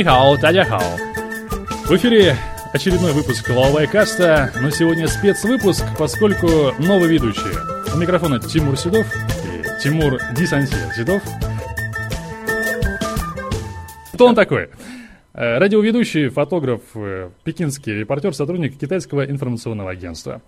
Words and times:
Нихао, 0.00 0.34
тадяхао. 0.38 0.96
В 1.84 1.90
эфире 1.94 2.34
очередной 2.72 3.12
выпуск 3.12 3.46
Лавай 3.50 3.86
Каста, 3.86 4.50
но 4.62 4.70
сегодня 4.70 5.06
спецвыпуск, 5.06 5.84
поскольку 5.98 6.72
новый 6.78 7.06
ведущий. 7.06 7.54
У 7.94 7.98
микрофона 7.98 8.40
Тимур 8.40 8.78
Седов 8.78 9.06
и 9.44 9.82
Тимур 9.82 10.18
Дисансер 10.34 10.90
Седов. 10.94 11.22
Кто 14.14 14.28
он 14.28 14.34
такой? 14.34 14.70
Э, 15.34 15.58
радиоведущий, 15.58 16.30
фотограф, 16.30 16.80
э, 16.94 17.28
пекинский 17.44 17.92
репортер, 17.98 18.34
сотрудник 18.34 18.78
китайского 18.78 19.26
информационного 19.26 19.90
агентства. 19.90 20.40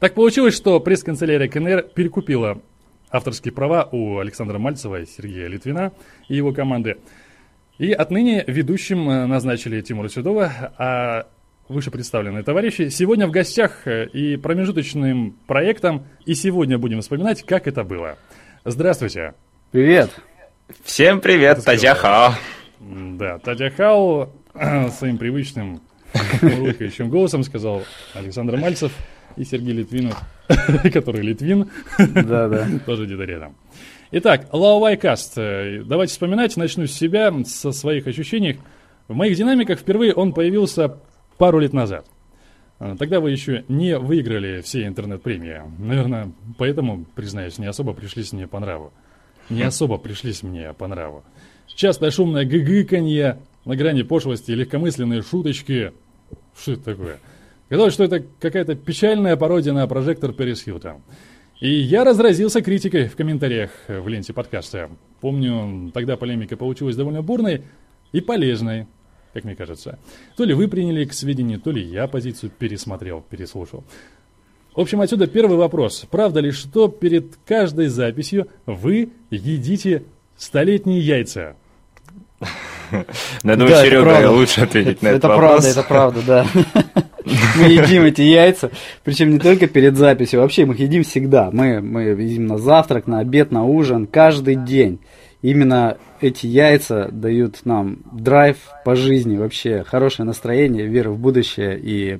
Так 0.00 0.14
получилось, 0.14 0.56
что 0.56 0.80
пресс-канцелярия 0.80 1.48
КНР 1.48 1.82
перекупила 1.94 2.60
авторские 3.10 3.52
права 3.52 3.88
у 3.92 4.18
Александра 4.18 4.58
Мальцева 4.58 5.02
и 5.02 5.06
Сергея 5.06 5.46
Литвина 5.46 5.92
и 6.26 6.34
его 6.34 6.52
команды. 6.52 6.96
И 7.78 7.92
отныне 7.92 8.44
ведущим 8.46 9.08
э, 9.10 9.26
назначили 9.26 9.80
Тимура 9.80 10.08
Седова, 10.08 10.72
а 10.78 11.26
вышепредставленные 11.68 12.42
товарищи 12.42 12.88
сегодня 12.88 13.26
в 13.26 13.30
гостях 13.30 13.86
и 13.86 14.36
промежуточным 14.36 15.36
проектом, 15.46 16.06
и 16.26 16.34
сегодня 16.34 16.78
будем 16.78 17.00
вспоминать, 17.00 17.42
как 17.42 17.66
это 17.66 17.82
было. 17.84 18.16
Здравствуйте. 18.64 19.34
Привет. 19.72 20.10
Всем 20.84 21.20
привет, 21.20 21.64
Тадяхао. 21.64 22.34
Да, 22.80 23.38
Татья 23.38 23.70
Хау 23.70 24.30
своим 24.90 25.18
привычным 25.18 25.80
улыбающим 26.42 27.08
голосом 27.08 27.42
сказал 27.42 27.82
Александр 28.14 28.56
Мальцев 28.56 28.92
и 29.36 29.44
Сергей 29.44 29.72
Литвинов, 29.72 30.20
который 30.92 31.22
Литвин, 31.22 31.70
да, 31.98 32.48
да. 32.48 32.68
тоже 32.86 33.06
где-то 33.06 33.24
рядом. 33.24 33.56
Итак, 34.12 34.46
Лаовайкаст. 34.52 35.34
Давайте 35.36 36.12
вспоминать. 36.12 36.56
Начну 36.56 36.86
с 36.86 36.92
себя, 36.92 37.32
со 37.44 37.72
своих 37.72 38.06
ощущений. 38.06 38.58
В 39.08 39.14
моих 39.14 39.36
динамиках 39.36 39.80
впервые 39.80 40.14
он 40.14 40.32
появился 40.32 40.98
пару 41.36 41.58
лет 41.58 41.72
назад. 41.72 42.06
Тогда 42.78 43.20
вы 43.20 43.30
еще 43.30 43.64
не 43.68 43.98
выиграли 43.98 44.60
все 44.60 44.86
интернет-премии. 44.86 45.62
Наверное, 45.78 46.32
поэтому, 46.58 47.06
признаюсь, 47.14 47.58
не 47.58 47.66
особо 47.66 47.92
пришлись 47.92 48.32
мне 48.32 48.46
по 48.46 48.60
нраву. 48.60 48.92
Не 49.50 49.62
особо 49.62 49.98
пришлись 49.98 50.42
мне 50.42 50.72
по 50.72 50.86
нраву. 50.86 51.24
Частое 51.74 52.10
шумное 52.10 52.44
гыгыканье, 52.44 53.38
на 53.64 53.76
грани 53.76 54.02
пошлости 54.02 54.50
и 54.50 54.54
легкомысленные 54.54 55.22
шуточки. 55.22 55.92
Что 56.56 56.72
это 56.72 56.82
такое? 56.84 57.18
Казалось, 57.68 57.94
что 57.94 58.04
это 58.04 58.22
какая-то 58.40 58.74
печальная 58.74 59.36
пародия 59.36 59.72
на 59.72 59.86
прожектор 59.86 60.32
Перес 60.32 60.62
Хилтон. 60.62 61.02
И 61.60 61.70
я 61.70 62.04
разразился 62.04 62.60
критикой 62.60 63.08
в 63.08 63.16
комментариях 63.16 63.70
в 63.88 64.06
ленте 64.06 64.32
подкаста. 64.32 64.90
Помню, 65.20 65.90
тогда 65.92 66.16
полемика 66.16 66.56
получилась 66.56 66.96
довольно 66.96 67.22
бурной 67.22 67.62
и 68.12 68.20
полезной, 68.20 68.86
как 69.32 69.44
мне 69.44 69.56
кажется. 69.56 69.98
То 70.36 70.44
ли 70.44 70.52
вы 70.52 70.68
приняли 70.68 71.04
к 71.06 71.14
сведению, 71.14 71.60
то 71.60 71.70
ли 71.70 71.82
я 71.82 72.06
позицию 72.06 72.50
пересмотрел, 72.50 73.22
переслушал. 73.22 73.82
В 74.74 74.80
общем, 74.80 75.00
отсюда 75.00 75.26
первый 75.26 75.56
вопрос. 75.56 76.04
Правда 76.10 76.40
ли, 76.40 76.50
что 76.50 76.88
перед 76.88 77.36
каждой 77.46 77.86
записью 77.86 78.48
вы 78.66 79.10
едите 79.30 80.02
столетние 80.36 81.00
яйца? 81.00 81.56
Я 83.42 83.56
думаю, 83.56 83.76
Серега 83.76 84.30
лучше 84.30 84.60
ответить 84.62 85.02
на 85.02 85.08
этот 85.08 85.24
вопрос. 85.24 85.64
Это 85.64 85.82
правда, 85.82 86.20
это 86.20 86.26
правда, 86.26 86.46
да. 86.84 87.02
Мы 87.56 87.64
едим 87.64 88.04
эти 88.04 88.22
яйца, 88.22 88.70
причем 89.02 89.30
не 89.30 89.38
только 89.38 89.66
перед 89.66 89.96
записью, 89.96 90.40
вообще 90.40 90.66
мы 90.66 90.74
их 90.74 90.80
едим 90.80 91.04
всегда. 91.04 91.50
Мы, 91.50 91.80
мы 91.80 92.02
едим 92.02 92.46
на 92.46 92.58
завтрак, 92.58 93.06
на 93.06 93.20
обед, 93.20 93.50
на 93.50 93.64
ужин, 93.64 94.06
каждый 94.06 94.56
день. 94.56 95.00
Именно 95.40 95.96
эти 96.20 96.46
яйца 96.46 97.08
дают 97.10 97.64
нам 97.64 97.98
драйв 98.12 98.56
по 98.84 98.94
жизни, 98.94 99.36
вообще 99.36 99.84
хорошее 99.84 100.26
настроение, 100.26 100.86
вера 100.86 101.10
в 101.10 101.18
будущее 101.18 101.78
и 101.80 102.18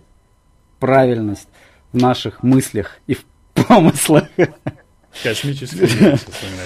правильность 0.79 1.49
в 1.93 1.99
наших 1.99 2.43
мыслях 2.43 2.99
и 3.06 3.15
в 3.15 3.25
помыслах. 3.55 4.25
Космический 5.23 6.19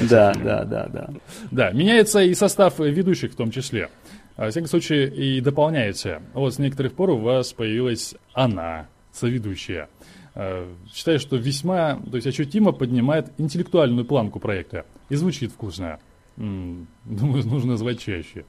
Да, 0.08 0.32
да, 0.34 0.64
да, 0.64 0.88
да. 0.88 1.10
Да, 1.50 1.70
меняется 1.70 2.20
и 2.20 2.34
состав 2.34 2.78
ведущих 2.78 3.32
в 3.32 3.36
том 3.36 3.50
числе. 3.50 3.88
А, 4.36 4.44
во 4.44 4.50
всяком 4.50 4.68
случае, 4.68 5.08
и 5.08 5.40
дополняется. 5.40 6.22
Вот 6.32 6.54
с 6.54 6.58
некоторых 6.58 6.94
пор 6.94 7.10
у 7.10 7.18
вас 7.18 7.52
появилась 7.52 8.14
она, 8.32 8.86
соведущая. 9.12 9.88
А, 10.34 10.72
считаю, 10.94 11.18
что 11.18 11.36
весьма, 11.36 12.00
то 12.10 12.16
есть 12.16 12.26
ощутимо 12.26 12.72
поднимает 12.72 13.32
интеллектуальную 13.36 14.04
планку 14.04 14.38
проекта. 14.38 14.86
И 15.08 15.16
звучит 15.16 15.52
вкусно. 15.52 15.98
Думаю, 16.36 17.44
нужно 17.46 17.76
звать 17.76 18.00
чаще. 18.00 18.44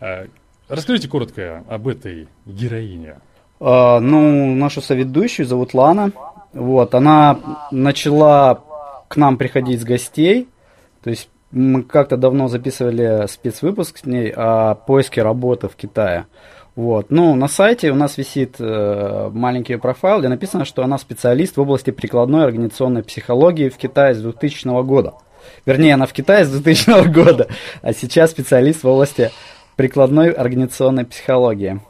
А, 0.00 0.26
расскажите 0.68 1.08
коротко 1.08 1.62
об 1.68 1.88
этой 1.88 2.28
героине. 2.46 3.20
ну, 3.60 4.54
нашу 4.54 4.80
соведущую 4.80 5.46
зовут 5.46 5.74
Лана. 5.74 6.10
Вот, 6.54 6.94
она 6.94 7.68
начала 7.70 8.64
к 9.08 9.16
нам 9.16 9.36
приходить 9.36 9.80
с 9.80 9.84
гостей. 9.84 10.48
То 11.02 11.10
есть 11.10 11.28
мы 11.50 11.82
как-то 11.82 12.16
давно 12.16 12.48
записывали 12.48 13.26
спецвыпуск 13.28 13.98
с 13.98 14.04
ней 14.04 14.32
о 14.34 14.74
поиске 14.74 15.22
работы 15.22 15.68
в 15.68 15.76
Китае. 15.76 16.26
Вот. 16.74 17.06
Ну, 17.08 17.34
на 17.34 17.48
сайте 17.48 17.90
у 17.90 17.94
нас 17.94 18.18
висит 18.18 18.56
э, 18.58 19.30
маленький 19.32 19.76
профайл, 19.76 20.18
где 20.18 20.28
написано, 20.28 20.66
что 20.66 20.84
она 20.84 20.98
специалист 20.98 21.56
в 21.56 21.60
области 21.60 21.90
прикладной 21.90 22.44
организационной 22.44 23.02
психологии 23.02 23.70
в 23.70 23.78
Китае 23.78 24.14
с 24.14 24.20
2000 24.20 24.82
года. 24.82 25.14
Вернее, 25.64 25.94
она 25.94 26.04
в 26.04 26.12
Китае 26.12 26.44
с 26.44 26.50
2000 26.50 27.08
года, 27.12 27.48
а 27.80 27.94
сейчас 27.94 28.30
специалист 28.30 28.82
в 28.82 28.88
области 28.88 29.30
прикладной 29.76 30.30
организационной 30.30 31.06
психологии. 31.06 31.80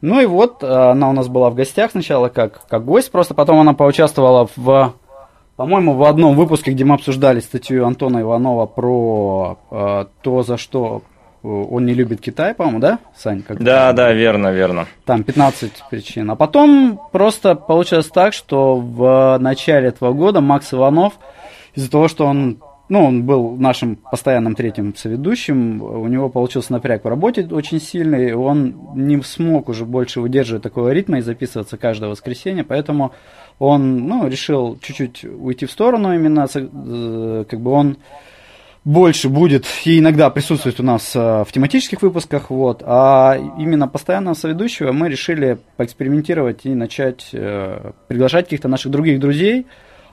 Ну 0.00 0.20
и 0.20 0.24
вот, 0.24 0.62
э, 0.62 0.66
она 0.66 1.10
у 1.10 1.12
нас 1.12 1.28
была 1.28 1.50
в 1.50 1.54
гостях 1.54 1.90
сначала 1.90 2.28
как, 2.28 2.66
как 2.66 2.84
гость, 2.86 3.10
просто 3.10 3.34
потом 3.34 3.60
она 3.60 3.74
поучаствовала 3.74 4.48
в 4.56 4.94
по-моему, 5.60 5.92
в 5.92 6.04
одном 6.04 6.36
выпуске, 6.36 6.70
где 6.70 6.86
мы 6.86 6.94
обсуждали 6.94 7.40
статью 7.40 7.84
Антона 7.84 8.22
Иванова 8.22 8.64
про 8.64 9.58
э, 9.70 10.06
то, 10.22 10.42
за 10.42 10.56
что 10.56 11.02
э, 11.42 11.48
он 11.48 11.84
не 11.84 11.92
любит 11.92 12.22
Китай, 12.22 12.54
по-моему, 12.54 12.78
да, 12.78 12.98
Сань? 13.14 13.42
Как 13.42 13.62
да, 13.62 13.92
да, 13.92 14.10
верно, 14.14 14.52
верно. 14.52 14.86
Там 15.04 15.22
15 15.22 15.84
причин. 15.90 16.30
А 16.30 16.34
потом 16.34 16.98
просто 17.12 17.56
получилось 17.56 18.06
так, 18.06 18.32
что 18.32 18.76
в 18.76 19.36
начале 19.38 19.88
этого 19.88 20.14
года 20.14 20.40
Макс 20.40 20.72
Иванов, 20.72 21.12
из-за 21.74 21.90
того, 21.90 22.08
что 22.08 22.24
он 22.24 22.62
ну, 22.90 23.04
он 23.04 23.22
был 23.22 23.56
нашим 23.56 23.96
постоянным 23.96 24.56
третьим 24.56 24.94
соведущим, 24.96 25.80
у 25.80 26.08
него 26.08 26.28
получился 26.28 26.72
напряг 26.72 27.04
в 27.04 27.08
работе 27.08 27.48
очень 27.50 27.80
сильный, 27.80 28.34
он 28.34 28.74
не 28.96 29.22
смог 29.22 29.68
уже 29.68 29.84
больше 29.84 30.20
выдерживать 30.20 30.64
такого 30.64 30.92
ритма 30.92 31.18
и 31.18 31.22
записываться 31.22 31.76
каждое 31.76 32.10
воскресенье, 32.10 32.64
поэтому 32.64 33.12
он, 33.60 34.08
ну, 34.08 34.26
решил 34.26 34.76
чуть-чуть 34.82 35.24
уйти 35.24 35.66
в 35.66 35.70
сторону 35.70 36.12
именно, 36.12 36.48
э, 36.52 37.44
как 37.48 37.60
бы 37.60 37.70
он 37.70 37.96
больше 38.84 39.28
будет 39.28 39.66
и 39.84 40.00
иногда 40.00 40.28
присутствует 40.30 40.80
у 40.80 40.82
нас 40.82 41.14
э, 41.14 41.44
в 41.46 41.52
тематических 41.52 42.02
выпусках, 42.02 42.50
вот, 42.50 42.82
а 42.84 43.38
именно 43.56 43.86
постоянного 43.86 44.34
соведущего 44.34 44.90
мы 44.90 45.08
решили 45.08 45.58
поэкспериментировать 45.76 46.64
и 46.64 46.74
начать 46.74 47.28
э, 47.34 47.92
приглашать 48.08 48.46
каких-то 48.46 48.66
наших 48.66 48.90
других 48.90 49.20
друзей, 49.20 49.66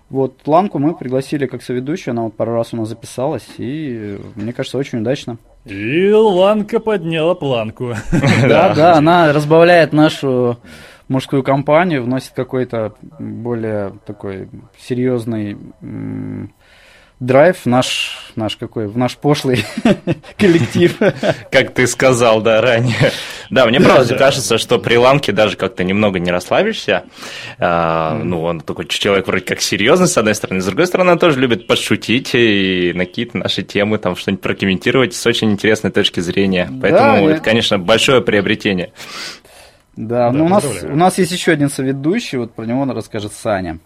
вот 0.09 0.41
Ланку 0.45 0.79
мы 0.79 0.95
пригласили 0.95 1.47
как 1.47 1.61
соведущую, 1.61 2.13
она 2.13 2.23
вот 2.23 2.35
пару 2.35 2.53
раз 2.53 2.73
у 2.73 2.77
нас 2.77 2.87
записалась, 2.87 3.45
и 3.57 4.17
мне 4.35 4.53
кажется, 4.53 4.77
очень 4.77 4.99
удачно. 4.99 5.37
И 5.65 6.11
Ланка 6.11 6.79
подняла 6.79 7.35
планку. 7.35 7.93
Да, 8.47 8.73
да, 8.73 8.93
она 8.95 9.33
разбавляет 9.33 9.91
нашу 9.91 10.57
мужскую 11.09 11.43
компанию, 11.43 12.03
вносит 12.03 12.31
какой-то 12.31 12.93
более 13.19 13.93
такой 14.05 14.49
серьезный 14.79 15.57
драйв 17.19 17.65
наш, 17.65 18.31
наш 18.35 18.57
какой, 18.57 18.87
в 18.87 18.97
наш 18.97 19.17
пошлый 19.17 19.65
коллектив. 20.37 20.95
Как 21.51 21.73
ты 21.73 21.87
сказал, 21.87 22.41
да, 22.41 22.61
ранее. 22.61 23.11
Да, 23.49 23.65
мне 23.65 23.79
правда 23.79 24.15
кажется, 24.15 24.57
что 24.57 24.77
при 24.77 24.97
Ланке 24.97 25.31
даже 25.31 25.57
как-то 25.57 25.83
немного 25.83 26.19
не 26.19 26.31
расслабишься. 26.31 27.05
А, 27.57 28.13
ну, 28.13 28.43
он 28.43 28.61
такой 28.61 28.85
человек 28.87 29.27
вроде 29.27 29.45
как 29.45 29.61
серьезный, 29.61 30.07
с 30.07 30.17
одной 30.17 30.35
стороны, 30.35 30.61
с 30.61 30.65
другой 30.65 30.87
стороны, 30.87 31.11
он 31.11 31.19
тоже 31.19 31.39
любит 31.39 31.67
подшутить 31.67 32.31
и 32.33 32.93
на 32.93 33.05
какие-то 33.05 33.37
наши 33.37 33.63
темы 33.63 33.97
там 33.97 34.15
что-нибудь 34.15 34.41
прокомментировать 34.41 35.15
с 35.15 35.25
очень 35.25 35.51
интересной 35.51 35.91
точки 35.91 36.19
зрения. 36.19 36.69
Поэтому 36.81 37.29
это, 37.29 37.41
конечно, 37.41 37.79
большое 37.79 38.21
приобретение. 38.21 38.93
Да, 39.95 40.31
ну 40.31 40.45
у 40.45 40.49
нас, 40.49 40.63
у 40.83 40.95
нас 40.95 41.17
есть 41.17 41.31
еще 41.31 41.53
один 41.53 41.71
соведущий, 41.71 42.37
вот 42.37 42.53
про 42.53 42.65
него 42.65 42.85
расскажет 42.85 43.33
Саня. 43.33 43.79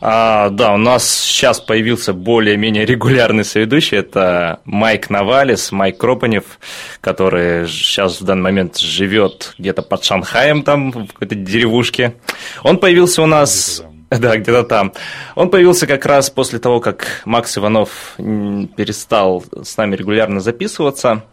А, 0.00 0.50
да, 0.50 0.74
у 0.74 0.76
нас 0.76 1.08
сейчас 1.08 1.60
появился 1.60 2.12
более-менее 2.12 2.84
регулярный 2.84 3.44
соведущий. 3.44 3.98
Это 3.98 4.60
Майк 4.64 5.10
Навалис, 5.10 5.72
Майк 5.72 5.98
Кропанев, 5.98 6.58
который 7.00 7.66
сейчас 7.68 8.20
в 8.20 8.24
данный 8.24 8.42
момент 8.42 8.78
живет 8.78 9.54
где-то 9.58 9.82
под 9.82 10.04
Шанхаем, 10.04 10.62
там, 10.62 10.92
в 10.92 11.12
какой-то 11.12 11.34
деревушке. 11.34 12.14
Он 12.62 12.78
появился 12.78 13.22
у 13.22 13.26
нас... 13.26 13.82
Да, 14.10 14.36
где-то 14.36 14.62
там. 14.62 14.92
Он 15.34 15.50
появился 15.50 15.88
как 15.88 16.06
раз 16.06 16.30
после 16.30 16.60
того, 16.60 16.78
как 16.78 17.22
Макс 17.24 17.56
Иванов 17.58 18.14
перестал 18.16 19.42
с 19.60 19.76
нами 19.76 19.96
регулярно 19.96 20.38
записываться. 20.38 21.24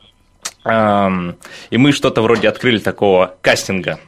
И 0.63 1.77
мы 1.77 1.91
что-то 1.91 2.21
вроде 2.21 2.47
открыли 2.47 2.77
такого 2.77 3.35
кастинга. 3.41 3.99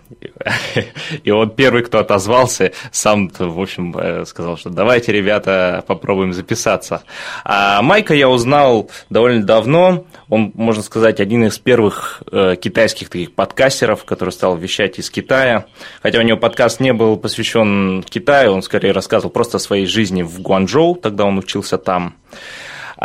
И 1.23 1.31
он 1.31 1.49
первый, 1.49 1.83
кто 1.83 1.99
отозвался, 1.99 2.73
сам, 2.91 3.29
в 3.29 3.59
общем, 3.59 3.95
э, 3.97 4.25
сказал, 4.25 4.57
что 4.57 4.69
давайте, 4.69 5.11
ребята, 5.11 5.83
попробуем 5.87 6.33
записаться. 6.33 7.03
А 7.43 7.81
Майка 7.81 8.13
я 8.13 8.29
узнал 8.29 8.91
довольно 9.09 9.43
давно. 9.43 10.05
Он, 10.29 10.51
можно 10.53 10.83
сказать, 10.83 11.19
один 11.19 11.45
из 11.45 11.57
первых 11.57 12.21
э, 12.31 12.55
китайских 12.61 13.09
таких 13.09 13.33
подкастеров, 13.33 14.05
который 14.05 14.29
стал 14.29 14.55
вещать 14.55 14.99
из 14.99 15.09
Китая. 15.09 15.65
Хотя 16.01 16.19
у 16.19 16.23
него 16.23 16.37
подкаст 16.37 16.79
не 16.79 16.93
был 16.93 17.17
посвящен 17.17 18.03
Китаю, 18.03 18.53
он 18.53 18.61
скорее 18.61 18.91
рассказывал 18.91 19.31
просто 19.31 19.57
о 19.57 19.59
своей 19.59 19.85
жизни 19.85 20.21
в 20.21 20.39
Гуанчжоу, 20.41 20.95
тогда 20.95 21.25
он 21.25 21.39
учился 21.39 21.77
там. 21.77 22.15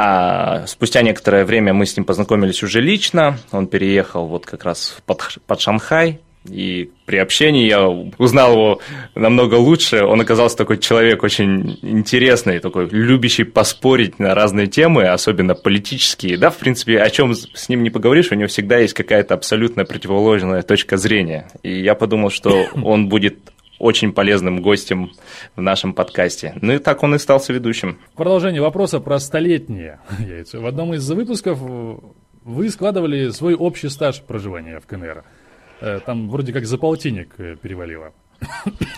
А 0.01 0.65
спустя 0.69 1.03
некоторое 1.03 1.45
время 1.45 1.75
мы 1.75 1.85
с 1.85 1.97
ним 1.97 2.07
познакомились 2.07 2.63
уже 2.63 2.81
лично. 2.81 3.37
Он 3.51 3.67
переехал 3.67 4.27
вот 4.27 4.47
как 4.47 4.63
раз 4.63 4.97
под, 5.07 5.39
под 5.45 5.61
Шанхай. 5.61 6.21
И 6.49 6.93
при 7.05 7.17
общении 7.17 7.67
я 7.67 7.89
узнал 7.89 8.53
его 8.53 8.81
намного 9.17 9.57
лучше. 9.57 10.05
Он 10.05 10.21
оказался 10.21 10.57
такой 10.57 10.79
человек 10.79 11.25
очень 11.25 11.81
интересный, 11.83 12.61
такой 12.61 12.89
любящий 12.89 13.43
поспорить 13.43 14.21
на 14.21 14.37
разные 14.37 14.69
темы, 14.69 15.03
особенно 15.03 15.57
политические. 15.57 16.39
Да, 16.39 16.51
в 16.51 16.59
принципе, 16.59 17.01
о 17.01 17.11
чем 17.11 17.35
с 17.35 17.69
ним 17.69 17.83
не 17.83 17.91
поговоришь, 17.91 18.31
у 18.31 18.37
него 18.37 18.47
всегда 18.47 18.79
есть 18.79 18.95
какая-то 18.95 19.35
абсолютно 19.35 19.85
противоположная 19.85 20.63
точка 20.63 20.97
зрения. 20.97 21.51
И 21.65 21.81
я 21.81 21.97
подумал, 21.97 22.31
что 22.31 22.69
он 22.85 23.09
будет 23.09 23.39
очень 23.79 24.13
полезным 24.13 24.61
гостем 24.61 25.13
в 25.57 25.61
нашем 25.61 25.93
подкасте. 25.93 26.55
Ну 26.61 26.75
и 26.75 26.79
так 26.79 27.03
он 27.03 27.15
и 27.15 27.19
стал 27.19 27.43
ведущим. 27.49 27.99
Продолжение 28.15 28.61
вопроса 28.61 29.01
про 29.01 29.19
столетние 29.19 30.01
яйца. 30.19 30.61
В 30.61 30.67
одном 30.67 30.95
из 30.95 31.09
выпусков 31.11 31.59
вы 31.61 32.71
складывали 32.71 33.31
свой 33.31 33.55
общий 33.55 33.89
стаж 33.89 34.23
проживания 34.23 34.81
в 34.81 34.87
КНР. 34.87 35.25
Э, 35.81 36.01
там 36.05 36.29
вроде 36.29 36.53
как 36.53 36.67
за 36.67 36.79
полтинник 36.79 37.35
э, 37.39 37.57
перевалило. 37.57 38.13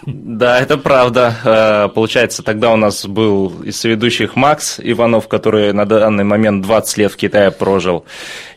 Да, 0.06 0.60
это 0.60 0.76
правда. 0.76 1.34
Э, 1.44 1.88
получается, 1.94 2.42
тогда 2.42 2.72
у 2.72 2.76
нас 2.76 3.06
был 3.06 3.62
из 3.62 3.80
соведущих 3.80 4.36
Макс 4.36 4.78
Иванов, 4.82 5.28
который 5.28 5.72
на 5.72 5.86
данный 5.86 6.24
момент 6.24 6.62
20 6.62 6.98
лет 6.98 7.12
в 7.12 7.16
Китае 7.16 7.50
прожил. 7.50 8.04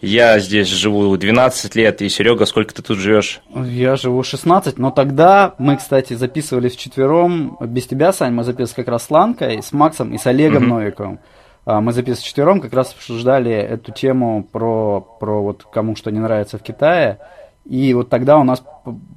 Я 0.01 0.39
здесь 0.39 0.67
живу 0.67 1.15
12 1.15 1.75
лет, 1.75 2.01
и 2.01 2.09
Серега, 2.09 2.45
сколько 2.45 2.73
ты 2.73 2.81
тут 2.81 2.97
живешь? 2.97 3.41
Я 3.55 3.95
живу 3.95 4.23
16, 4.23 4.77
но 4.77 4.91
тогда 4.91 5.55
мы, 5.57 5.77
кстати, 5.77 6.13
записывались 6.13 6.73
вчетвером, 6.73 7.57
без 7.61 7.87
тебя, 7.87 8.11
Сань, 8.11 8.33
мы 8.33 8.43
записывались 8.43 8.75
как 8.75 8.87
раз 8.87 9.05
с 9.05 9.09
Ланкой, 9.09 9.61
с 9.61 9.71
Максом 9.71 10.13
и 10.13 10.17
с 10.17 10.25
Олегом 10.27 10.63
mm-hmm. 10.63 10.67
Новиковым. 10.67 11.19
А, 11.65 11.79
мы 11.79 11.93
записывались 11.93 12.23
вчетвером, 12.23 12.59
как 12.59 12.73
раз 12.73 12.93
обсуждали 12.93 13.51
эту 13.51 13.91
тему 13.91 14.47
про, 14.51 15.01
про 15.01 15.41
вот 15.41 15.65
кому 15.71 15.95
что 15.95 16.11
не 16.11 16.19
нравится 16.19 16.57
в 16.57 16.61
Китае. 16.61 17.19
И 17.65 17.93
вот 17.93 18.09
тогда 18.09 18.37
у 18.37 18.43
нас 18.43 18.61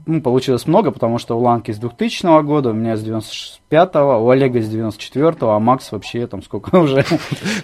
ну, 0.07 0.21
получилось 0.21 0.67
много, 0.67 0.93
потому 0.93 1.19
что 1.19 1.37
у 1.37 1.41
Ланки 1.41 1.73
с 1.73 1.79
2000 1.79 2.43
года, 2.45 2.71
у 2.71 2.73
меня 2.73 2.97
с 2.97 3.03
95-го, 3.03 4.25
у 4.25 4.31
Олега 4.31 4.63
с 4.63 4.73
94-го, 4.73 5.51
а 5.51 5.59
Макс 5.59 5.91
вообще 5.91 6.27
там 6.29 6.43
сколько 6.43 6.77
уже? 6.81 7.05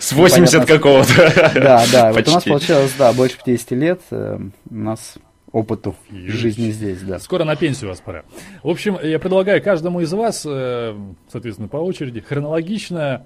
С 0.00 0.12
80 0.12 0.66
какого-то. 0.66 1.52
Да, 1.54 1.84
да, 1.92 2.12
вот 2.12 2.28
у 2.28 2.32
нас 2.32 2.44
получилось, 2.44 2.94
да, 2.98 3.12
больше 3.12 3.36
50 3.44 3.70
лет 3.72 4.00
э, 4.10 4.38
у 4.70 4.74
нас 4.74 5.18
опыту 5.52 5.94
жизни 6.10 6.70
здесь, 6.70 7.00
да. 7.02 7.20
Скоро 7.20 7.44
на 7.44 7.54
пенсию 7.54 7.90
вас 7.90 8.00
пора. 8.00 8.24
В 8.64 8.68
общем, 8.68 8.98
я 9.00 9.18
предлагаю 9.20 9.62
каждому 9.62 10.00
из 10.00 10.12
вас, 10.12 10.44
э, 10.44 10.96
соответственно, 11.30 11.68
по 11.68 11.76
очереди, 11.76 12.20
хронологично 12.20 13.24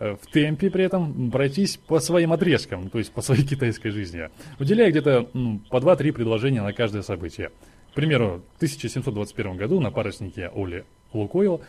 в 0.00 0.26
темпе 0.32 0.70
при 0.70 0.84
этом 0.84 1.30
пройтись 1.30 1.76
по 1.76 2.00
своим 2.00 2.32
отрезкам, 2.32 2.90
то 2.90 2.98
есть 2.98 3.12
по 3.12 3.22
своей 3.22 3.42
китайской 3.46 3.90
жизни, 3.90 4.28
уделяя 4.58 4.90
где-то 4.90 5.28
ну, 5.32 5.60
по 5.70 5.76
2-3 5.76 6.12
предложения 6.12 6.62
на 6.62 6.72
каждое 6.72 7.02
событие. 7.02 7.50
К 7.92 7.94
примеру, 7.94 8.42
в 8.54 8.56
1721 8.56 9.56
году 9.56 9.80
на 9.80 9.90
паруснике 9.90 10.50
Оли 10.54 10.84
Лукойл 11.12 11.62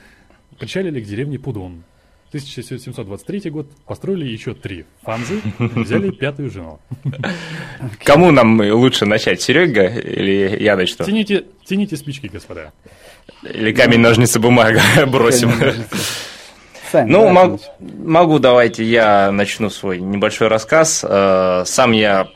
причалили 0.59 1.01
к 1.01 1.06
деревне 1.06 1.39
Пудун. 1.39 1.83
1723 2.29 3.50
год 3.51 3.71
построили 3.85 4.25
еще 4.25 4.53
три 4.53 4.85
фанзы, 5.01 5.41
взяли 5.59 6.12
пятую 6.12 6.51
жену. 6.51 6.79
Кому 8.03 8.31
нам 8.31 8.59
лучше 8.59 9.06
начать, 9.06 9.41
Серега 9.41 9.88
или 9.88 10.62
я 10.62 10.75
начну? 10.75 11.06
Тяните, 11.06 11.45
тяните 11.63 11.95
спички, 11.95 12.27
господа. 12.27 12.74
Или 13.44 13.71
камень, 13.71 14.00
ножницы, 14.00 14.39
бумага 14.39 14.81
бросим. 15.07 15.51
Сами, 16.92 17.10
ну, 17.12 17.30
мог, 17.30 17.62
могу, 17.80 18.39
давайте 18.39 18.84
я 18.84 19.31
начну 19.31 19.69
свой 19.69 20.00
небольшой 20.00 20.48
рассказ. 20.48 21.04
Э, 21.07 21.63
сам 21.66 21.92
я 21.92 22.30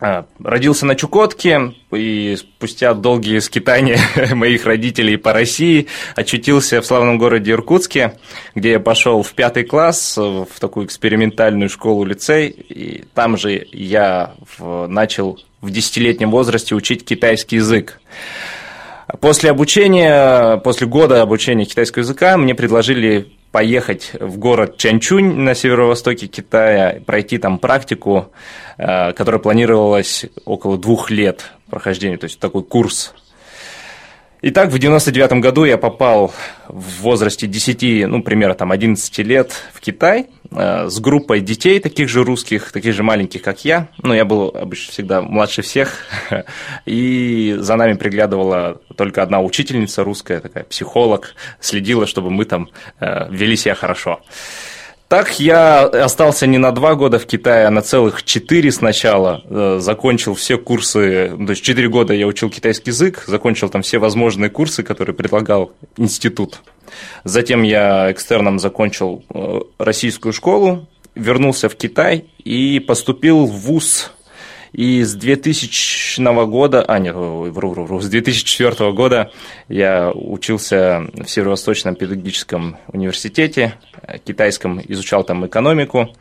э, 0.00 0.24
Родился 0.42 0.84
на 0.84 0.94
Чукотке, 0.94 1.72
и 1.90 2.36
спустя 2.38 2.92
долгие 2.92 3.38
скитания 3.38 3.98
моих 4.34 4.66
родителей 4.66 5.16
по 5.16 5.32
России 5.32 5.86
очутился 6.14 6.82
в 6.82 6.86
славном 6.86 7.18
городе 7.18 7.52
Иркутске, 7.52 8.18
где 8.54 8.72
я 8.72 8.80
пошел 8.80 9.22
в 9.22 9.32
пятый 9.32 9.64
класс 9.64 10.16
в 10.16 10.48
такую 10.60 10.86
экспериментальную 10.86 11.70
школу-лицей, 11.70 12.48
и 12.48 13.04
там 13.14 13.38
же 13.38 13.66
я 13.72 14.34
начал 14.58 15.38
в 15.62 15.70
десятилетнем 15.70 16.30
возрасте 16.30 16.74
учить 16.74 17.04
китайский 17.04 17.56
язык. 17.56 18.00
После 19.20 19.50
обучения, 19.50 20.56
после 20.58 20.86
года 20.86 21.22
обучения 21.22 21.64
китайского 21.64 22.02
языка 22.02 22.36
мне 22.36 22.54
предложили 22.54 23.32
поехать 23.52 24.12
в 24.18 24.38
город 24.38 24.78
Чанчунь 24.78 25.36
на 25.36 25.54
северо-востоке 25.54 26.26
Китая, 26.26 27.00
пройти 27.04 27.38
там 27.38 27.58
практику, 27.58 28.32
э, 28.78 29.12
которая 29.12 29.40
планировалась 29.40 30.24
около 30.44 30.78
двух 30.78 31.10
лет 31.10 31.52
прохождения, 31.70 32.16
то 32.16 32.24
есть 32.24 32.40
такой 32.40 32.64
курс 32.64 33.14
Итак, 34.44 34.70
в 34.70 34.78
99 34.80 35.34
году 35.34 35.64
я 35.64 35.78
попал 35.78 36.34
в 36.66 37.02
возрасте 37.02 37.46
10, 37.46 38.08
ну, 38.08 38.24
примерно 38.24 38.56
там 38.56 38.72
11 38.72 39.18
лет 39.18 39.52
в 39.72 39.78
Китай 39.78 40.30
э, 40.50 40.88
с 40.88 40.98
группой 40.98 41.38
детей, 41.38 41.78
таких 41.78 42.08
же 42.08 42.24
русских, 42.24 42.72
таких 42.72 42.92
же 42.92 43.04
маленьких, 43.04 43.40
как 43.40 43.64
я. 43.64 43.86
Ну, 44.02 44.12
я 44.12 44.24
был 44.24 44.48
обычно 44.52 44.90
всегда 44.90 45.22
младше 45.22 45.62
всех. 45.62 45.96
И 46.86 47.54
за 47.56 47.76
нами 47.76 47.92
приглядывала 47.92 48.80
только 48.96 49.22
одна 49.22 49.40
учительница 49.40 50.02
русская, 50.02 50.40
такая 50.40 50.64
психолог, 50.64 51.36
следила, 51.60 52.08
чтобы 52.08 52.30
мы 52.30 52.44
там 52.44 52.68
э, 52.98 53.28
вели 53.30 53.54
себя 53.54 53.76
хорошо. 53.76 54.22
Так 55.12 55.38
я 55.40 55.82
остался 55.82 56.46
не 56.46 56.56
на 56.56 56.72
два 56.72 56.94
года 56.94 57.18
в 57.18 57.26
Китае, 57.26 57.66
а 57.66 57.70
на 57.70 57.82
целых 57.82 58.22
четыре 58.22 58.72
сначала. 58.72 59.42
Э, 59.44 59.76
закончил 59.78 60.32
все 60.32 60.56
курсы, 60.56 61.36
то 61.36 61.50
есть 61.50 61.62
четыре 61.62 61.90
года 61.90 62.14
я 62.14 62.26
учил 62.26 62.48
китайский 62.48 62.92
язык, 62.92 63.24
закончил 63.26 63.68
там 63.68 63.82
все 63.82 63.98
возможные 63.98 64.48
курсы, 64.48 64.82
которые 64.82 65.14
предлагал 65.14 65.72
институт. 65.98 66.62
Затем 67.24 67.62
я 67.62 68.10
экстерном 68.10 68.58
закончил 68.58 69.22
э, 69.28 69.60
российскую 69.76 70.32
школу, 70.32 70.88
вернулся 71.14 71.68
в 71.68 71.76
Китай 71.76 72.24
и 72.42 72.80
поступил 72.80 73.44
в 73.44 73.52
ВУЗ 73.52 74.12
и 74.72 75.02
с 75.02 75.14
2000 75.14 76.46
года, 76.46 76.82
а 76.82 76.98
нет, 76.98 77.14
вру, 77.14 77.50
вру, 77.50 77.84
вру, 77.84 78.00
с 78.00 78.08
2004 78.08 78.92
года 78.92 79.30
я 79.68 80.10
учился 80.10 81.06
в 81.14 81.28
Северо-Восточном 81.28 81.94
педагогическом 81.94 82.78
университете, 82.88 83.74
э, 84.02 84.18
китайском, 84.18 84.80
изучал 84.88 85.24
там 85.24 85.46
экономику. 85.46 86.14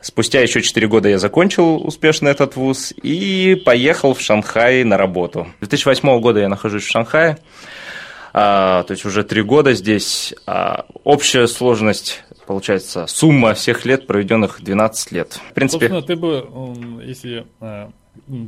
Спустя 0.00 0.40
еще 0.40 0.62
4 0.62 0.88
года 0.88 1.08
я 1.08 1.18
закончил 1.18 1.76
успешно 1.76 2.28
этот 2.28 2.56
вуз 2.56 2.94
и 3.02 3.60
поехал 3.66 4.14
в 4.14 4.20
Шанхай 4.20 4.82
на 4.84 4.96
работу. 4.96 5.48
С 5.60 5.68
2008 5.68 6.20
года 6.20 6.40
я 6.40 6.48
нахожусь 6.48 6.84
в 6.84 6.90
Шанхае, 6.90 7.38
а, 8.32 8.84
то 8.84 8.92
есть 8.92 9.04
уже 9.04 9.24
3 9.24 9.42
года 9.42 9.74
здесь. 9.74 10.32
А, 10.46 10.86
общая 11.04 11.46
сложность 11.48 12.22
получается, 12.50 13.06
сумма 13.06 13.54
всех 13.54 13.84
лет, 13.84 14.08
проведенных 14.08 14.60
12 14.60 15.12
лет. 15.12 15.40
В 15.50 15.54
принципе... 15.54 15.88
Собственно, 15.88 16.02
ты 16.02 16.16
бы, 16.16 17.00
если 17.04 17.46
э, 17.60 17.90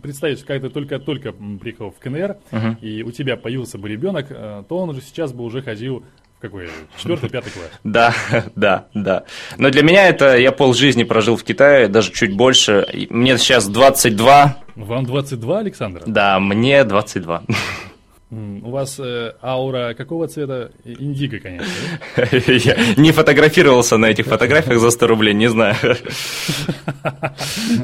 представить, 0.02 0.44
когда 0.44 0.66
ты 0.66 0.74
только-только 0.74 1.30
приехал 1.30 1.92
в 1.92 2.00
КНР, 2.00 2.36
uh-huh. 2.50 2.80
и 2.80 3.04
у 3.04 3.12
тебя 3.12 3.36
появился 3.36 3.78
бы 3.78 3.88
ребенок, 3.88 4.26
э, 4.30 4.64
то 4.68 4.78
он 4.78 4.88
уже 4.88 5.02
сейчас 5.02 5.32
бы 5.32 5.44
уже 5.44 5.62
ходил 5.62 6.02
какой? 6.40 6.68
Четвертый, 6.98 7.30
пятый 7.30 7.52
класс? 7.52 7.70
Да, 7.84 8.12
да, 8.56 8.86
да. 8.92 9.22
Но 9.56 9.70
для 9.70 9.84
меня 9.84 10.08
это, 10.08 10.36
я 10.36 10.50
полжизни 10.50 11.04
прожил 11.04 11.36
в 11.36 11.44
Китае, 11.44 11.86
даже 11.86 12.10
чуть 12.10 12.34
больше. 12.34 12.84
Мне 13.08 13.38
сейчас 13.38 13.68
22. 13.68 14.56
Вам 14.74 15.06
22, 15.06 15.58
Александр? 15.60 16.02
Да, 16.06 16.40
мне 16.40 16.82
22. 16.82 17.44
У 18.32 18.70
вас 18.70 18.98
э, 18.98 19.34
аура 19.42 19.92
какого 19.92 20.26
цвета? 20.26 20.72
Индиго, 20.84 21.38
конечно. 21.38 21.70
Я 22.46 22.94
не 22.96 23.12
фотографировался 23.12 23.98
на 23.98 24.06
этих 24.06 24.24
фотографиях 24.24 24.80
за 24.80 24.90
100 24.90 25.06
рублей, 25.06 25.34
не 25.34 25.50
знаю. 25.50 25.76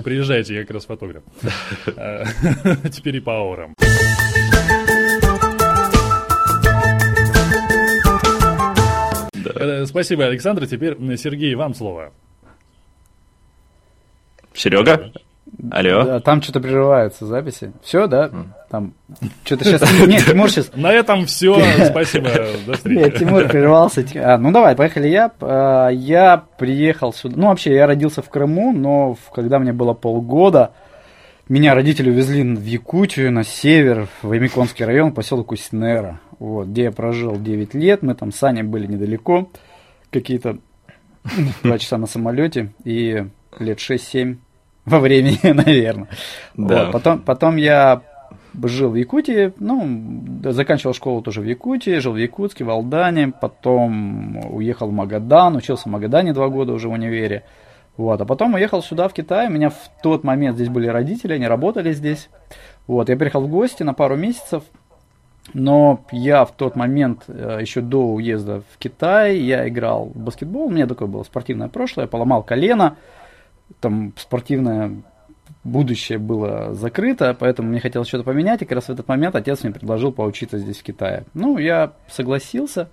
Приезжайте, 0.02 0.54
я 0.54 0.62
как 0.62 0.70
раз 0.70 0.86
фотограф. 0.86 1.22
Э, 1.96 2.24
теперь 2.90 3.16
и 3.16 3.20
по 3.20 3.32
аурам. 3.32 3.74
Э, 9.54 9.84
спасибо, 9.84 10.24
Александр. 10.24 10.66
Теперь, 10.66 10.96
Сергей, 11.18 11.54
вам 11.56 11.74
слово. 11.74 12.12
Серега? 14.54 15.12
Алло. 15.70 16.04
Да, 16.04 16.20
там 16.20 16.40
что-то 16.42 16.60
прерываются 16.60 17.26
записи. 17.26 17.72
Все, 17.82 18.06
да? 18.06 18.30
Там 18.70 18.94
что-то 19.44 19.64
сейчас... 19.64 19.82
Нет, 20.06 20.24
Тимур 20.24 20.50
сейчас... 20.50 20.70
На 20.74 20.92
этом 20.92 21.26
все. 21.26 21.60
Спасибо. 21.86 22.30
До 22.66 22.74
встречи. 22.74 22.98
Нет, 22.98 23.18
Тимур 23.18 23.48
прервался. 23.48 24.04
А, 24.16 24.38
ну 24.38 24.52
давай, 24.52 24.76
поехали 24.76 25.08
я. 25.08 25.32
А, 25.40 25.88
я 25.88 26.44
приехал 26.58 27.12
сюда. 27.12 27.34
Ну, 27.36 27.46
вообще, 27.48 27.74
я 27.74 27.86
родился 27.86 28.22
в 28.22 28.28
Крыму, 28.28 28.72
но 28.72 29.16
когда 29.34 29.58
мне 29.58 29.72
было 29.72 29.94
полгода, 29.94 30.72
меня 31.48 31.74
родители 31.74 32.10
увезли 32.10 32.42
в 32.42 32.64
Якутию, 32.64 33.32
на 33.32 33.42
север, 33.42 34.06
в 34.22 34.36
Эмиконский 34.36 34.84
район, 34.84 35.12
поселок 35.12 35.52
Уснера, 35.52 36.20
вот, 36.38 36.68
где 36.68 36.84
я 36.84 36.92
прожил 36.92 37.36
9 37.36 37.74
лет. 37.74 38.02
Мы 38.02 38.14
там 38.14 38.32
с 38.32 38.42
Аней 38.42 38.62
были 38.62 38.86
недалеко, 38.86 39.50
какие-то 40.10 40.58
два 41.62 41.78
часа 41.78 41.96
на 41.96 42.06
самолете, 42.06 42.72
и 42.84 43.24
лет 43.58 43.78
6-7 43.78 44.36
во 44.90 45.00
времени, 45.00 45.38
наверное. 45.42 46.08
Да. 46.56 46.84
Вот, 46.84 46.92
потом, 46.92 47.18
потом 47.20 47.56
я 47.56 48.02
жил 48.64 48.90
в 48.90 48.94
Якутии, 48.94 49.52
ну, 49.58 50.42
заканчивал 50.44 50.94
школу 50.94 51.22
тоже 51.22 51.40
в 51.40 51.44
Якутии, 51.44 51.98
жил 51.98 52.12
в 52.12 52.16
Якутске, 52.16 52.64
в 52.64 52.70
Алдане, 52.70 53.32
потом 53.40 54.38
уехал 54.54 54.88
в 54.88 54.92
Магадан, 54.92 55.56
учился 55.56 55.84
в 55.84 55.92
Магадане 55.92 56.32
два 56.32 56.48
года 56.48 56.72
уже 56.72 56.88
в 56.88 56.92
универе. 56.92 57.44
Вот, 57.96 58.20
а 58.20 58.24
потом 58.24 58.54
уехал 58.54 58.82
сюда, 58.82 59.08
в 59.08 59.12
Китай. 59.12 59.48
У 59.48 59.50
меня 59.50 59.70
в 59.70 59.90
тот 60.02 60.22
момент 60.22 60.56
здесь 60.56 60.68
были 60.68 60.86
родители, 60.86 61.32
они 61.32 61.46
работали 61.48 61.92
здесь. 61.92 62.28
Вот, 62.86 63.08
я 63.08 63.16
приехал 63.16 63.42
в 63.42 63.48
гости 63.48 63.82
на 63.82 63.92
пару 63.92 64.16
месяцев. 64.16 64.62
Но 65.54 66.04
я 66.12 66.44
в 66.44 66.52
тот 66.52 66.76
момент, 66.76 67.24
э, 67.26 67.58
еще 67.60 67.80
до 67.80 68.06
уезда 68.06 68.62
в 68.72 68.78
Китай, 68.78 69.38
я 69.38 69.66
играл 69.68 70.10
в 70.14 70.18
баскетбол. 70.18 70.66
У 70.66 70.70
меня 70.70 70.86
такое 70.86 71.08
было 71.08 71.22
спортивное 71.22 71.68
прошлое. 71.68 72.04
Я 72.04 72.08
поломал 72.08 72.42
колено. 72.42 72.96
Там 73.80 74.12
спортивное 74.16 75.02
будущее 75.64 76.18
было 76.18 76.74
закрыто, 76.74 77.36
поэтому 77.38 77.68
мне 77.68 77.80
хотелось 77.80 78.08
что-то 78.08 78.24
поменять. 78.24 78.62
И 78.62 78.64
как 78.64 78.76
раз 78.76 78.84
в 78.84 78.90
этот 78.90 79.08
момент 79.08 79.34
отец 79.34 79.62
мне 79.62 79.72
предложил 79.72 80.12
поучиться 80.12 80.58
здесь, 80.58 80.78
в 80.78 80.82
Китае. 80.82 81.24
Ну, 81.34 81.58
я 81.58 81.92
согласился. 82.08 82.88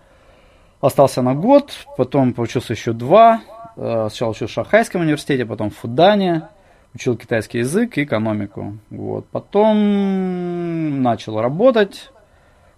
Остался 0.81 1.21
на 1.21 1.33
год, 1.33 1.71
потом 1.97 2.33
поучился 2.33 2.73
еще 2.73 2.93
два. 2.93 3.41
Э, 3.75 4.07
сначала 4.09 4.31
учил 4.31 4.47
в 4.47 4.51
Шанхайском 4.51 5.01
университете, 5.01 5.45
потом 5.45 5.69
в 5.69 5.77
Фудане, 5.77 6.49
учил 6.93 7.17
китайский 7.17 7.59
язык 7.59 7.97
и 7.97 8.03
экономику. 8.03 8.77
Вот. 8.89 9.25
Потом 9.27 11.01
начал 11.01 11.39
работать, 11.41 12.11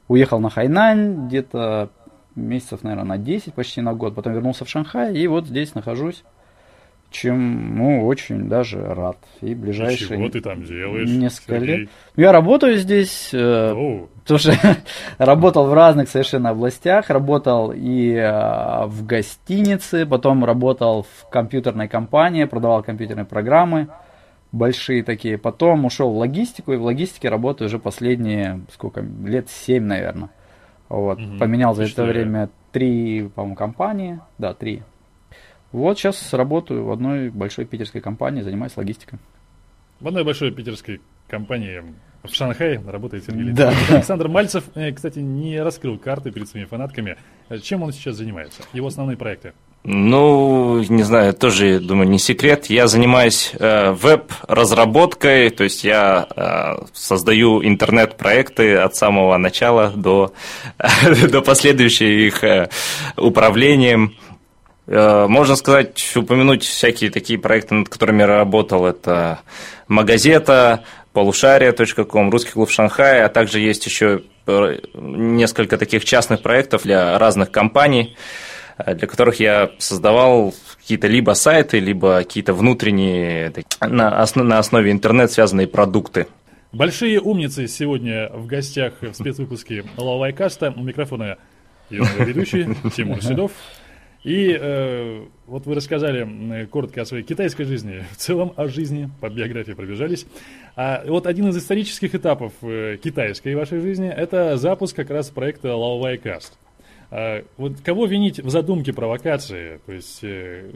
уехал 0.08 0.39
на 0.39 0.50
Хайнань 0.50 1.27
где-то 1.27 1.89
месяцев, 2.36 2.84
наверное, 2.84 3.06
на 3.06 3.18
10, 3.18 3.54
почти 3.54 3.82
на 3.82 3.94
год. 3.94 4.16
Потом 4.16 4.34
вернулся 4.34 4.63
в 4.63 4.70
Шанхай 4.70 5.16
и 5.16 5.27
вот 5.27 5.48
здесь 5.48 5.74
нахожусь 5.75 6.24
чем, 7.09 7.77
ну, 7.77 8.05
очень 8.05 8.49
даже 8.49 8.81
рад. 8.81 9.17
И 9.41 9.55
ближайшие... 9.55 10.17
Чего 10.17 10.29
ты 10.29 10.41
там 10.41 10.63
делаешь, 10.63 11.09
Несколько 11.09 11.59
Сергей? 11.59 11.77
лет. 11.77 11.89
Ну, 12.15 12.23
я 12.23 12.31
работаю 12.31 12.77
здесь, 12.77 13.29
э, 13.33 14.05
потому 14.23 14.39
что 14.39 14.53
работал 15.17 15.67
в 15.67 15.73
разных 15.73 16.09
совершенно 16.09 16.49
областях. 16.49 17.09
Работал 17.09 17.71
и 17.73 18.13
э, 18.13 18.85
в 18.85 19.05
гостинице, 19.05 20.05
потом 20.05 20.43
работал 20.43 21.03
в 21.03 21.29
компьютерной 21.29 21.87
компании, 21.87 22.43
продавал 22.45 22.83
компьютерные 22.83 23.25
программы 23.25 23.87
большие 24.51 25.03
такие. 25.03 25.37
Потом 25.37 25.85
ушел 25.85 26.11
в 26.11 26.17
логистику, 26.17 26.73
и 26.73 26.77
в 26.77 26.83
логистике 26.83 27.29
работаю 27.29 27.67
уже 27.67 27.79
последние, 27.79 28.61
сколько, 28.73 29.01
лет 29.23 29.49
7, 29.49 29.83
наверное. 29.83 30.29
Вот. 30.89 31.19
Угу. 31.19 31.37
Поменял 31.37 31.75
за 31.75 31.83
это 31.83 32.03
время 32.03 32.49
три, 32.71 33.29
по-моему, 33.33 33.55
компании. 33.55 34.19
Да, 34.37 34.53
три. 34.53 34.83
Вот 35.71 35.97
сейчас 35.97 36.33
работаю 36.33 36.86
в 36.86 36.91
одной 36.91 37.29
большой 37.29 37.65
питерской 37.65 38.01
компании, 38.01 38.41
занимаюсь 38.41 38.75
логистикой. 38.77 39.19
В 40.00 40.07
одной 40.07 40.24
большой 40.24 40.51
питерской 40.51 41.01
компании 41.27 41.83
в 42.24 42.33
Шанхае 42.33 42.81
работает 42.86 43.25
Сергей 43.25 43.51
да. 43.51 43.74
Александр 43.89 44.27
Мальцев, 44.27 44.63
э, 44.75 44.91
кстати, 44.91 45.19
не 45.19 45.62
раскрыл 45.62 45.97
карты 45.97 46.31
перед 46.31 46.47
своими 46.47 46.67
фанатками. 46.67 47.17
Чем 47.62 47.83
он 47.83 47.91
сейчас 47.91 48.15
занимается? 48.15 48.62
Его 48.74 48.88
основные 48.88 49.17
проекты? 49.17 49.53
Ну, 49.83 50.83
не 50.89 51.03
знаю, 51.03 51.33
тоже, 51.33 51.79
думаю, 51.79 52.09
не 52.09 52.19
секрет. 52.19 52.65
Я 52.65 52.88
занимаюсь 52.88 53.53
э, 53.57 53.91
веб-разработкой, 53.91 55.50
то 55.50 55.63
есть 55.63 55.86
я 55.86 56.27
э, 56.36 56.86
создаю 56.93 57.63
интернет-проекты 57.63 58.75
от 58.75 58.95
самого 58.95 59.38
начала 59.38 59.93
до, 59.95 60.33
до 61.31 61.41
последующего 61.41 62.07
их 62.07 62.43
э, 62.43 62.69
управлением. 63.15 64.15
Э, 64.88 65.27
можно 65.27 65.56
сказать, 65.56 66.15
упомянуть 66.15 66.63
всякие 66.63 67.12
такие 67.12 67.38
проекты, 67.38 67.75
над 67.75 67.89
которыми 67.89 68.22
я 68.22 68.27
работал. 68.27 68.86
Это 68.86 69.39
Магазета, 69.88 70.86
полушария.ком, 71.12 72.29
Русский 72.29 72.51
клуб 72.51 72.70
Шанхая, 72.70 73.25
а 73.25 73.29
также 73.29 73.60
есть 73.60 73.86
еще 73.86 74.24
э, 74.46 74.79
несколько 74.96 75.77
таких 75.77 76.06
частных 76.06 76.41
проектов 76.41 76.84
для 76.84 77.20
разных 77.20 77.51
компаний, 77.51 78.15
э, 78.77 78.96
для 78.96 79.08
которых 79.08 79.41
я 79.41 79.72
создавал 79.77 80.53
какие-то 80.79 81.08
либо 81.08 81.34
сайты, 81.34 81.79
либо 81.79 82.20
какие-то 82.20 82.53
внутренние 82.53 83.53
на, 83.82 84.22
основе 84.22 84.91
интернет 84.91 85.32
связанные 85.34 85.67
продукты. 85.67 86.27
Большие 86.72 87.20
умницы 87.20 87.67
сегодня 87.67 88.29
в 88.29 88.46
гостях 88.46 88.94
в 89.01 89.13
спецвыпуске 89.13 89.84
Лавайкаста. 89.98 90.74
У 90.77 90.84
микрофона 90.84 91.38
ее 91.89 92.06
ведущий 92.20 92.67
Тимур 92.96 93.22
Седов. 93.22 93.51
И 94.24 94.57
э, 94.59 95.25
вот 95.45 95.65
вы 95.65 95.75
рассказали 95.75 96.65
коротко 96.65 97.01
о 97.01 97.05
своей 97.05 97.24
китайской 97.24 97.63
жизни, 97.63 98.03
в 98.12 98.17
целом 98.17 98.53
о 98.55 98.67
жизни, 98.67 99.09
по 99.21 99.29
биографии 99.29 99.74
пробежались. 99.74 100.25
А 100.75 101.03
вот 101.07 101.27
один 101.27 101.47
из 101.50 101.57
исторических 101.57 102.15
этапов 102.15 102.53
э, 102.62 102.97
китайской 103.01 103.55
вашей 103.55 103.79
жизни– 103.79 104.07
это 104.15 104.57
запуск 104.57 104.95
как 104.95 105.09
раз 105.09 105.29
проекта 105.29 105.69
Laowai 105.69 106.41
А, 107.09 107.43
вот 107.57 107.79
кого 107.83 108.05
винить 108.05 108.39
в 108.39 108.50
задумке 108.50 108.91
провокации? 108.91 109.79
То 109.86 109.93
есть, 109.93 110.24
э, 110.24 110.71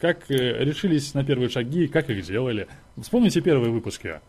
как 0.00 0.30
э, 0.30 0.64
решились 0.64 1.14
на 1.14 1.24
первые 1.24 1.50
шаги, 1.50 1.86
как 1.86 2.10
их 2.10 2.24
делали? 2.24 2.66
Вспомните 3.00 3.40
первые 3.40 3.70
выпуски. 3.70 4.20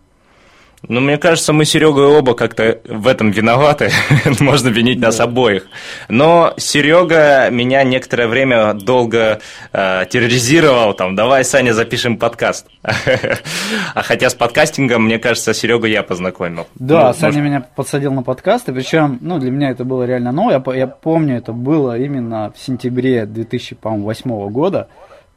Ну, 0.88 1.02
мне 1.02 1.18
кажется, 1.18 1.52
мы 1.52 1.66
с 1.66 1.72
Серегой 1.72 2.06
оба 2.06 2.36
как-то 2.36 2.80
в 2.86 3.08
этом 3.08 3.32
виноваты. 3.32 3.92
Можно 4.40 4.70
винить 4.70 5.00
нас 5.00 5.20
обоих. 5.20 5.68
Но 6.08 6.54
Серега 6.58 7.50
меня 7.50 7.84
некоторое 7.84 8.28
время 8.28 8.74
долго 8.74 9.40
э, 9.74 10.06
терроризировал. 10.10 10.94
Там, 10.94 11.16
давай, 11.16 11.44
Саня, 11.44 11.74
запишем 11.74 12.18
подкаст. 12.18 12.68
а 12.82 14.02
хотя 14.02 14.30
с 14.30 14.36
подкастингом, 14.36 15.04
мне 15.04 15.20
кажется, 15.20 15.54
Серега 15.54 15.88
я 15.88 16.02
познакомил. 16.02 16.68
Да, 16.76 17.08
ну, 17.08 17.14
Саня 17.14 17.34
может... 17.34 17.44
меня 17.44 17.66
подсадил 17.76 18.14
на 18.14 18.24
подкасты. 18.24 18.72
Причем, 18.72 19.18
ну, 19.22 19.38
для 19.38 19.52
меня 19.52 19.72
это 19.72 19.84
было 19.84 20.04
реально 20.04 20.32
новое. 20.32 20.64
Я, 20.66 20.76
я 20.76 20.88
помню, 20.88 21.38
это 21.38 21.52
было 21.52 21.98
именно 21.98 22.54
в 22.56 22.60
сентябре 22.60 23.26
2008 23.26 24.50
года. 24.50 24.88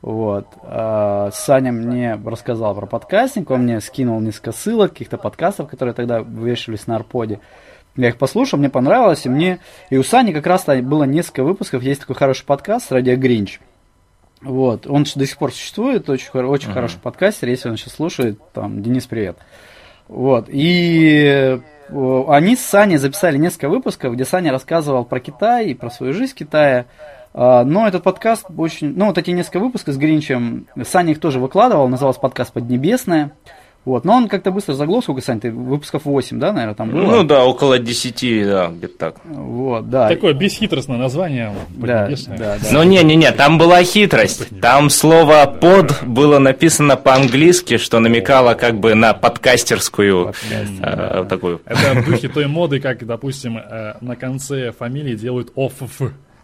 Вот. 0.03 0.47
А, 0.65 1.31
Саня 1.33 1.71
мне 1.71 2.21
рассказал 2.25 2.75
про 2.75 2.87
подкастинг, 2.87 3.51
он 3.51 3.63
мне 3.63 3.81
скинул 3.81 4.21
несколько 4.21 4.53
ссылок, 4.53 4.93
каких-то 4.93 5.17
подкастов, 5.17 5.71
которые 5.71 5.95
тогда 5.95 6.23
вывешивались 6.23 6.89
на 6.89 6.97
Арподе. 6.97 7.39
Я 7.95 8.09
их 8.09 8.19
послушал, 8.19 8.59
мне 8.59 8.69
понравилось, 8.69 9.27
и 9.27 9.29
мне... 9.29 9.61
И 9.91 9.97
у 9.97 10.03
Сани 10.03 10.33
как 10.33 10.47
раз 10.47 10.65
было 10.67 11.05
несколько 11.05 11.45
выпусков, 11.45 11.83
есть 11.83 12.01
такой 12.01 12.17
хороший 12.17 12.45
подкаст 12.45 12.91
«Радио 12.91 13.17
Гринч». 13.17 13.61
Вот, 14.41 14.89
он 14.89 15.05
до 15.15 15.25
сих 15.25 15.39
пор 15.39 15.53
существует, 15.53 16.11
очень, 16.11 16.29
очень 16.33 16.71
uh-huh. 16.71 16.75
хороший 16.75 16.99
подкастер, 16.99 17.49
если 17.49 17.69
он 17.69 17.77
сейчас 17.77 17.95
слушает, 17.95 18.41
там, 18.53 18.83
Денис, 18.83 19.07
привет. 19.07 19.37
Вот, 20.09 20.47
и 20.49 21.61
они 21.91 22.57
с 22.57 22.61
Саней 22.61 22.97
записали 22.97 23.37
несколько 23.37 23.69
выпусков, 23.69 24.15
где 24.15 24.25
Саня 24.25 24.51
рассказывал 24.51 25.05
про 25.05 25.21
Китай 25.21 25.67
и 25.67 25.75
про 25.75 25.91
свою 25.91 26.13
жизнь 26.13 26.33
в 26.33 26.35
Китае. 26.35 26.87
А, 27.35 27.65
но 27.65 27.87
этот 27.87 28.03
подкаст 28.03 28.47
очень... 28.57 28.95
Ну, 28.97 29.07
вот 29.07 29.19
эти 29.19 29.31
несколько 29.31 29.61
выпусков 29.61 29.95
с 29.95 29.97
Гринчем, 29.97 30.67
Саня 30.85 31.13
их 31.13 31.21
тоже 31.21 31.41
выкладывал, 31.41 31.89
назывался 31.89 32.21
подкаст 32.21 32.53
«Поднебесная». 32.53 33.33
Вот, 33.85 34.05
но 34.05 34.15
он 34.15 34.29
как-то 34.29 34.53
быстро 34.53 34.75
заглох, 34.75 35.03
сколько, 35.03 35.23
Сань, 35.23 35.41
ты 35.41 35.51
выпусков 35.51 36.05
8, 36.05 36.39
да, 36.39 36.53
наверное, 36.53 36.77
там 36.77 36.91
было? 36.91 37.01
Ну 37.03 37.25
да, 37.25 37.45
около 37.45 37.81
10, 37.81 38.47
да, 38.47 38.69
где-то 38.69 38.97
так. 38.97 39.17
Вот, 39.25 39.91
да. 39.91 40.09
Такое 40.09 40.35
бесхитростное 40.35 40.99
название. 40.99 41.53
Да, 41.71 42.09
да, 42.09 42.37
да. 42.39 42.59
Ну 42.71 42.85
не-не-не, 42.85 43.33
там 43.33 43.59
была 43.59 43.83
хитрость. 43.83 44.61
Там 44.61 44.89
слово 44.89 45.47
«под» 45.47 46.05
было 46.07 46.39
написано 46.39 46.97
по-английски, 46.97 47.77
что 47.77 47.99
намекало 47.99 48.55
как 48.55 48.79
бы 48.79 48.95
на 48.95 49.15
подкастерскую 49.15 50.27
Подкастер, 50.27 50.81
э, 50.81 50.97
да. 50.97 51.25
такую. 51.25 51.61
Это 51.67 52.01
в 52.01 52.07
духе 52.07 52.29
той 52.29 52.47
моды, 52.47 52.79
как, 52.79 53.05
допустим, 53.05 53.59
э, 53.59 53.95
на 54.01 54.15
конце 54.15 54.71
фамилии 54.71 55.17
делают 55.17 55.51
«офф». 55.57 55.83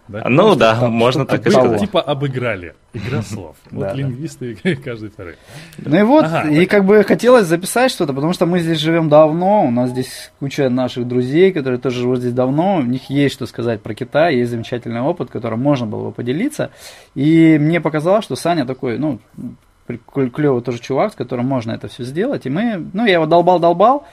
Да? 0.09 0.25
Ну 0.29 0.55
да, 0.55 0.81
там, 0.81 0.93
можно 0.93 1.27
так 1.27 1.47
и 1.47 1.51
сказать. 1.51 1.81
Типа 1.81 2.01
обыграли. 2.01 2.75
Игра 2.95 3.23
слов. 3.23 3.57
Вот 3.71 3.95
лингвисты 3.95 4.57
каждый 4.85 5.11
второй. 5.11 5.37
Ну 5.79 5.97
и 5.97 6.03
вот, 6.03 6.27
и 6.51 6.67
как 6.67 6.85
бы 6.85 7.05
хотелось 7.05 7.47
записать 7.47 7.91
что-то, 7.91 8.15
потому 8.15 8.33
что 8.33 8.47
мы 8.47 8.61
здесь 8.61 8.79
живем 8.79 9.09
давно, 9.09 9.67
у 9.67 9.71
нас 9.71 9.91
здесь 9.91 10.33
куча 10.41 10.69
наших 10.71 11.07
друзей, 11.07 11.53
которые 11.53 11.79
тоже 11.79 12.01
живут 12.01 12.21
здесь 12.21 12.33
давно, 12.33 12.77
у 12.77 12.83
них 12.83 13.11
есть 13.11 13.35
что 13.35 13.47
сказать 13.47 13.83
про 13.83 13.95
Китай, 13.95 14.37
есть 14.37 14.51
замечательный 14.51 15.03
опыт, 15.03 15.31
которым 15.31 15.61
можно 15.61 15.87
было 15.87 16.07
бы 16.07 16.13
поделиться. 16.13 16.71
И 17.15 17.59
мне 17.61 17.81
показалось, 17.81 18.25
что 18.25 18.37
Саня 18.37 18.65
такой, 18.65 18.99
ну, 18.99 19.21
клевый 20.13 20.63
тоже 20.63 20.79
чувак, 20.79 21.13
с 21.13 21.17
которым 21.17 21.47
можно 21.47 21.73
это 21.73 21.89
все 21.89 22.05
сделать. 22.05 22.47
И 22.47 22.51
мы, 22.51 22.87
ну, 22.93 23.07
я 23.07 23.15
его 23.15 23.27
долбал-долбал, 23.27 24.07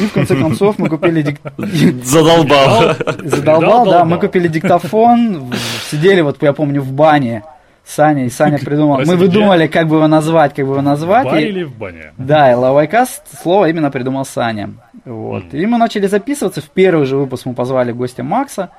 и 0.00 0.06
в 0.06 0.12
конце 0.12 0.36
концов 0.36 0.78
мы 0.78 0.88
купили... 0.88 1.22
Дик... 1.22 1.40
Задолбал. 2.04 2.94
Задолбал, 3.22 3.84
да. 3.84 4.04
Мы 4.04 4.18
купили 4.18 4.48
диктофон, 4.48 5.52
сидели, 5.90 6.20
вот 6.20 6.42
я 6.42 6.52
помню, 6.52 6.82
в 6.82 6.92
бане. 6.92 7.44
Саня, 7.88 8.26
и 8.26 8.28
Саня 8.28 8.58
придумал. 8.58 8.96
Простите, 8.96 9.16
мы 9.16 9.26
выдумали, 9.26 9.66
как 9.66 9.88
бы 9.88 9.96
его 9.96 10.08
назвать, 10.08 10.54
как 10.54 10.66
бы 10.66 10.72
его 10.72 10.82
назвать. 10.82 11.26
В 11.26 11.30
баре 11.30 11.48
или 11.48 11.62
в 11.64 11.74
бане? 11.74 12.12
Да, 12.18 12.52
и 12.52 12.54
лавайкаст 12.54 13.40
слово 13.42 13.70
именно 13.70 13.90
придумал 13.90 14.26
Саня. 14.26 14.74
Вот. 15.06 15.44
Mm. 15.44 15.58
И 15.58 15.66
мы 15.66 15.78
начали 15.78 16.06
записываться. 16.06 16.60
В 16.60 16.68
первый 16.68 17.06
же 17.06 17.16
выпуск 17.16 17.46
мы 17.46 17.54
позвали 17.54 17.92
гостя 17.92 18.22
Макса. 18.22 18.70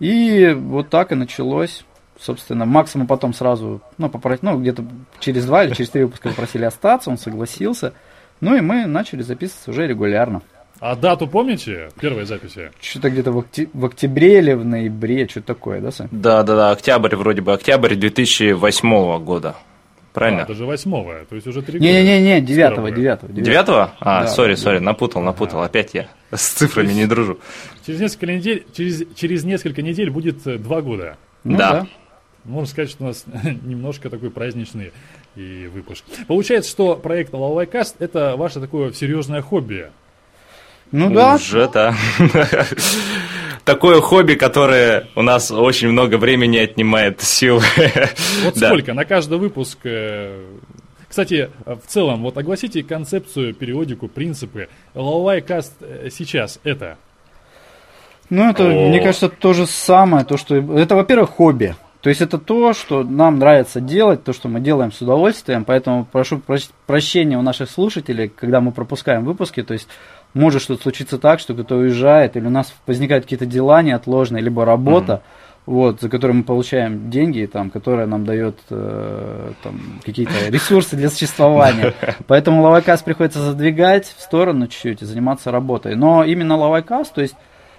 И 0.00 0.56
вот 0.58 0.90
так 0.90 1.12
и 1.12 1.14
началось. 1.14 1.84
Собственно, 2.20 2.64
Макса 2.64 2.98
мы 2.98 3.06
потом 3.06 3.32
сразу, 3.32 3.80
ну, 3.96 4.08
попросили, 4.08 4.46
ну, 4.50 4.58
где-то 4.58 4.84
через 5.20 5.46
два 5.46 5.62
или 5.62 5.74
через 5.74 5.90
три 5.90 6.02
выпуска 6.02 6.30
попросили 6.30 6.64
остаться, 6.64 7.10
он 7.10 7.16
согласился. 7.16 7.92
Ну 8.40 8.56
и 8.56 8.60
мы 8.60 8.86
начали 8.86 9.22
записываться 9.22 9.70
уже 9.70 9.86
регулярно. 9.86 10.42
А 10.80 10.94
дату 10.94 11.26
помните 11.26 11.88
первой 12.00 12.24
записи? 12.24 12.70
Что-то 12.80 13.10
где-то 13.10 13.32
в, 13.32 13.38
окте- 13.38 13.68
в 13.72 13.84
октябре 13.84 14.38
или 14.38 14.52
в 14.52 14.64
ноябре, 14.64 15.26
что-то 15.26 15.48
такое, 15.48 15.80
да, 15.80 15.90
Сань? 15.90 16.08
Да, 16.12 16.44
да, 16.44 16.54
да, 16.54 16.70
октябрь 16.70 17.16
вроде 17.16 17.42
бы, 17.42 17.52
октябрь 17.52 17.96
2008 17.96 19.18
года. 19.24 19.56
Правильно? 20.12 20.44
А, 20.44 20.46
даже 20.46 20.64
восьмого, 20.66 21.24
то 21.28 21.34
есть 21.34 21.46
уже 21.46 21.62
три 21.62 21.78
года. 21.78 21.90
Не-не-не, 21.90 22.40
девятого, 22.40 22.90
девятого. 22.90 23.32
Девятого? 23.32 23.92
А, 24.00 24.26
сори, 24.26 24.54
сори, 24.54 24.78
напутал, 24.78 25.22
напутал, 25.22 25.62
опять 25.62 25.94
я 25.94 26.08
с 26.32 26.48
цифрами 26.48 26.92
не 26.92 27.06
дружу. 27.06 27.38
Через 27.86 28.00
несколько 28.00 28.26
недель, 28.26 28.66
через, 28.72 29.04
через 29.14 29.44
несколько 29.44 29.82
недель 29.82 30.10
будет 30.10 30.46
э, 30.46 30.58
два 30.58 30.80
года. 30.80 31.16
Ну, 31.44 31.56
да. 31.56 31.72
да. 31.72 31.86
Можно 32.44 32.66
сказать, 32.66 32.90
что 32.90 33.04
у 33.04 33.06
нас 33.08 33.24
немножко 33.62 34.10
такой 34.10 34.30
праздничный 34.30 34.92
и 35.38 35.68
выпуск. 35.68 36.04
Получается, 36.26 36.70
что 36.70 36.96
проект 36.96 37.32
Лалайкаст– 37.32 37.96
это 38.00 38.34
ваше 38.36 38.60
такое 38.60 38.92
серьезное 38.92 39.40
хобби. 39.40 39.90
Ну 40.90 41.10
да. 41.10 41.36
Уже, 41.36 41.68
да. 41.68 41.94
Такое 43.64 44.00
хобби, 44.00 44.34
которое 44.34 45.08
у 45.14 45.20
нас 45.20 45.50
очень 45.50 45.88
много 45.88 46.16
времени 46.16 46.56
отнимает 46.56 47.20
сил. 47.20 47.60
Вот 48.44 48.56
сколько? 48.56 48.94
На 48.94 49.04
каждый 49.04 49.36
выпуск 49.36 49.78
э, 49.84 50.42
кстати, 51.08 51.50
в 51.64 51.86
целом, 51.86 52.22
вот 52.22 52.36
огласите 52.36 52.82
концепцию, 52.82 53.54
периодику, 53.54 54.08
принципы. 54.08 54.68
Лалайкаст 54.94 55.74
э, 55.80 56.08
сейчас 56.10 56.60
это? 56.64 56.98
Ну, 58.30 58.50
это, 58.50 58.64
О. 58.64 58.88
мне 58.88 59.00
кажется, 59.00 59.28
то 59.28 59.54
же 59.54 59.66
самое. 59.66 60.24
То, 60.24 60.36
что... 60.36 60.56
Это, 60.56 60.96
во-первых, 60.96 61.30
хобби. 61.30 61.74
То 62.00 62.10
есть 62.10 62.20
это 62.20 62.38
то, 62.38 62.74
что 62.74 63.02
нам 63.02 63.40
нравится 63.40 63.80
делать, 63.80 64.22
то, 64.22 64.32
что 64.32 64.48
мы 64.48 64.60
делаем 64.60 64.92
с 64.92 65.00
удовольствием, 65.02 65.64
поэтому 65.64 66.04
прошу 66.04 66.40
прощения 66.86 67.36
у 67.36 67.42
наших 67.42 67.68
слушателей, 67.68 68.28
когда 68.28 68.60
мы 68.60 68.70
пропускаем 68.70 69.24
выпуски, 69.24 69.64
то 69.64 69.74
есть 69.74 69.88
может 70.32 70.62
что-то 70.62 70.82
случиться 70.82 71.18
так, 71.18 71.40
что 71.40 71.54
кто-то 71.54 71.76
уезжает, 71.76 72.36
или 72.36 72.46
у 72.46 72.50
нас 72.50 72.72
возникают 72.86 73.24
какие-то 73.24 73.46
дела 73.46 73.82
неотложные, 73.82 74.42
либо 74.42 74.64
работа, 74.64 75.12
mm-hmm. 75.12 75.62
вот, 75.66 76.00
за 76.00 76.08
которую 76.08 76.36
мы 76.36 76.42
получаем 76.44 77.10
деньги, 77.10 77.48
там, 77.52 77.68
которая 77.68 78.06
нам 78.06 78.24
дает 78.24 78.58
э, 78.70 79.52
там, 79.64 79.80
какие-то 80.04 80.50
ресурсы 80.50 80.94
для 80.94 81.10
существования. 81.10 81.94
Поэтому 82.28 82.62
лавайкаст 82.62 83.04
приходится 83.04 83.40
задвигать 83.40 84.14
в 84.16 84.20
сторону 84.20 84.68
чуть-чуть 84.68 85.02
и 85.02 85.04
заниматься 85.04 85.50
работой. 85.50 85.96
Но 85.96 86.22
именно 86.22 86.56
лавайкаст, 86.56 87.12
то 87.12 87.22
есть 87.22 87.34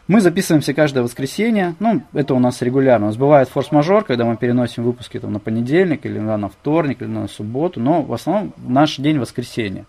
мы 0.10 0.22
записываемся 0.22 0.74
каждое 0.74 1.04
воскресенье. 1.04 1.76
Ну, 1.80 2.02
это 2.13 2.34
у 2.34 2.39
нас 2.39 2.63
регулярно. 2.63 3.06
У 3.06 3.10
нас 3.10 3.15
бывает 3.15 3.48
форс-мажор, 3.48 4.04
когда 4.04 4.26
мы 4.26 4.38
переносим 4.38 4.84
выпуски 4.84 5.19
там, 5.19 5.32
на 5.34 5.39
понедельник 5.39 6.04
или 6.04 6.17
на 6.17 6.50
вторник 6.50 7.04
или 7.04 7.08
на 7.08 7.28
субботу. 7.28 7.80
Но 7.80 8.02
в 8.02 8.12
основном 8.12 8.54
наш 8.58 8.98
день 8.98 9.19
воскресенье. 9.19 9.86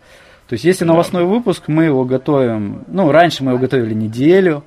То 0.46 0.52
есть, 0.52 0.64
если 0.66 0.84
новостной 0.84 1.24
выпуск, 1.24 1.68
мы 1.68 1.84
его 1.84 2.04
готовим, 2.04 2.84
ну, 2.88 3.10
раньше 3.10 3.42
мы 3.42 3.52
его 3.52 3.58
готовили 3.58 3.94
неделю, 3.94 4.62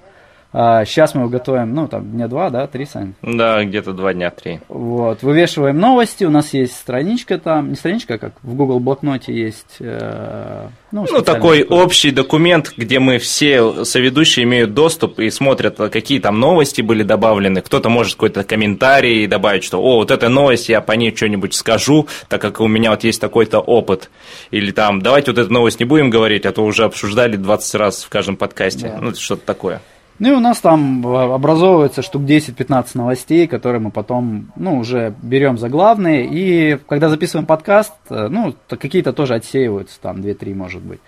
а 0.56 0.86
сейчас 0.86 1.16
мы 1.16 1.22
его 1.22 1.30
готовим, 1.32 1.74
ну, 1.74 1.88
там, 1.88 2.12
дня 2.12 2.28
два, 2.28 2.52
да, 2.52 2.68
три, 2.68 2.86
Сань? 2.86 3.16
Да, 3.24 3.64
где-то 3.64 3.92
два 3.92 4.14
дня, 4.14 4.30
три. 4.30 4.60
Вот, 4.70 5.24
вывешиваем 5.24 5.80
новости, 5.80 6.26
у 6.26 6.30
нас 6.30 6.54
есть 6.54 6.74
страничка 6.74 7.40
там, 7.40 7.70
не 7.70 7.76
страничка, 7.76 8.14
а 8.14 8.18
как 8.20 8.34
в 8.44 8.54
Google 8.54 8.80
блокноте 8.80 9.34
есть. 9.34 9.78
Э, 9.80 10.68
ну, 10.92 11.08
ну 11.12 11.22
такой 11.24 11.64
такой. 11.64 11.80
общий 11.80 12.12
документ, 12.12 12.74
где 12.78 13.00
мы 13.00 13.18
все 13.18 13.84
соведущие 13.84 14.44
имеют 14.44 14.76
доступ 14.76 15.20
и 15.20 15.32
смотрят, 15.32 15.78
какие 15.78 16.20
там 16.20 16.40
новости 16.40 16.82
были 16.82 17.02
добавлены. 17.02 17.62
Кто-то 17.62 17.90
может 17.90 18.14
какой-то 18.14 18.44
комментарий 18.44 19.26
добавить, 19.26 19.64
что, 19.64 19.82
о, 19.82 19.98
вот 19.98 20.12
эта 20.12 20.30
новость, 20.30 20.70
я 20.70 20.82
по 20.82 20.92
ней 20.92 21.16
что-нибудь 21.16 21.56
скажу, 21.56 22.08
так 22.30 22.40
как 22.42 22.62
у 22.62 22.68
меня 22.68 22.92
вот 22.92 23.04
есть 23.04 23.20
такой-то 23.20 23.60
опыт. 23.60 24.12
Или 24.52 24.70
там, 24.70 25.02
давайте 25.02 25.32
вот 25.32 25.40
эту 25.40 25.52
новость 25.52 25.80
не 25.80 25.86
будем 25.86 26.12
говорить, 26.12 26.46
а 26.46 26.52
то 26.52 26.64
уже 26.64 26.84
обсуждали 26.84 27.38
20 27.38 27.76
раз 27.76 28.04
в 28.04 28.10
каждом 28.10 28.38
подкасте. 28.38 28.90
Да. 28.90 29.00
Ну, 29.02 29.16
что-то 29.16 29.44
такое. 29.48 29.82
Ну 30.24 30.30
и 30.30 30.32
у 30.32 30.40
нас 30.40 30.62
там 30.62 31.06
образовывается 31.06 32.02
штук 32.02 32.22
10-15 32.22 32.92
новостей, 32.94 33.46
которые 33.46 33.82
мы 33.82 33.92
потом, 33.92 34.54
ну, 34.56 34.78
уже 34.78 35.14
берем 35.22 35.58
за 35.58 35.68
главные. 35.68 36.26
И 36.26 36.78
когда 36.88 37.10
записываем 37.10 37.46
подкаст, 37.46 37.92
э, 38.10 38.30
ну, 38.30 38.56
какие-то 38.70 39.12
тоже 39.12 39.34
отсеиваются, 39.34 40.00
там 40.00 40.22
2-3, 40.22 40.56
может 40.56 40.82
быть. 40.82 41.02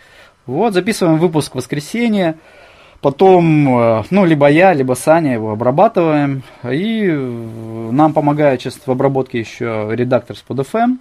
Вот, 0.46 0.74
записываем 0.74 1.18
выпуск 1.18 1.54
в 1.54 1.56
воскресенье. 1.56 2.36
Потом, 3.00 3.80
э, 3.80 4.04
ну, 4.10 4.26
либо 4.26 4.50
я, 4.50 4.74
либо 4.74 4.96
Саня 4.96 5.32
его 5.32 5.54
обрабатываем. 5.54 6.44
И 6.70 7.08
нам 7.08 8.12
помогает 8.12 8.60
сейчас 8.60 8.78
в 8.86 8.92
обработке 8.92 9.40
еще 9.40 9.88
редактор 9.92 10.36
с 10.36 10.42
под 10.42 10.60
FM. 10.60 10.98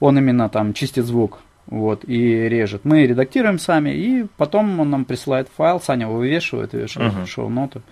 Он 0.00 0.16
именно 0.16 0.48
там 0.48 0.72
чистит 0.72 1.04
звук 1.04 1.40
вот, 1.68 2.08
и 2.08 2.48
режет. 2.48 2.84
Мы 2.84 3.06
редактируем 3.06 3.58
сами, 3.58 3.90
и 3.90 4.26
потом 4.36 4.80
он 4.80 4.90
нам 4.90 5.04
присылает 5.04 5.48
файл, 5.54 5.80
Саня 5.80 6.06
его 6.06 6.16
вывешивает, 6.16 6.72
вешает 6.72 7.12
uh-huh. 7.12 7.26
шоу-ноты. 7.26 7.82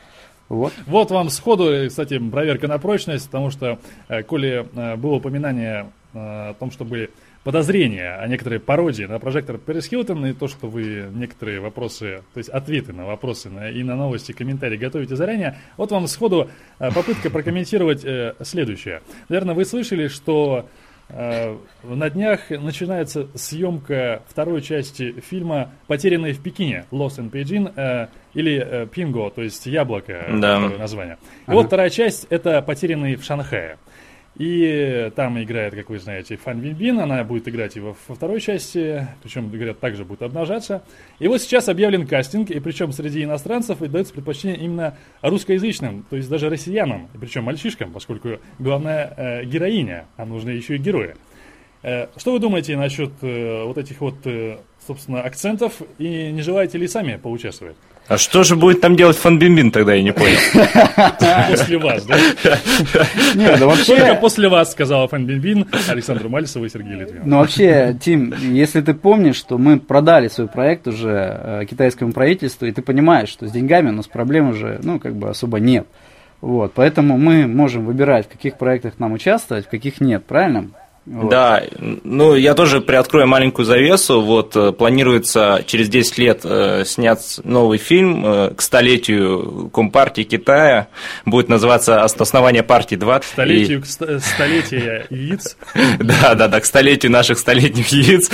Вот. 0.49 0.73
вот 0.87 1.11
вам 1.11 1.29
сходу, 1.29 1.89
кстати, 1.89 2.19
проверка 2.19 2.69
на 2.69 2.79
прочность, 2.79 3.27
потому 3.27 3.51
что, 3.51 3.79
э, 4.09 4.23
коли 4.23 4.67
э, 4.75 4.97
было 4.97 5.17
упоминание 5.17 5.91
э, 6.15 6.19
о 6.51 6.55
том, 6.55 6.71
что 6.71 6.85
были 6.85 7.11
подозрения 7.43 8.15
о 8.15 8.27
некоторой 8.29 8.61
пародии 8.61 9.05
на 9.05 9.19
прожектор 9.19 9.59
Пэрис 9.59 9.87
Хилтон, 9.87 10.25
и 10.27 10.33
то, 10.33 10.49
что 10.49 10.69
вы 10.69 11.09
некоторые 11.15 11.61
вопросы, 11.61 12.23
то 12.33 12.39
есть 12.39 12.49
ответы 12.49 12.93
на 12.93 13.07
вопросы 13.07 13.51
на, 13.51 13.71
и 13.71 13.83
на 13.83 13.97
новости, 13.97 14.33
комментарии 14.33 14.77
готовите 14.77 15.17
заранее, 15.17 15.59
вот 15.77 15.91
вам 15.91 16.07
сходу 16.07 16.49
попытка 16.79 17.31
прокомментировать 17.31 18.05
следующее. 18.43 19.03
Наверное, 19.29 19.55
вы 19.55 19.65
слышали, 19.65 20.09
что 20.09 20.67
Э, 20.67 20.86
на 21.09 22.11
днях 22.11 22.51
начинается 22.51 23.29
съемка 23.35 24.23
второй 24.29 24.61
части 24.61 25.21
фильма 25.21 25.71
«Потерянные 25.87 26.33
в 26.33 26.43
Пекине» 26.43 26.85
Lost 26.91 27.19
in 27.19 27.31
Beijing 27.31 27.73
э, 27.77 28.09
или 28.35 28.89
«Пинго», 28.93 29.31
то 29.31 29.43
есть 29.43 29.67
«Яблоко», 29.67 30.27
да. 30.33 30.59
название. 30.59 31.15
И 31.15 31.43
ага. 31.47 31.55
вот 31.55 31.67
вторая 31.67 31.91
часть– 31.91 32.27
это 32.31 32.61
«Потерянные 32.61 33.17
в 33.17 33.25
Шанхае». 33.25 33.79
И 34.39 35.11
там 35.17 35.43
играет, 35.43 35.75
как 35.75 35.89
вы 35.89 35.99
знаете, 35.99 36.37
Фан 36.37 36.61
Бинбин, 36.61 37.01
она 37.01 37.25
будет 37.25 37.49
играть 37.49 37.75
его 37.75 37.97
во 38.07 38.15
второй 38.15 38.41
части, 38.41 39.09
причем, 39.23 39.49
говорят, 39.49 39.81
также 39.81 40.05
будет 40.05 40.21
обнажаться. 40.21 40.83
И 41.19 41.27
вот 41.27 41.41
сейчас 41.41 41.71
объявлен 41.71 42.07
кастинг, 42.07 42.51
и 42.51 42.61
причем 42.61 42.93
среди 42.93 43.25
иностранцев 43.25 43.81
и 43.81 43.89
дается 43.89 44.13
предпочтение 44.13 44.59
именно 44.59 44.99
русскоязычным, 45.23 46.05
то 46.11 46.17
есть 46.17 46.29
даже 46.29 46.51
россиянам, 46.51 47.09
причем 47.19 47.45
мальчишкам, 47.45 47.93
поскольку 47.93 48.39
главная 48.59 49.15
э, 49.17 49.45
героиня, 49.47 50.05
а 50.19 50.27
нужны 50.27 50.51
еще 50.51 50.77
и 50.77 50.79
герои. 50.79 51.15
Э, 51.83 52.09
что 52.19 52.33
вы 52.33 52.39
думаете 52.39 52.77
насчет 52.77 53.13
э, 53.23 53.65
вот 53.65 53.79
этих 53.79 54.03
вот, 54.03 54.17
э, 54.27 54.59
собственно, 54.87 55.23
акцентов, 55.23 55.81
и 55.97 56.31
не 56.31 56.43
желаете 56.43 56.77
ли 56.77 56.89
сами 56.89 57.17
поучаствовать? 57.17 57.77
А 58.09 58.19
что 58.19 58.45
же 58.45 58.55
будет 58.55 58.81
там 58.81 58.95
делать 58.95 59.17
Фан 59.17 59.39
Бинбин 59.39 59.73
тогда, 59.73 59.95
я 59.95 60.03
не 60.03 60.13
понял. 60.13 60.37
После 61.51 61.79
вас, 61.79 62.05
да? 62.05 62.17
Нет, 63.35 63.59
да 63.59 63.67
вообще... 63.67 63.97
Только 63.97 64.15
после 64.17 64.49
вас, 64.49 64.73
сказала 64.73 65.09
Фан 65.09 65.27
Бинбин, 65.27 65.67
Александру 65.89 66.29
Мальцеву 66.29 66.65
и 66.65 66.69
Сергею 66.69 67.01
Литвину. 67.01 67.23
Ну 67.25 67.39
вообще, 67.39 67.97
Тим, 68.01 68.33
если 68.53 68.81
ты 68.81 68.95
помнишь, 68.95 69.37
что 69.37 69.59
мы 69.59 69.81
продали 69.81 70.29
свой 70.29 70.47
проект 70.47 70.87
уже 70.87 71.11
э, 71.11 71.65
китайскому 71.69 72.13
правительству, 72.13 72.67
и 72.67 72.73
ты 72.73 72.81
понимаешь, 72.81 73.29
что 73.29 73.49
с 73.49 73.51
деньгами 73.51 73.89
у 73.89 73.93
нас 73.93 74.07
проблем 74.07 74.51
уже, 74.51 74.79
ну, 74.83 75.01
как 75.01 75.17
бы 75.17 75.31
особо 75.31 75.59
нет. 75.59 75.87
Вот, 76.41 76.73
поэтому 76.75 77.19
мы 77.19 77.47
можем 77.47 77.87
выбирать, 77.87 78.27
в 78.27 78.29
каких 78.29 78.57
проектах 78.57 78.99
нам 78.99 79.13
участвовать, 79.15 79.67
в 79.67 79.69
каких 79.71 80.01
нет, 80.01 80.25
правильно? 80.25 80.71
Вот. 81.07 81.31
Да, 81.31 81.63
ну 82.03 82.35
я 82.35 82.55
тоже 82.55 82.81
приоткрою 82.81 83.29
маленькую 83.29 83.65
завесу. 83.65 84.21
Вот 84.23 84.57
э, 84.57 84.73
планируется 84.73 85.63
через 85.65 85.89
10 85.89 86.19
лет 86.19 86.41
э, 86.43 86.83
снять 86.85 87.39
новый 87.45 87.79
фильм 87.79 88.27
э, 88.27 88.55
к 88.55 88.61
столетию 88.61 89.71
Компартии 89.73 90.23
Китая. 90.23 90.89
Будет 91.25 91.49
называться 91.49 92.03
«Основание 92.03 92.65
партии 92.65 92.97
2». 92.97 93.23
Столетию, 93.25 93.79
и... 93.79 93.83
к 93.83 93.87
столетию 94.21 95.05
яиц. 95.11 95.57
Да, 95.99 96.35
да, 96.35 96.49
да, 96.49 96.61
к 96.61 96.65
столетию 96.65 97.13
наших 97.13 97.39
столетних 97.39 97.89
яиц. 97.89 98.31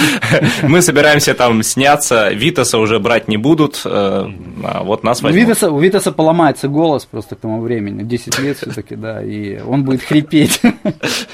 Мы 0.63 0.81
собираемся 0.81 1.35
там 1.35 1.63
сняться. 1.63 2.31
Витаса 2.31 2.79
уже 2.79 2.99
брать 2.99 3.29
не 3.29 3.37
будут, 3.37 3.83
а 3.85 4.83
вот 4.83 5.05
нас 5.05 5.23
возьмут. 5.23 5.43
Витаса, 5.43 5.71
у 5.71 5.79
Витаса 5.79 6.13
поломается 6.13 6.69
голос 6.69 7.05
просто 7.05 7.37
к 7.37 7.41
тому 7.41 7.61
времени. 7.61 8.03
10 8.03 8.39
лет 8.39 8.57
все-таки, 8.57 8.97
да, 8.97 9.23
и 9.23 9.61
он 9.61 9.85
будет 9.85 10.03
хрипеть. 10.03 10.61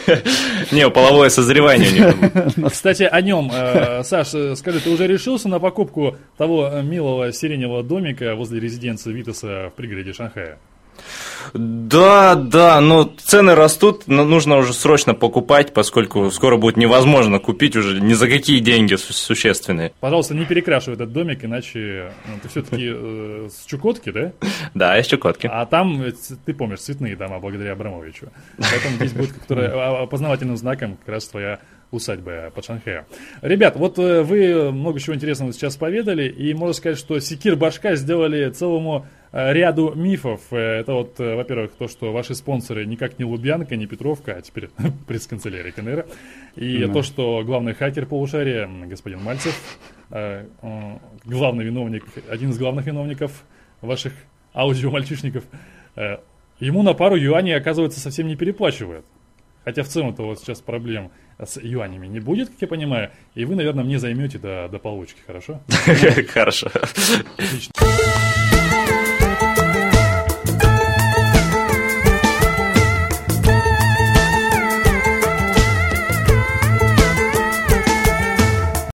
Не, 0.72 0.88
половой 0.90 1.27
языковое 1.28 1.30
созревание 1.30 1.88
у 1.88 2.60
него. 2.60 2.68
Кстати, 2.70 3.02
о 3.04 3.20
нем, 3.20 3.50
э, 3.52 4.02
Саш, 4.02 4.34
э, 4.34 4.56
скажи, 4.56 4.80
ты 4.80 4.90
уже 4.90 5.06
решился 5.06 5.48
на 5.48 5.60
покупку 5.60 6.16
того 6.36 6.68
э, 6.68 6.82
милого 6.82 7.32
сиреневого 7.32 7.82
домика 7.82 8.34
возле 8.34 8.60
резиденции 8.60 9.12
Витаса 9.12 9.70
в 9.70 9.76
пригороде 9.76 10.12
Шанхая? 10.12 10.58
Да, 11.54 12.34
да, 12.34 12.80
но 12.80 13.04
цены 13.04 13.54
растут, 13.54 14.06
но 14.06 14.24
нужно 14.24 14.56
уже 14.56 14.72
срочно 14.72 15.14
покупать, 15.14 15.72
поскольку 15.72 16.30
скоро 16.30 16.56
будет 16.56 16.76
невозможно 16.76 17.38
купить 17.38 17.76
уже 17.76 18.00
ни 18.00 18.14
за 18.14 18.28
какие 18.28 18.60
деньги 18.60 18.94
существенные. 18.96 19.92
Пожалуйста, 20.00 20.34
не 20.34 20.44
перекрашивай 20.44 20.94
этот 20.94 21.12
домик, 21.12 21.44
иначе 21.44 22.12
ну, 22.26 22.34
ты 22.42 22.48
все-таки 22.48 22.90
э, 22.90 23.48
с 23.50 23.66
Чукотки, 23.66 24.10
да? 24.10 24.32
Да, 24.74 25.02
с 25.02 25.06
Чукотки. 25.06 25.48
А 25.50 25.66
там, 25.66 26.04
ты 26.44 26.54
помнишь, 26.54 26.80
цветные 26.80 27.16
дома 27.16 27.38
благодаря 27.38 27.72
Абрамовичу. 27.72 28.28
Поэтому 28.58 28.96
здесь 28.96 29.12
будет 29.12 29.32
которая, 29.32 30.02
опознавательным 30.02 30.56
знаком 30.56 30.96
как 30.96 31.08
раз 31.08 31.28
твоя 31.28 31.60
усадьба 31.90 32.50
под 32.54 32.64
Шанхаем. 32.64 33.04
Ребят, 33.42 33.76
вот 33.76 33.98
э, 33.98 34.22
вы 34.22 34.72
много 34.72 35.00
чего 35.00 35.16
интересного 35.16 35.52
сейчас 35.52 35.76
поведали, 35.76 36.28
и 36.28 36.54
можно 36.54 36.74
сказать, 36.74 36.98
что 36.98 37.18
Секир 37.20 37.56
Башка 37.56 37.94
сделали 37.96 38.50
целому 38.50 39.06
Э, 39.30 39.52
ряду 39.52 39.92
мифов. 39.94 40.40
Э, 40.50 40.80
это 40.80 40.94
вот, 40.94 41.18
во-первых, 41.18 41.72
то, 41.72 41.86
что 41.88 42.12
ваши 42.12 42.34
спонсоры 42.34 42.86
никак 42.86 43.18
не 43.18 43.24
Лубянка, 43.24 43.76
не 43.76 43.86
Петровка, 43.86 44.36
а 44.36 44.40
теперь 44.40 44.70
пресс-канцелярия 45.06 45.72
КНР. 45.72 46.06
И 46.56 46.78
mm 46.78 46.92
то, 46.92 47.02
что 47.02 47.42
главный 47.44 47.74
хакер 47.74 48.06
полушария, 48.06 48.68
господин 48.86 49.22
Мальцев, 49.22 49.54
главный 50.10 51.64
виновник, 51.64 52.04
один 52.28 52.50
из 52.50 52.58
главных 52.58 52.86
виновников 52.86 53.44
ваших 53.82 54.14
аудиомальчишников, 54.54 55.44
ему 56.58 56.82
на 56.82 56.94
пару 56.94 57.16
юаней, 57.16 57.54
оказывается, 57.54 58.00
совсем 58.00 58.26
не 58.26 58.36
переплачивают. 58.36 59.04
Хотя 59.68 59.82
в 59.82 59.88
целом-то 59.88 60.22
вот 60.22 60.38
сейчас 60.38 60.62
проблем 60.62 61.10
с 61.38 61.60
юанями 61.60 62.06
не 62.06 62.20
будет, 62.20 62.48
как 62.48 62.62
я 62.62 62.68
понимаю, 62.68 63.10
и 63.34 63.44
вы, 63.44 63.54
наверное, 63.54 63.84
мне 63.84 63.98
займете 63.98 64.38
до, 64.38 64.66
до 64.72 64.78
получки, 64.78 65.20
хорошо? 65.26 65.60
Хорошо. 66.32 66.70
Отлично. 67.36 67.72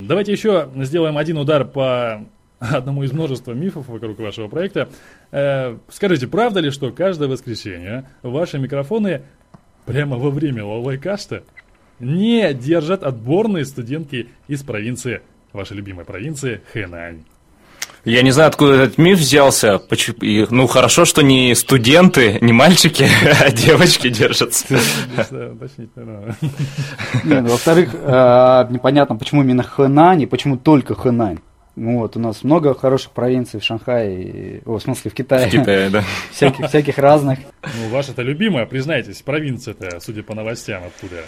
Давайте 0.00 0.32
еще 0.32 0.70
сделаем 0.74 1.18
один 1.18 1.38
удар 1.38 1.64
по 1.64 2.26
одному 2.58 3.04
из 3.04 3.12
множества 3.12 3.52
мифов 3.52 3.86
вокруг 3.86 4.18
вашего 4.18 4.48
проекта. 4.48 4.88
Э, 5.30 5.76
скажите, 5.88 6.26
правда 6.26 6.58
ли, 6.58 6.70
что 6.70 6.90
каждое 6.90 7.28
воскресенье 7.28 8.08
ваши 8.22 8.58
микрофоны 8.58 9.22
прямо 9.84 10.16
во 10.16 10.30
время 10.30 10.64
лайкаста 10.64 11.42
не 12.00 12.52
держат 12.54 13.02
отборные 13.02 13.64
студентки 13.64 14.28
из 14.48 14.62
провинции, 14.62 15.22
вашей 15.52 15.76
любимой 15.76 16.04
провинции 16.04 16.60
Хэнань? 16.72 17.24
Я 18.04 18.20
не 18.20 18.32
знаю, 18.32 18.48
откуда 18.48 18.74
этот 18.74 18.98
миф 18.98 19.18
взялся. 19.18 19.80
Ну, 20.20 20.66
хорошо, 20.66 21.06
что 21.06 21.22
не 21.22 21.54
студенты, 21.54 22.38
не 22.42 22.52
мальчики, 22.52 23.06
а 23.40 23.50
девочки 23.50 24.10
держатся. 24.10 24.78
Ну, 27.24 27.46
во-вторых, 27.48 27.94
э, 27.94 28.66
непонятно, 28.68 29.16
почему 29.16 29.42
именно 29.42 29.62
Хэнань 29.62 30.22
и 30.22 30.26
почему 30.26 30.58
только 30.58 30.94
Хэнань. 30.94 31.38
Ну 31.76 31.98
вот, 31.98 32.16
у 32.16 32.20
нас 32.20 32.44
много 32.44 32.72
хороших 32.74 33.10
провинций 33.10 33.58
в 33.58 33.64
Шанхае, 33.64 34.62
о, 34.64 34.78
в 34.78 34.80
смысле 34.80 35.10
в 35.10 35.14
Китае. 35.14 35.48
В 35.48 35.50
Китае, 35.50 35.90
да. 35.90 36.04
Всяких, 36.30 36.68
всяких 36.68 36.98
разных. 36.98 37.40
Ну, 37.62 37.88
ваша-то 37.88 38.22
любимая, 38.22 38.64
признайтесь, 38.66 39.22
провинция-то, 39.22 39.98
судя 40.00 40.22
по 40.22 40.34
новостям 40.34 40.84
оттуда. 40.84 41.22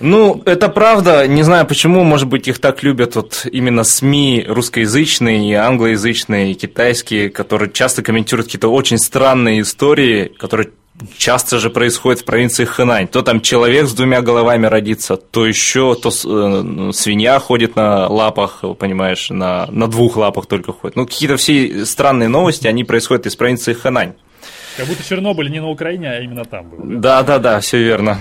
Ну, 0.00 0.42
это 0.44 0.68
правда. 0.68 1.26
Не 1.26 1.42
знаю 1.42 1.66
почему, 1.66 2.04
может 2.04 2.28
быть, 2.28 2.46
их 2.46 2.60
так 2.60 2.82
любят 2.82 3.16
вот 3.16 3.46
именно 3.50 3.82
СМИ 3.82 4.44
русскоязычные, 4.46 5.50
и 5.50 5.54
англоязычные, 5.54 6.52
и 6.52 6.54
китайские, 6.54 7.30
которые 7.30 7.72
часто 7.72 8.02
комментируют 8.02 8.46
какие-то 8.46 8.68
очень 8.68 8.98
странные 8.98 9.62
истории, 9.62 10.26
которые 10.38 10.70
часто 11.16 11.58
же 11.58 11.70
происходит 11.70 12.20
в 12.20 12.24
провинции 12.24 12.64
Хэнань. 12.64 13.08
То 13.08 13.22
там 13.22 13.40
человек 13.40 13.86
с 13.86 13.92
двумя 13.92 14.22
головами 14.22 14.66
родится, 14.66 15.16
то 15.16 15.46
еще, 15.46 15.94
то 15.94 16.08
э, 16.08 16.92
свинья 16.92 17.38
ходит 17.38 17.76
на 17.76 18.08
лапах, 18.08 18.64
понимаешь, 18.78 19.30
на, 19.30 19.66
на 19.70 19.86
двух 19.88 20.16
лапах 20.16 20.46
только 20.46 20.72
ходит. 20.72 20.96
Ну, 20.96 21.06
какие-то 21.06 21.36
все 21.36 21.84
странные 21.84 22.28
новости, 22.28 22.66
они 22.66 22.84
происходят 22.84 23.26
из 23.26 23.36
провинции 23.36 23.72
Хэнань. 23.72 24.14
Как 24.76 24.86
будто 24.86 25.02
Чернобыль 25.02 25.50
не 25.50 25.60
на 25.60 25.70
Украине, 25.70 26.10
а 26.10 26.20
именно 26.20 26.44
там 26.44 26.68
был. 26.70 26.78
Да, 27.00 27.22
да, 27.22 27.38
да, 27.38 27.60
все 27.60 27.82
верно. 27.82 28.20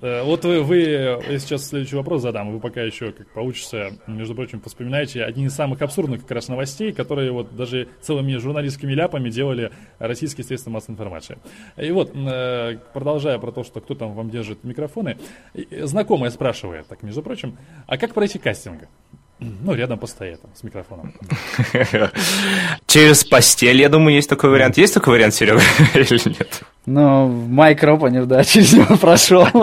Э, 0.00 0.22
вот 0.22 0.44
вы, 0.44 0.62
вы, 0.62 0.78
я 0.78 1.38
сейчас 1.38 1.68
следующий 1.68 1.96
вопрос 1.96 2.22
задам, 2.22 2.52
вы 2.52 2.60
пока 2.60 2.82
еще, 2.82 3.12
как 3.12 3.28
получится, 3.28 3.92
между 4.06 4.34
прочим, 4.34 4.60
вспоминаете 4.64 5.24
один 5.24 5.46
из 5.46 5.54
самых 5.54 5.80
абсурдных 5.82 6.22
как 6.22 6.30
раз 6.32 6.48
новостей, 6.48 6.92
которые 6.92 7.32
вот 7.32 7.56
даже 7.56 7.88
целыми 8.00 8.36
журналистскими 8.36 8.92
ляпами 8.92 9.30
делали 9.30 9.72
российские 9.98 10.44
средства 10.44 10.70
массовой 10.70 10.94
информации. 10.94 11.38
И 11.76 11.90
вот, 11.90 12.12
э, 12.14 12.78
продолжая 12.92 13.38
про 13.38 13.52
то, 13.52 13.64
что 13.64 13.80
кто 13.80 13.94
там 13.94 14.12
вам 14.12 14.30
держит 14.30 14.64
микрофоны, 14.64 15.18
знакомая 15.82 16.30
спрашивает, 16.30 16.86
так, 16.88 17.02
между 17.02 17.22
прочим, 17.22 17.56
а 17.86 17.96
как 17.96 18.12
пройти 18.14 18.38
кастинг? 18.38 18.82
Ну, 19.38 19.74
рядом 19.74 19.98
постоять 19.98 20.40
там, 20.40 20.50
с 20.54 20.62
микрофоном. 20.62 21.12
Через 22.86 23.22
постель, 23.22 23.82
я 23.82 23.90
думаю, 23.90 24.14
есть 24.14 24.30
такой 24.30 24.48
вариант. 24.48 24.78
Есть 24.78 24.94
такой 24.94 25.14
вариант, 25.14 25.34
Серега, 25.34 25.60
или 25.94 26.28
нет? 26.28 26.62
Ну, 26.86 27.26
Майк 27.28 27.82
Ропанев, 27.82 28.26
да, 28.26 28.44
через 28.44 28.72
него 28.74 28.96
прошел. 28.96 29.46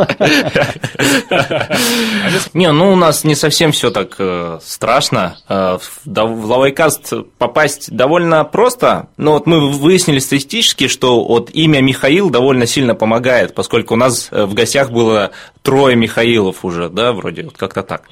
Не, 2.53 2.71
ну 2.71 2.91
у 2.91 2.95
нас 2.95 3.23
не 3.23 3.35
совсем 3.35 3.71
все 3.71 3.91
так 3.91 4.15
э, 4.19 4.59
страшно. 4.61 5.37
Э, 5.47 5.77
в 6.05 6.45
Лавайкаст 6.45 7.13
попасть 7.37 7.91
довольно 7.91 8.43
просто. 8.43 9.07
Но 9.17 9.33
вот 9.33 9.47
мы 9.47 9.71
выяснили 9.71 10.19
статистически, 10.19 10.87
что 10.87 11.23
вот 11.23 11.49
имя 11.53 11.79
Михаил 11.81 12.29
довольно 12.29 12.67
сильно 12.67 12.93
помогает, 12.93 13.55
поскольку 13.55 13.93
у 13.93 13.97
нас 13.97 14.27
э, 14.31 14.43
в 14.43 14.53
гостях 14.53 14.91
было 14.91 15.31
трое 15.63 15.95
Михаилов 15.95 16.63
уже, 16.63 16.89
да, 16.89 17.13
вроде 17.13 17.43
вот 17.43 17.57
как-то 17.57 17.81
так. 17.83 18.03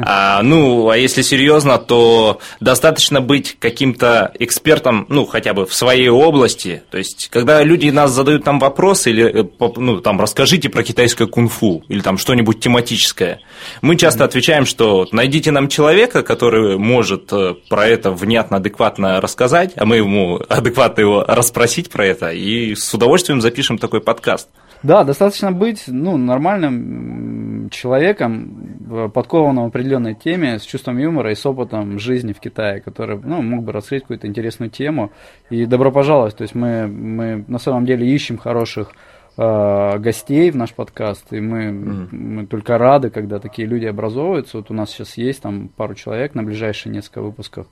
А, 0.00 0.42
ну, 0.42 0.88
а 0.88 0.96
если 0.96 1.22
серьезно, 1.22 1.78
то 1.78 2.40
достаточно 2.60 3.20
быть 3.20 3.56
каким-то 3.58 4.32
экспертом, 4.38 5.06
ну, 5.08 5.26
хотя 5.26 5.52
бы 5.52 5.66
в 5.66 5.74
своей 5.74 6.08
области. 6.08 6.82
То 6.90 6.98
есть, 6.98 7.28
когда 7.30 7.62
люди 7.62 7.90
нас 7.90 8.10
задают 8.10 8.37
там 8.38 8.58
вопросы 8.58 9.10
или, 9.10 9.48
ну, 9.76 10.00
там, 10.00 10.20
расскажите 10.20 10.68
про 10.68 10.82
китайское 10.82 11.26
кунг-фу 11.26 11.84
или 11.88 12.00
там 12.00 12.18
что-нибудь 12.18 12.60
тематическое, 12.60 13.40
мы 13.82 13.96
часто 13.96 14.24
отвечаем, 14.24 14.66
что 14.66 15.06
найдите 15.12 15.50
нам 15.50 15.68
человека, 15.68 16.22
который 16.22 16.78
может 16.78 17.32
э, 17.32 17.54
про 17.68 17.86
это 17.86 18.10
внятно, 18.10 18.58
адекватно 18.58 19.20
рассказать, 19.20 19.72
а 19.76 19.84
мы 19.84 19.96
ему 19.96 20.40
адекватно 20.48 21.00
его 21.00 21.24
расспросить 21.24 21.90
про 21.90 22.06
это, 22.06 22.30
и 22.30 22.74
с 22.74 22.92
удовольствием 22.94 23.40
запишем 23.40 23.78
такой 23.78 24.00
подкаст. 24.00 24.48
Да, 24.82 25.02
достаточно 25.02 25.50
быть 25.50 25.84
ну, 25.88 26.16
нормальным 26.16 27.37
человеком, 27.70 29.10
подкованным 29.14 29.64
в 29.64 29.68
определенной 29.68 30.14
теме, 30.14 30.58
с 30.58 30.62
чувством 30.62 30.98
юмора 30.98 31.32
и 31.32 31.34
с 31.34 31.44
опытом 31.46 31.98
жизни 31.98 32.32
в 32.32 32.40
Китае, 32.40 32.80
который 32.80 33.18
ну, 33.22 33.42
мог 33.42 33.64
бы 33.64 33.72
раскрыть 33.72 34.02
какую-то 34.02 34.26
интересную 34.26 34.70
тему. 34.70 35.12
И 35.50 35.66
добро 35.66 35.90
пожаловать. 35.90 36.36
То 36.36 36.42
есть 36.42 36.54
мы, 36.54 36.86
мы 36.86 37.44
на 37.48 37.58
самом 37.58 37.86
деле 37.86 38.06
ищем 38.06 38.38
хороших 38.38 38.92
э, 39.36 39.98
гостей 39.98 40.50
в 40.50 40.56
наш 40.56 40.72
подкаст, 40.72 41.32
и 41.32 41.40
мы, 41.40 41.64
mm. 41.66 42.08
мы 42.10 42.46
только 42.46 42.78
рады, 42.78 43.10
когда 43.10 43.38
такие 43.38 43.66
люди 43.66 43.86
образовываются. 43.86 44.58
Вот 44.58 44.70
у 44.70 44.74
нас 44.74 44.90
сейчас 44.90 45.16
есть 45.16 45.42
там 45.42 45.68
пару 45.68 45.94
человек 45.94 46.34
на 46.34 46.42
ближайшие 46.42 46.92
несколько 46.92 47.22
выпусках. 47.22 47.66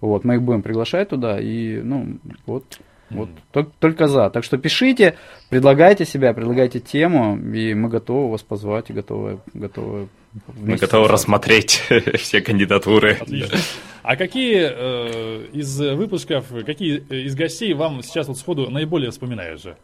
Вот, 0.00 0.24
мы 0.24 0.34
их 0.34 0.42
будем 0.42 0.62
приглашать 0.62 1.10
туда, 1.10 1.38
и, 1.40 1.80
ну, 1.80 2.18
вот, 2.44 2.80
вот 3.14 3.28
только, 3.52 3.70
только 3.78 4.08
за. 4.08 4.30
Так 4.30 4.44
что 4.44 4.58
пишите, 4.58 5.16
предлагайте 5.48 6.04
себя, 6.04 6.32
предлагайте 6.32 6.80
тему, 6.80 7.36
и 7.38 7.74
мы 7.74 7.88
готовы 7.88 8.30
вас 8.30 8.42
позвать 8.42 8.90
и 8.90 8.92
готовы, 8.92 9.38
готовы 9.54 10.08
мы 10.56 10.76
готовы 10.76 11.08
рассмотреть 11.08 11.82
все 12.18 12.40
кандидатуры. 12.40 13.18
Отлично. 13.20 13.58
А 14.02 14.16
какие 14.16 14.62
э, 14.62 15.46
из 15.52 15.78
выпусков, 15.78 16.46
какие 16.64 16.98
из 16.98 17.34
гостей 17.34 17.74
вам 17.74 18.02
сейчас 18.02 18.28
вот 18.28 18.38
сходу 18.38 18.70
наиболее 18.70 19.10
вспоминаются? 19.10 19.76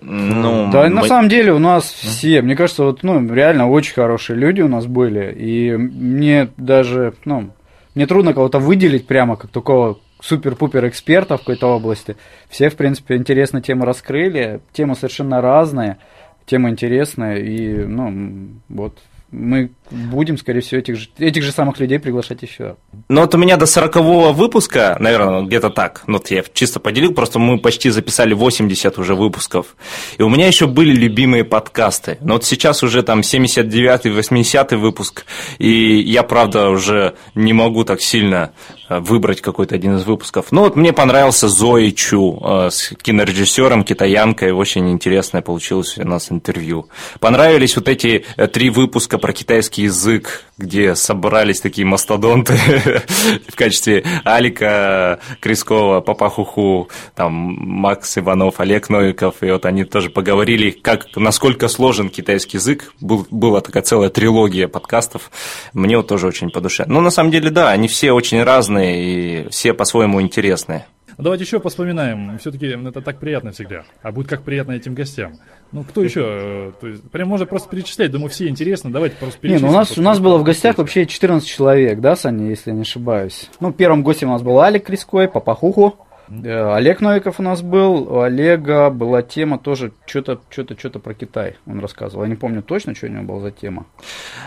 Ну, 0.00 0.70
да, 0.72 0.84
мы... 0.84 0.88
на 0.90 1.02
самом 1.04 1.28
деле 1.28 1.52
у 1.52 1.58
нас 1.58 1.84
все, 1.84 2.42
мне 2.42 2.56
кажется, 2.56 2.84
вот, 2.84 3.02
ну, 3.02 3.32
реально 3.32 3.68
очень 3.68 3.94
хорошие 3.94 4.36
люди 4.36 4.60
у 4.60 4.68
нас 4.68 4.86
были, 4.86 5.32
и 5.32 5.76
мне 5.76 6.48
даже, 6.56 7.14
ну, 7.24 7.50
мне 7.94 8.06
трудно 8.06 8.32
кого-то 8.32 8.58
выделить 8.58 9.06
прямо 9.06 9.36
как 9.36 9.50
такого 9.50 9.98
супер-пупер 10.22 10.88
экспертов 10.88 11.40
в 11.40 11.44
какой-то 11.44 11.66
области. 11.66 12.16
Все, 12.48 12.70
в 12.70 12.76
принципе, 12.76 13.16
интересно 13.16 13.60
тему 13.60 13.84
раскрыли. 13.84 14.60
Темы 14.72 14.94
совершенно 14.94 15.40
разные, 15.40 15.98
тема 16.46 16.70
интересная. 16.70 17.36
И, 17.36 17.84
ну, 17.84 18.48
вот, 18.68 18.98
мы 19.30 19.70
будем, 19.92 20.38
скорее 20.38 20.60
всего, 20.60 20.80
этих 20.80 20.96
же, 20.96 21.08
этих 21.18 21.42
же 21.42 21.52
самых 21.52 21.78
людей 21.78 21.98
приглашать 21.98 22.42
еще. 22.42 22.76
Ну 23.08 23.20
вот 23.20 23.34
у 23.34 23.38
меня 23.38 23.56
до 23.56 23.66
40 23.66 23.96
выпуска, 24.34 24.96
наверное, 24.98 25.42
где-то 25.42 25.70
так, 25.70 26.02
ну 26.06 26.14
вот 26.14 26.30
я 26.30 26.42
чисто 26.52 26.80
поделил, 26.80 27.12
просто 27.14 27.38
мы 27.38 27.58
почти 27.58 27.90
записали 27.90 28.34
80 28.34 28.98
уже 28.98 29.14
выпусков, 29.14 29.76
и 30.18 30.22
у 30.22 30.28
меня 30.28 30.46
еще 30.46 30.66
были 30.66 30.92
любимые 30.92 31.44
подкасты, 31.44 32.18
но 32.20 32.34
вот 32.34 32.44
сейчас 32.44 32.82
уже 32.82 33.02
там 33.02 33.20
79-й, 33.20 34.10
80-й 34.10 34.76
выпуск, 34.76 35.26
и 35.58 36.00
я, 36.00 36.22
правда, 36.22 36.70
уже 36.70 37.14
не 37.34 37.52
могу 37.52 37.84
так 37.84 38.00
сильно 38.00 38.52
э, 38.88 38.98
выбрать 38.98 39.40
какой-то 39.40 39.74
один 39.74 39.96
из 39.96 40.04
выпусков. 40.04 40.46
Ну 40.50 40.62
вот 40.62 40.76
мне 40.76 40.92
понравился 40.92 41.48
Зои 41.48 41.90
Чу 41.90 42.40
э, 42.42 42.70
с 42.70 42.94
кинорежиссером, 43.02 43.84
китаянкой, 43.84 44.52
очень 44.52 44.90
интересное 44.90 45.42
получилось 45.42 45.98
у 45.98 46.06
нас 46.06 46.30
интервью. 46.30 46.88
Понравились 47.20 47.76
вот 47.76 47.88
эти 47.88 48.24
э, 48.36 48.46
три 48.46 48.70
выпуска 48.70 49.18
про 49.18 49.32
китайский 49.32 49.81
язык, 49.82 50.44
где 50.58 50.94
собрались 50.94 51.60
такие 51.60 51.86
мастодонты 51.86 52.54
в 53.48 53.56
качестве 53.56 54.04
Алика 54.24 55.20
Крискова, 55.40 56.00
Папахуху, 56.00 56.88
там 57.14 57.32
Макс 57.32 58.18
Иванов, 58.18 58.60
Олег 58.60 58.88
Новиков, 58.88 59.42
и 59.42 59.50
вот 59.50 59.66
они 59.66 59.84
тоже 59.84 60.10
поговорили, 60.10 60.70
как, 60.70 61.06
насколько 61.16 61.68
сложен 61.68 62.08
китайский 62.08 62.58
язык. 62.58 62.92
Был, 63.00 63.26
была 63.30 63.60
такая 63.60 63.82
целая 63.82 64.10
трилогия 64.10 64.68
подкастов. 64.68 65.30
Мне 65.72 65.96
вот 65.96 66.06
тоже 66.06 66.26
очень 66.26 66.50
по 66.50 66.60
душе. 66.60 66.84
Но 66.86 67.00
на 67.00 67.10
самом 67.10 67.30
деле, 67.30 67.50
да, 67.50 67.70
они 67.70 67.88
все 67.88 68.12
очень 68.12 68.42
разные 68.42 69.44
и 69.44 69.48
все 69.50 69.74
по-своему 69.74 70.20
интересные. 70.20 70.86
Давайте 71.22 71.44
еще 71.44 71.60
поспоминаем. 71.60 72.38
Все-таки 72.38 72.66
это 72.66 73.00
так 73.00 73.18
приятно 73.18 73.52
всегда. 73.52 73.84
А 74.02 74.12
будет 74.12 74.28
как 74.28 74.42
приятно 74.42 74.72
этим 74.72 74.94
гостям. 74.94 75.34
Ну, 75.72 75.84
кто 75.84 76.02
еще? 76.02 76.20
Э, 76.22 76.72
то 76.80 76.86
есть, 76.86 77.10
прям 77.10 77.28
можно 77.28 77.46
просто 77.46 77.68
перечислять. 77.70 78.10
Думаю, 78.10 78.30
все 78.30 78.48
интересно. 78.48 78.92
Давайте 78.92 79.16
просто 79.16 79.38
перечислим. 79.38 79.66
Не, 79.66 79.72
ну 79.72 79.76
у 79.76 79.78
нас, 79.78 79.96
у 79.96 80.02
нас 80.02 80.18
было 80.18 80.36
в 80.38 80.42
гостях 80.42 80.78
вообще 80.78 81.06
14 81.06 81.48
человек, 81.48 82.00
да, 82.00 82.14
Саня, 82.16 82.48
если 82.48 82.70
я 82.70 82.76
не 82.76 82.82
ошибаюсь. 82.82 83.48
Ну, 83.60 83.72
первым 83.72 84.02
гостем 84.02 84.28
у 84.28 84.32
нас 84.32 84.42
был 84.42 84.60
Алик 84.60 84.84
Криской, 84.84 85.28
Папахуху. 85.28 85.96
Э, 86.44 86.74
Олег 86.74 87.00
Новиков 87.00 87.38
у 87.40 87.42
нас 87.42 87.62
был, 87.62 88.08
у 88.10 88.20
Олега 88.20 88.90
была 88.90 89.22
тема 89.22 89.58
тоже 89.58 89.92
что-то 90.06 90.40
что-то 90.50 90.78
что-то 90.78 90.98
про 90.98 91.14
Китай. 91.14 91.56
Он 91.66 91.80
рассказывал. 91.80 92.24
Я 92.24 92.30
не 92.30 92.36
помню 92.36 92.62
точно, 92.62 92.94
что 92.94 93.06
у 93.06 93.10
него 93.10 93.24
была 93.24 93.40
за 93.40 93.50
тема. 93.50 93.86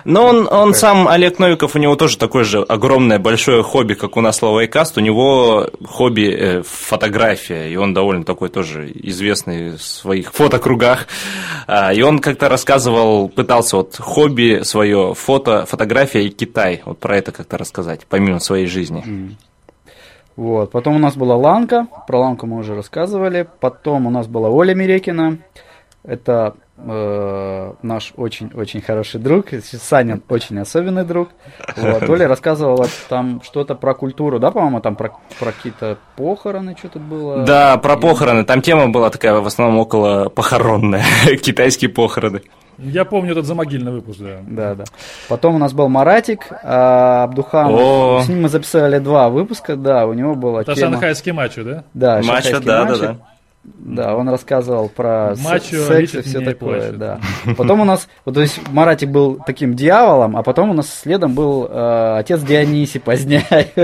Но 0.03 0.25
он, 0.25 0.47
он 0.51 0.73
сам, 0.73 1.07
Олег 1.07 1.37
Новиков, 1.37 1.75
у 1.75 1.79
него 1.79 1.95
тоже 1.95 2.17
такое 2.17 2.43
же 2.43 2.61
огромное 2.63 3.19
большое 3.19 3.61
хобби, 3.61 3.93
как 3.93 4.17
у 4.17 4.21
нас 4.21 4.41
Лавайкаст. 4.41 4.97
У 4.97 5.01
него 5.01 5.69
хобби 5.85 6.33
э, 6.33 6.61
фотография, 6.63 7.69
и 7.71 7.75
он 7.75 7.93
довольно 7.93 8.23
такой 8.23 8.49
тоже 8.49 8.91
известный 8.93 9.71
в 9.71 9.81
своих 9.81 10.33
фотокругах. 10.33 11.07
А, 11.67 11.93
и 11.93 12.01
он 12.01 12.19
как-то 12.19 12.49
рассказывал, 12.49 13.29
пытался 13.29 13.77
вот 13.77 13.97
хобби 13.97 14.61
свое, 14.63 15.13
фото, 15.13 15.65
фотография 15.65 16.25
и 16.25 16.29
Китай, 16.29 16.81
вот 16.85 16.99
про 16.99 17.17
это 17.17 17.31
как-то 17.31 17.57
рассказать, 17.57 18.01
помимо 18.09 18.39
своей 18.39 18.67
жизни. 18.67 19.03
Mm. 19.05 19.35
Вот. 20.35 20.71
Потом 20.71 20.95
у 20.95 20.99
нас 20.99 21.15
была 21.15 21.35
Ланка, 21.35 21.87
про 22.07 22.19
Ланку 22.19 22.45
мы 22.45 22.57
уже 22.57 22.75
рассказывали. 22.75 23.47
Потом 23.59 24.07
у 24.07 24.09
нас 24.09 24.27
была 24.27 24.49
Оля 24.49 24.75
Мирекина, 24.75 25.37
это 26.03 26.55
э, 26.77 27.73
наш 27.81 28.13
очень-очень 28.15 28.81
хороший 28.81 29.19
друг. 29.19 29.47
Саня 29.63 30.19
очень 30.29 30.59
особенный 30.59 31.03
друг. 31.03 31.29
Вот. 31.75 32.03
Оля 32.09 32.27
рассказывала 32.27 32.87
там 33.09 33.41
что-то 33.43 33.75
про 33.75 33.93
культуру, 33.93 34.39
да, 34.39 34.51
по-моему, 34.51 34.81
там 34.81 34.95
про, 34.95 35.13
про 35.39 35.51
какие-то 35.51 35.97
похороны 36.15 36.75
что-то 36.77 36.99
было. 36.99 37.43
Да, 37.43 37.77
про 37.77 37.97
похороны. 37.97 38.43
Там 38.45 38.61
тема 38.61 38.89
была 38.89 39.09
такая 39.09 39.33
в 39.39 39.47
основном 39.47 39.79
около 39.79 40.29
похоронная. 40.29 41.03
Китайские 41.41 41.89
похороны. 41.89 42.41
Я 42.77 43.05
помню 43.05 43.31
этот 43.31 43.45
замогильный 43.45 43.91
выпуск, 43.91 44.19
да. 44.19 44.39
Да, 44.47 44.75
да. 44.75 44.83
Потом 45.29 45.55
у 45.55 45.57
нас 45.57 45.73
был 45.73 45.88
Маратик, 45.89 46.47
а 46.63 47.23
Абдухан. 47.23 47.67
О. 47.69 48.21
С 48.23 48.29
ним 48.29 48.43
мы 48.43 48.49
записали 48.49 48.99
два 48.99 49.29
выпуска, 49.29 49.75
да, 49.75 50.05
у 50.05 50.13
него 50.13 50.35
была 50.35 50.61
Это 50.61 50.75
тема... 50.75 50.93
шанхайский 50.93 51.31
мачо, 51.31 51.63
да? 51.63 51.83
Да, 51.93 52.21
мачо, 52.23 52.59
да, 52.59 52.85
да, 52.85 52.97
да. 52.97 53.17
Да, 53.65 54.15
он 54.15 54.30
рассказывал 54.30 54.89
про 54.89 55.36
Мачо, 55.38 55.86
секс 55.86 56.15
и 56.15 56.21
все 56.21 56.39
такое, 56.39 56.91
да. 56.91 57.19
Потом 57.58 57.82
у 57.82 57.84
нас, 57.84 58.08
вот, 58.25 58.36
то 58.36 58.41
есть 58.41 58.60
Маратик 58.69 59.10
был 59.10 59.39
таким 59.45 59.75
дьяволом, 59.75 60.38
а 60.38 60.43
потом 60.43 60.71
у 60.71 60.73
нас 60.73 60.91
следом 60.91 61.34
был 61.34 61.67
э, 61.69 62.17
отец 62.19 62.41
Дионисий 62.41 62.99
поздняй. 62.99 63.71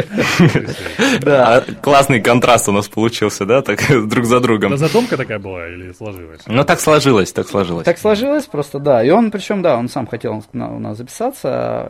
Да. 1.22 1.58
А 1.58 1.62
классный 1.82 2.22
контраст 2.22 2.70
у 2.70 2.72
нас 2.72 2.88
получился, 2.88 3.46
да, 3.46 3.62
так 3.62 3.82
друг 4.08 4.26
за 4.26 4.40
другом. 4.40 4.74
Это 4.74 4.88
задумка 4.88 5.18
такая 5.18 5.40
была 5.40 5.68
или 5.68 5.92
сложилась? 5.92 6.42
Ну, 6.48 6.64
так 6.64 6.80
сложилось, 6.80 7.32
так 7.32 7.48
сложилось. 7.48 7.86
Так 7.86 7.98
сложилось 7.98 8.46
просто, 8.46 8.80
да. 8.80 9.04
И 9.04 9.10
он, 9.10 9.30
причем, 9.30 9.62
да, 9.62 9.78
он 9.78 9.90
сам 9.90 10.08
хотел 10.08 10.44
у 10.54 10.58
нас 10.58 10.98
записаться, 10.98 11.88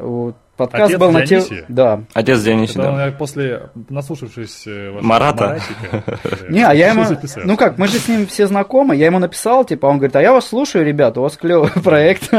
Подкаст 0.57 0.85
Отец 0.85 0.99
был 0.99 1.11
на 1.11 1.25
тему... 1.25 1.45
Да. 1.69 2.03
Отец 2.13 2.41
Дионисий, 2.41 2.81
да. 2.81 3.05
Я 3.05 3.11
после, 3.11 3.69
наслушавшись 3.89 4.67
э, 4.67 4.91
Марата. 5.01 5.59
Не, 6.49 6.63
а 6.63 6.73
я 6.73 6.89
ему... 6.89 7.05
Ну 7.37 7.57
как, 7.57 7.77
мы 7.77 7.87
же 7.87 7.97
с 7.97 8.07
ним 8.07 8.27
все 8.27 8.47
знакомы, 8.47 8.95
я 8.95 9.05
ему 9.07 9.19
написал, 9.19 9.63
типа, 9.63 9.85
он 9.87 9.97
говорит, 9.97 10.15
а 10.15 10.21
я 10.21 10.33
вас 10.33 10.47
слушаю, 10.47 10.85
ребята, 10.85 11.19
у 11.19 11.23
вас 11.23 11.37
клевый 11.37 11.69
проект. 11.83 12.31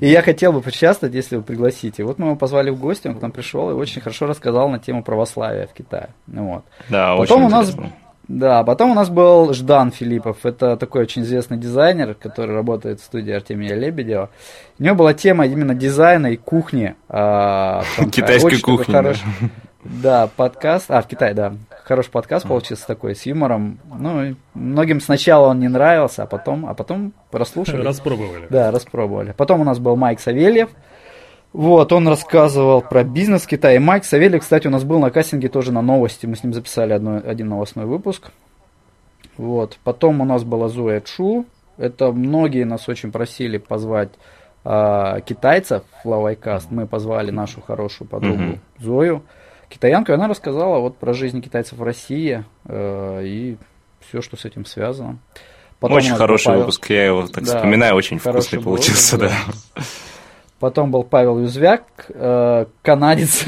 И 0.00 0.08
я 0.08 0.22
хотел 0.22 0.52
бы 0.52 0.60
поучаствовать, 0.60 1.14
если 1.14 1.36
вы 1.36 1.42
пригласите. 1.42 2.04
Вот 2.04 2.18
мы 2.18 2.28
его 2.28 2.36
позвали 2.36 2.70
в 2.70 2.78
гости, 2.78 3.08
он 3.08 3.18
к 3.18 3.22
нам 3.22 3.32
пришел 3.32 3.70
и 3.70 3.74
очень 3.74 4.00
хорошо 4.00 4.26
рассказал 4.26 4.68
на 4.68 4.78
тему 4.78 5.02
православия 5.02 5.66
в 5.66 5.72
Китае. 5.72 6.10
Ну 6.26 6.46
вот. 6.46 6.64
Да, 6.88 7.16
Потом 7.16 7.44
у 7.44 7.48
нас 7.48 7.74
да, 8.28 8.64
потом 8.64 8.92
у 8.92 8.94
нас 8.94 9.10
был 9.10 9.52
Ждан 9.52 9.90
Филиппов. 9.90 10.46
Это 10.46 10.76
такой 10.76 11.02
очень 11.02 11.22
известный 11.22 11.58
дизайнер, 11.58 12.14
который 12.14 12.54
работает 12.54 13.00
в 13.00 13.04
студии 13.04 13.32
Артемия 13.32 13.74
Лебедева. 13.74 14.30
У 14.78 14.82
него 14.82 14.96
была 14.96 15.14
тема 15.14 15.46
именно 15.46 15.74
дизайна 15.74 16.28
и 16.28 16.36
кухни. 16.36 16.94
А, 17.08 17.82
Китайской 18.10 18.60
кухни. 18.60 18.92
Хорош... 18.92 19.22
Да, 19.84 20.30
подкаст. 20.34 20.90
А, 20.90 21.02
в 21.02 21.06
Китае, 21.06 21.34
да. 21.34 21.54
Хороший 21.84 22.10
подкаст 22.10 22.48
получился 22.48 22.86
такой, 22.86 23.14
с 23.14 23.26
юмором. 23.26 23.78
Ну, 23.98 24.34
многим 24.54 25.02
сначала 25.02 25.48
он 25.48 25.60
не 25.60 25.68
нравился, 25.68 26.22
а 26.22 26.26
потом, 26.26 26.64
а 26.64 26.72
потом 26.72 27.12
прослушали. 27.30 27.84
Распробовали. 27.84 28.46
Да, 28.48 28.70
распробовали. 28.70 29.34
Потом 29.36 29.60
у 29.60 29.64
нас 29.64 29.78
был 29.78 29.94
Майк 29.96 30.20
Савельев. 30.20 30.70
Вот, 31.54 31.92
он 31.92 32.08
рассказывал 32.08 32.82
про 32.82 33.04
бизнес 33.04 33.46
Китая. 33.46 33.76
И 33.76 33.78
Майк 33.78 34.04
Савельев, 34.04 34.42
кстати, 34.42 34.66
у 34.66 34.70
нас 34.70 34.82
был 34.82 34.98
на 34.98 35.12
кастинге 35.12 35.48
тоже 35.48 35.70
на 35.70 35.82
новости. 35.82 36.26
Мы 36.26 36.34
с 36.34 36.42
ним 36.42 36.52
записали 36.52 36.92
одно, 36.92 37.22
один 37.24 37.48
новостной 37.48 37.84
выпуск. 37.84 38.32
Вот. 39.36 39.78
Потом 39.84 40.20
у 40.20 40.24
нас 40.24 40.42
была 40.42 40.68
Зоя 40.68 41.00
Чу. 41.00 41.46
Это 41.76 42.10
многие 42.10 42.64
нас 42.64 42.88
очень 42.88 43.12
просили 43.12 43.58
позвать 43.58 44.08
э, 44.64 45.20
китайцев 45.24 45.84
в 46.02 46.08
Лавайкаст. 46.08 46.72
Мы 46.72 46.88
позвали 46.88 47.30
нашу 47.30 47.60
хорошую 47.60 48.08
подругу 48.08 48.42
mm-hmm. 48.42 48.58
Зою. 48.80 49.22
Китаянку, 49.68 50.10
и 50.10 50.14
она 50.16 50.26
рассказала 50.26 50.80
вот 50.80 50.98
про 50.98 51.14
жизнь 51.14 51.40
китайцев 51.40 51.78
в 51.78 51.82
России 51.84 52.44
э, 52.64 53.22
и 53.24 53.58
все, 54.00 54.22
что 54.22 54.36
с 54.36 54.44
этим 54.44 54.64
связано. 54.64 55.18
Потом 55.78 55.98
очень 55.98 56.16
хороший 56.16 56.46
Павел... 56.46 56.60
выпуск, 56.60 56.90
я 56.90 57.06
его 57.06 57.28
так 57.28 57.44
да, 57.44 57.56
вспоминаю, 57.56 57.94
очень 57.94 58.18
вкусный 58.18 58.60
получился, 58.60 59.18
да. 59.18 59.30
да. 59.76 59.82
Потом 60.64 60.90
был 60.90 61.02
Павел 61.02 61.40
Юзвяк, 61.40 61.82
э, 62.08 62.64
канадец, 62.80 63.44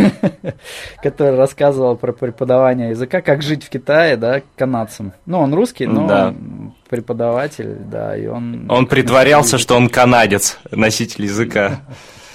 который 1.03 1.35
рассказывал 1.39 1.97
про 1.97 2.13
преподавание 2.13 2.91
языка, 2.91 3.23
как 3.23 3.41
жить 3.41 3.65
в 3.65 3.71
Китае, 3.71 4.19
да, 4.19 4.43
канадцам. 4.55 5.15
Ну, 5.25 5.39
он 5.39 5.55
русский, 5.55 5.87
но 5.87 6.07
да. 6.07 6.29
он 6.29 6.75
преподаватель, 6.91 7.75
да, 7.91 8.15
и 8.15 8.27
он... 8.27 8.71
Он 8.71 8.87
притворялся, 8.87 9.57
что 9.57 9.77
он 9.77 9.89
канадец, 9.89 10.59
носитель 10.71 11.25
языка. 11.25 11.81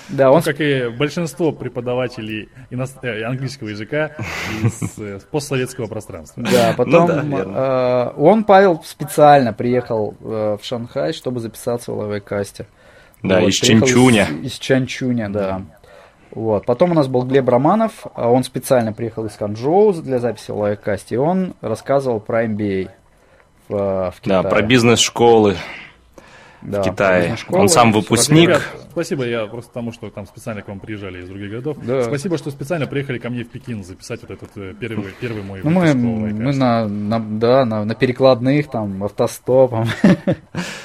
Да, 0.10 0.30
он... 0.30 0.39
Ну, 0.39 0.44
как 0.44 0.60
и 0.60 0.89
большинство 0.89 1.54
преподавателей 1.54 2.50
ино... 2.70 2.86
Э, 3.02 3.24
английского 3.24 3.70
языка 3.70 4.12
из 4.62 5.00
э, 5.00 5.20
постсоветского 5.32 5.88
пространства. 5.88 6.44
Да, 6.44 6.74
потом 6.76 7.08
ну, 7.08 7.38
да, 7.38 8.12
э, 8.17 8.20
он, 8.20 8.44
Павел, 8.44 8.84
специально 8.84 9.54
приехал 9.54 10.15
э, 10.20 10.58
в 10.62 10.65
Шанхай, 10.65 11.13
чтобы 11.13 11.39
записаться 11.39 11.94
в 11.94 11.98
лавайкасте. 11.98 12.65
Да, 13.24 13.40
вот, 13.40 13.50
из 13.50 13.56
Чанчуня. 13.56 14.28
Из, 14.42 14.54
из 14.54 14.60
Чанчуня, 14.60 15.30
да. 15.30 15.62
Вот. 16.32 16.66
Потом 16.66 16.92
у 16.92 16.94
нас 16.94 17.08
был 17.08 17.24
Глеб 17.24 17.48
Романов, 17.50 18.08
а 18.16 18.30
он 18.30 18.44
специально 18.44 18.94
приехал 18.94 19.26
из 19.26 19.36
Ханчжоу 19.36 19.94
для 19.94 20.20
записи 20.20 20.52
в 20.52 20.58
лайвкасте, 20.58 21.16
и 21.16 21.18
он 21.18 21.54
рассказывал 21.62 22.20
про 22.20 22.46
MBA 22.46 22.90
в, 23.68 24.14
в 24.16 24.22
Китае. 24.22 24.44
Да, 24.44 24.50
про 24.50 24.62
бизнес-школы 24.62 25.58
да, 26.62 26.82
в 26.82 26.86
Китае. 26.86 27.36
Он 27.50 27.69
сам 27.69 27.91
выпускник. 27.91 28.50
Ребят, 28.50 28.62
спасибо, 28.91 29.26
я 29.26 29.45
просто 29.47 29.74
тому, 29.74 29.91
что 29.91 30.10
там 30.10 30.26
специально 30.26 30.62
к 30.62 30.67
вам 30.67 30.80
приезжали 30.80 31.21
из 31.21 31.28
других 31.28 31.50
городов. 31.50 31.78
Да. 31.84 32.04
Спасибо, 32.04 32.38
что 32.38 32.52
специально 32.52 32.88
приехали 32.88 33.17
ко 33.17 33.30
мне 33.30 33.43
в 33.43 33.50
Пекин 33.50 33.84
записать 33.84 34.21
вот 34.21 34.32
этот 34.32 34.50
э, 34.56 34.74
первый, 34.80 35.13
первый 35.19 35.43
мой 35.43 35.62
ну, 35.63 35.69
мы, 35.69 35.93
мы 35.93 36.54
на, 36.54 36.88
на, 36.88 37.19
да, 37.19 37.65
на, 37.65 37.86
на 37.86 37.95
перекладных, 37.95 38.69
там, 38.69 39.04
автостопом. 39.04 39.88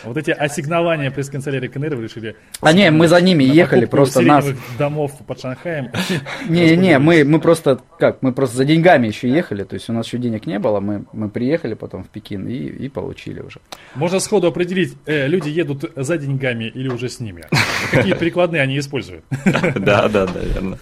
Вот 0.04 0.16
эти 0.16 0.30
ассигнования 0.30 1.10
пресс-канцелярии 1.10 1.68
КНР 1.68 1.96
вы 1.96 2.04
решили... 2.04 2.36
А 2.60 2.72
не, 2.72 2.90
мы 2.90 3.08
за 3.08 3.20
ними 3.20 3.42
ехали, 3.42 3.86
просто 3.86 4.20
нас... 4.22 4.46
домов 4.78 5.12
под 5.26 5.40
Шанхаем. 5.40 5.90
Не, 6.48 6.76
не, 6.76 6.98
мы, 6.98 7.24
мы 7.24 7.40
просто, 7.40 7.80
как, 7.98 8.22
мы 8.22 8.32
просто 8.32 8.58
за 8.58 8.64
деньгами 8.64 9.08
еще 9.08 9.28
ехали, 9.28 9.64
то 9.64 9.74
есть 9.74 9.90
у 9.90 9.92
нас 9.92 10.06
еще 10.06 10.18
денег 10.18 10.46
не 10.46 10.58
было, 10.58 10.80
мы, 10.80 11.06
мы 11.12 11.28
приехали 11.28 11.74
потом 11.74 12.04
в 12.04 12.08
Пекин 12.08 12.46
и, 12.46 12.54
и 12.54 12.88
получили 12.88 13.40
уже. 13.40 13.60
Можно 13.94 14.20
сходу 14.20 14.46
определить, 14.46 14.96
э, 15.06 15.26
люди 15.26 15.48
едут 15.48 15.65
едут 15.66 15.92
за 15.96 16.18
деньгами 16.18 16.64
или 16.64 16.88
уже 16.88 17.08
с 17.08 17.20
ними? 17.20 17.44
Какие 17.90 18.14
прикладные 18.14 18.62
они 18.62 18.78
используют? 18.78 19.24
Да, 19.76 20.08
да, 20.08 20.26
да, 20.26 20.40
верно. 20.40 20.78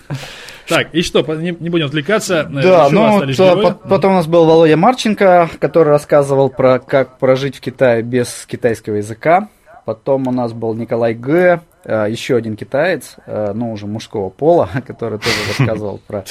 Так, 0.69 0.95
и 0.95 1.03
что, 1.03 1.23
не, 1.35 1.57
не 1.59 1.69
будем 1.69 1.87
отвлекаться. 1.87 2.45
Да, 2.45 2.89
ну, 2.91 3.33
то, 3.35 3.79
потом 3.89 4.13
у 4.13 4.17
нас 4.17 4.27
был 4.27 4.47
Володя 4.47 4.77
Марченко, 4.77 5.51
который 5.59 5.91
рассказывал 5.91 6.49
про 6.49 6.79
как 6.79 7.19
прожить 7.19 7.57
в 7.57 7.61
Китае 7.61 8.03
без 8.03 8.47
китайского 8.47 8.97
языка. 8.97 9.49
Потом 9.85 10.27
у 10.29 10.33
нас 10.33 10.53
был 10.53 10.75
Николай 10.75 11.13
Г., 11.13 11.61
э, 11.85 12.07
еще 12.09 12.37
один 12.37 12.57
китаец, 12.57 13.17
э, 13.27 13.53
ну, 13.55 13.73
уже 13.73 13.87
мужского 13.87 14.31
пола, 14.31 14.71
который 14.87 15.19
тоже 15.19 15.37
рассказывал 15.59 16.01
про, 16.07 16.25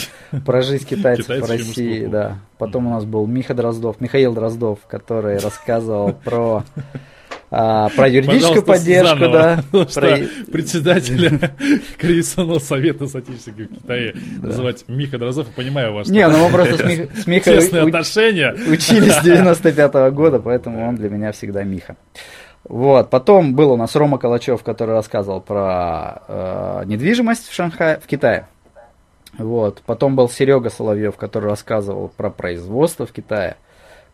про 0.44 0.62
жизнь 0.64 0.86
китайцев 0.88 1.28
в 1.28 1.50
России. 1.50 2.08
Да. 2.08 2.40
Потом 2.58 2.88
у 2.88 2.90
нас 2.90 3.06
был 3.06 3.28
Миха 3.28 3.54
Дроздов, 3.54 4.02
Михаил 4.02 4.34
Дроздов, 4.34 4.80
который 4.88 5.38
рассказывал 5.38 6.14
про 6.14 6.64
а, 7.56 7.90
про 7.90 8.10
юридическую 8.10 8.64
поддержку, 8.64 9.20
заново, 9.20 9.64
да. 9.72 9.86
Про... 9.94 10.18
Председателя 10.52 11.52
Координационного 12.00 12.58
совета 12.58 13.06
статистики 13.06 13.62
в 13.66 13.76
Китае 13.76 14.16
да. 14.42 14.48
называть 14.48 14.86
Миха 14.88 15.20
Дрозов, 15.20 15.50
понимаю 15.50 15.94
вас. 15.94 16.08
Не, 16.08 16.28
ну 16.28 16.46
мы 16.46 16.52
просто 16.52 16.78
с, 16.78 16.84
Мих... 16.84 17.16
с 17.16 17.28
Михой 17.28 17.82
у... 17.84 17.88
отношения. 17.88 18.56
учились 18.68 19.14
с 19.20 19.22
95 19.22 19.94
-го 19.94 20.10
года, 20.10 20.40
поэтому 20.40 20.88
он 20.90 20.96
для 20.96 21.10
меня 21.10 21.32
всегда 21.32 21.64
Миха. 21.64 21.96
Вот, 22.64 23.12
потом 23.12 23.54
был 23.54 23.72
у 23.74 23.78
нас 23.78 23.96
Рома 23.96 24.18
Калачев, 24.18 24.64
который 24.64 24.96
рассказывал 24.96 25.40
про 25.40 26.24
э, 26.28 26.84
недвижимость 26.86 27.50
в 27.50 27.54
Шанхае, 27.54 28.00
в 28.04 28.08
Китае. 28.08 28.48
Вот, 29.38 29.84
потом 29.86 30.16
был 30.16 30.28
Серега 30.28 30.72
Соловьев, 30.72 31.18
который 31.18 31.50
рассказывал 31.52 32.08
про 32.08 32.32
производство 32.32 33.06
в 33.06 33.12
Китае. 33.12 33.58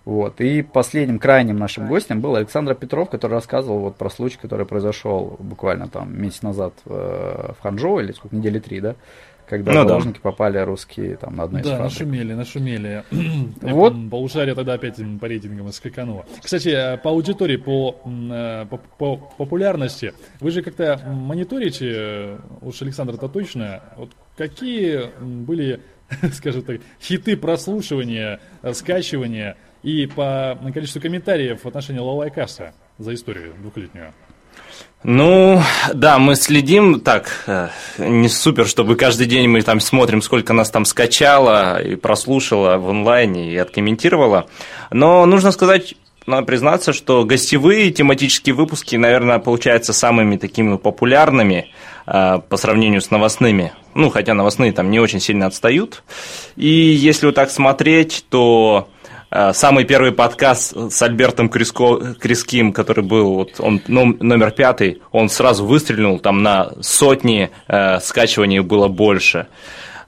Вот. 0.10 0.42
И 0.42 0.64
последним 0.64 1.20
крайним 1.20 1.58
нашим 1.58 1.88
гостем 1.88 2.20
был 2.20 2.36
Александр 2.36 2.74
Петров, 2.74 3.12
который 3.12 3.34
рассказывал 3.34 3.78
вот 3.78 3.96
про 3.96 4.10
случай, 4.10 4.40
который 4.42 4.66
произошел 4.66 5.38
буквально 5.38 5.88
там 5.88 6.20
месяц 6.20 6.42
назад 6.42 6.74
в, 6.84 6.92
э, 6.92 7.54
в 7.54 7.62
Ханчжоу, 7.62 8.00
или 8.00 8.12
сколько, 8.12 8.36
недели 8.36 8.58
три, 8.58 8.82
да? 8.82 8.96
Когда 9.48 9.72
ну, 9.72 9.88
заложники 9.88 10.16
да. 10.16 10.22
попали 10.32 10.58
русские 10.58 11.16
там 11.16 11.36
на 11.36 11.44
одной 11.44 11.62
из 11.62 11.68
Да, 11.68 11.78
нашумели, 11.78 12.34
нашумели. 12.34 13.04
Вот. 13.62 13.94
Полушарие 14.10 14.56
тогда 14.56 14.74
опять 14.74 14.96
по 15.22 15.28
рейтингам 15.28 15.72
скакануло. 15.72 16.26
Кстати, 16.42 16.70
э, 16.70 16.98
по 16.98 17.12
аудитории, 17.12 17.58
по, 17.58 18.02
э, 18.04 18.66
по, 18.68 18.80
по 18.98 19.18
популярности, 19.38 20.14
вы 20.40 20.50
же 20.50 20.64
как-то 20.64 21.00
мониторите, 21.06 22.40
уж 22.62 22.82
Александр-то 22.82 23.28
точно, 23.28 23.84
вот 23.96 24.10
какие 24.36 25.12
были, 25.22 25.82
скажем 26.34 26.64
так, 26.64 26.82
хиты 27.00 27.38
прослушивания, 27.38 28.40
скачивания, 28.74 29.56
и 29.84 30.06
по 30.08 30.58
количеству 30.74 31.02
комментариев 31.02 31.64
в 31.64 31.68
отношении 31.68 32.00
Лолайкаса 32.00 32.74
за 32.98 33.14
историю 33.14 33.54
двухлетнюю. 33.62 34.14
Ну, 35.04 35.62
да, 35.94 36.20
мы 36.20 36.36
следим 36.36 37.00
так, 37.00 37.44
э, 37.48 37.70
не 38.00 38.28
супер, 38.28 38.68
чтобы 38.68 38.98
каждый 38.98 39.28
день 39.28 39.48
мы 39.48 39.62
там 39.62 39.80
смотрим, 39.80 40.22
сколько 40.22 40.52
нас 40.52 40.70
там 40.72 40.84
скачало 40.84 41.82
и 41.82 41.96
прослушало 41.96 42.78
в 42.78 42.90
онлайне 42.90 43.50
и 43.54 43.58
откомментировало. 43.58 44.48
Но 44.92 45.26
нужно 45.26 45.52
сказать, 45.52 45.96
надо 46.26 46.46
признаться, 46.46 46.92
что 46.92 47.24
гостевые 47.24 47.92
тематические 47.92 48.54
выпуски, 48.56 48.98
наверное, 48.98 49.40
получаются 49.40 49.94
самыми 49.94 50.36
такими 50.36 50.76
популярными 50.76 51.72
э, 52.06 52.40
по 52.50 52.58
сравнению 52.58 53.00
с 53.00 53.10
новостными. 53.10 53.72
Ну, 53.96 54.10
хотя 54.10 54.34
новостные 54.34 54.74
там 54.74 54.92
не 54.92 55.00
очень 55.00 55.22
сильно 55.22 55.46
отстают. 55.46 56.04
И 56.58 56.68
если 56.68 57.26
вот 57.26 57.36
так 57.36 57.52
смотреть, 57.52 58.26
то 58.30 58.90
самый 59.54 59.86
первый 59.86 60.12
подкаст 60.12 60.76
с 60.92 61.02
Альбертом 61.02 61.50
Криско, 61.50 62.16
Криским, 62.20 62.74
который 62.74 63.04
был, 63.04 63.36
вот 63.36 63.60
он 63.60 63.82
номер 63.88 64.52
пятый, 64.52 65.02
он 65.12 65.30
сразу 65.30 65.66
выстрелил, 65.66 66.20
там 66.20 66.44
на 66.44 66.72
сотни 66.82 67.52
э, 67.68 68.00
скачиваний 68.00 68.60
было 68.60 68.88
больше. 68.88 69.48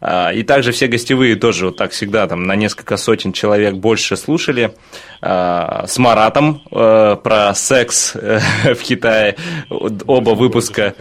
Э, 0.02 0.34
и 0.34 0.44
также 0.44 0.72
все 0.72 0.88
гостевые 0.88 1.36
тоже 1.36 1.68
вот 1.68 1.78
так 1.78 1.92
всегда 1.92 2.28
там 2.28 2.44
на 2.44 2.56
несколько 2.56 2.98
сотен 2.98 3.34
человек 3.34 3.76
больше 3.76 4.18
слушали. 4.18 4.76
Э, 5.22 5.84
с 5.88 5.98
Маратом 5.98 6.62
про 6.70 7.54
секс 7.56 8.16
в 8.64 8.84
Китае 8.84 9.36
оба 9.70 10.32
выпуска. 10.32 10.96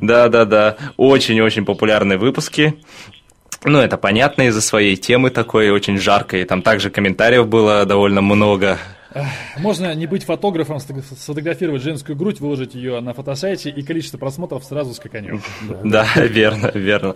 Да, 0.00 0.28
да, 0.28 0.44
да. 0.44 0.76
Очень-очень 0.96 1.64
популярные 1.64 2.18
выпуски. 2.18 2.74
Ну, 3.68 3.80
это 3.80 3.96
понятно 3.96 4.42
из-за 4.42 4.60
своей 4.60 4.94
темы 4.96 5.30
такой, 5.30 5.70
очень 5.70 5.98
жаркой. 5.98 6.44
Там 6.44 6.62
также 6.62 6.88
комментариев 6.88 7.48
было 7.48 7.84
довольно 7.84 8.22
много. 8.22 8.78
Можно 9.58 9.94
не 9.94 10.06
быть 10.06 10.24
фотографом, 10.24 10.78
сфотографировать 10.80 11.82
женскую 11.82 12.16
грудь, 12.16 12.40
выложить 12.40 12.74
ее 12.74 13.00
на 13.00 13.14
фотосайте, 13.14 13.70
и 13.70 13.82
количество 13.82 14.18
просмотров 14.18 14.64
сразу 14.64 14.94
скаканет. 14.94 15.40
Да, 15.84 16.06
верно, 16.16 16.70
верно. 16.74 17.14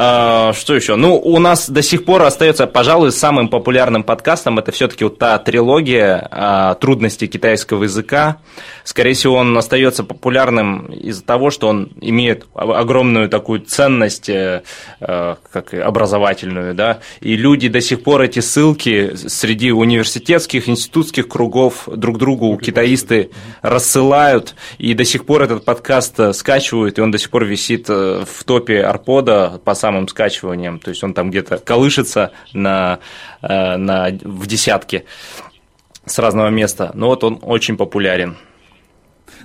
А, 0.00 0.52
что 0.52 0.76
еще? 0.76 0.94
Ну, 0.94 1.16
у 1.16 1.40
нас 1.40 1.68
до 1.68 1.82
сих 1.82 2.04
пор 2.04 2.22
остается, 2.22 2.68
пожалуй, 2.68 3.10
самым 3.10 3.48
популярным 3.48 4.04
подкастом. 4.04 4.58
Это 4.60 4.70
все-таки 4.70 5.02
вот 5.02 5.18
та 5.18 5.38
трилогия 5.38 6.28
а, 6.30 6.74
трудностей 6.74 7.26
китайского 7.26 7.82
языка. 7.82 8.36
Скорее 8.84 9.14
всего, 9.14 9.34
он 9.34 9.58
остается 9.58 10.04
популярным 10.04 10.86
из-за 10.86 11.24
того, 11.24 11.50
что 11.50 11.66
он 11.66 11.90
имеет 12.00 12.46
огромную 12.54 13.28
такую 13.28 13.60
ценность, 13.62 14.28
э, 14.28 14.62
э, 15.00 15.34
как 15.52 15.74
образовательную, 15.74 16.74
да. 16.74 17.00
И 17.20 17.36
люди 17.36 17.68
до 17.68 17.80
сих 17.80 18.02
пор 18.04 18.22
эти 18.22 18.38
ссылки 18.38 19.14
среди 19.16 19.72
университетских, 19.72 20.68
институтских 21.08 21.28
кругов 21.28 21.88
друг 21.88 22.18
другу 22.18 22.56
китаисты 22.58 23.30
рассылают. 23.62 24.54
И 24.78 24.94
до 24.94 25.04
сих 25.04 25.24
пор 25.24 25.42
этот 25.42 25.64
подкаст 25.64 26.20
э, 26.20 26.32
скачивают, 26.32 26.98
и 26.98 27.00
он 27.00 27.10
до 27.10 27.18
сих 27.18 27.30
пор 27.30 27.44
висит 27.44 27.88
в 27.88 28.44
топе 28.44 28.82
Арпода 28.82 29.60
по 29.64 29.74
самым 29.74 30.08
скачиваниям, 30.08 30.78
то 30.78 30.90
есть 30.90 31.02
он 31.02 31.14
там 31.14 31.30
где-то 31.30 31.58
колышется 31.58 32.32
на, 32.52 32.98
э, 33.42 33.76
на, 33.76 34.10
в 34.22 34.46
десятке 34.46 35.04
с 36.04 36.18
разного 36.18 36.48
места, 36.48 36.90
но 36.94 37.08
вот 37.08 37.24
он 37.24 37.38
очень 37.42 37.76
популярен. 37.76 38.36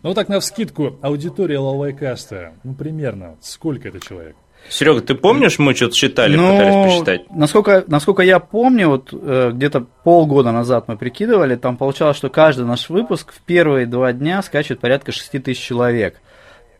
Ну 0.02 0.10
вот 0.10 0.15
так 0.15 0.28
на 0.28 0.39
вскидку, 0.39 0.97
аудитория 1.02 1.60
Лавайкаста, 1.60 2.54
ну 2.63 2.73
примерно, 2.73 3.38
сколько 3.41 3.88
это 3.88 3.99
человек? 3.99 4.36
Серега, 4.69 5.02
ты 5.02 5.15
помнишь, 5.15 5.60
мы 5.60 5.76
что-то 5.76 5.95
считали, 5.95 6.36
ну, 6.36 6.52
пытались 6.52 6.91
посчитать? 6.91 7.30
Насколько, 7.30 7.84
насколько 7.88 8.23
я 8.23 8.39
помню, 8.39 8.89
вот 8.89 9.10
э, 9.12 9.52
где-то 9.54 9.86
полгода 10.04 10.52
назад 10.52 10.86
мы 10.88 10.97
прикидывали, 10.97 11.56
там 11.56 11.78
получалось, 11.78 12.17
что 12.17 12.30
каждый 12.30 12.65
наш 12.65 12.89
выпуск 12.89 13.34
в 13.34 13.41
первые 13.41 13.86
два 13.86 14.13
дня 14.13 14.41
скачивает 14.41 14.80
порядка 14.80 15.12
6 15.12 15.43
тысяч 15.43 15.62
человек. 15.62 16.15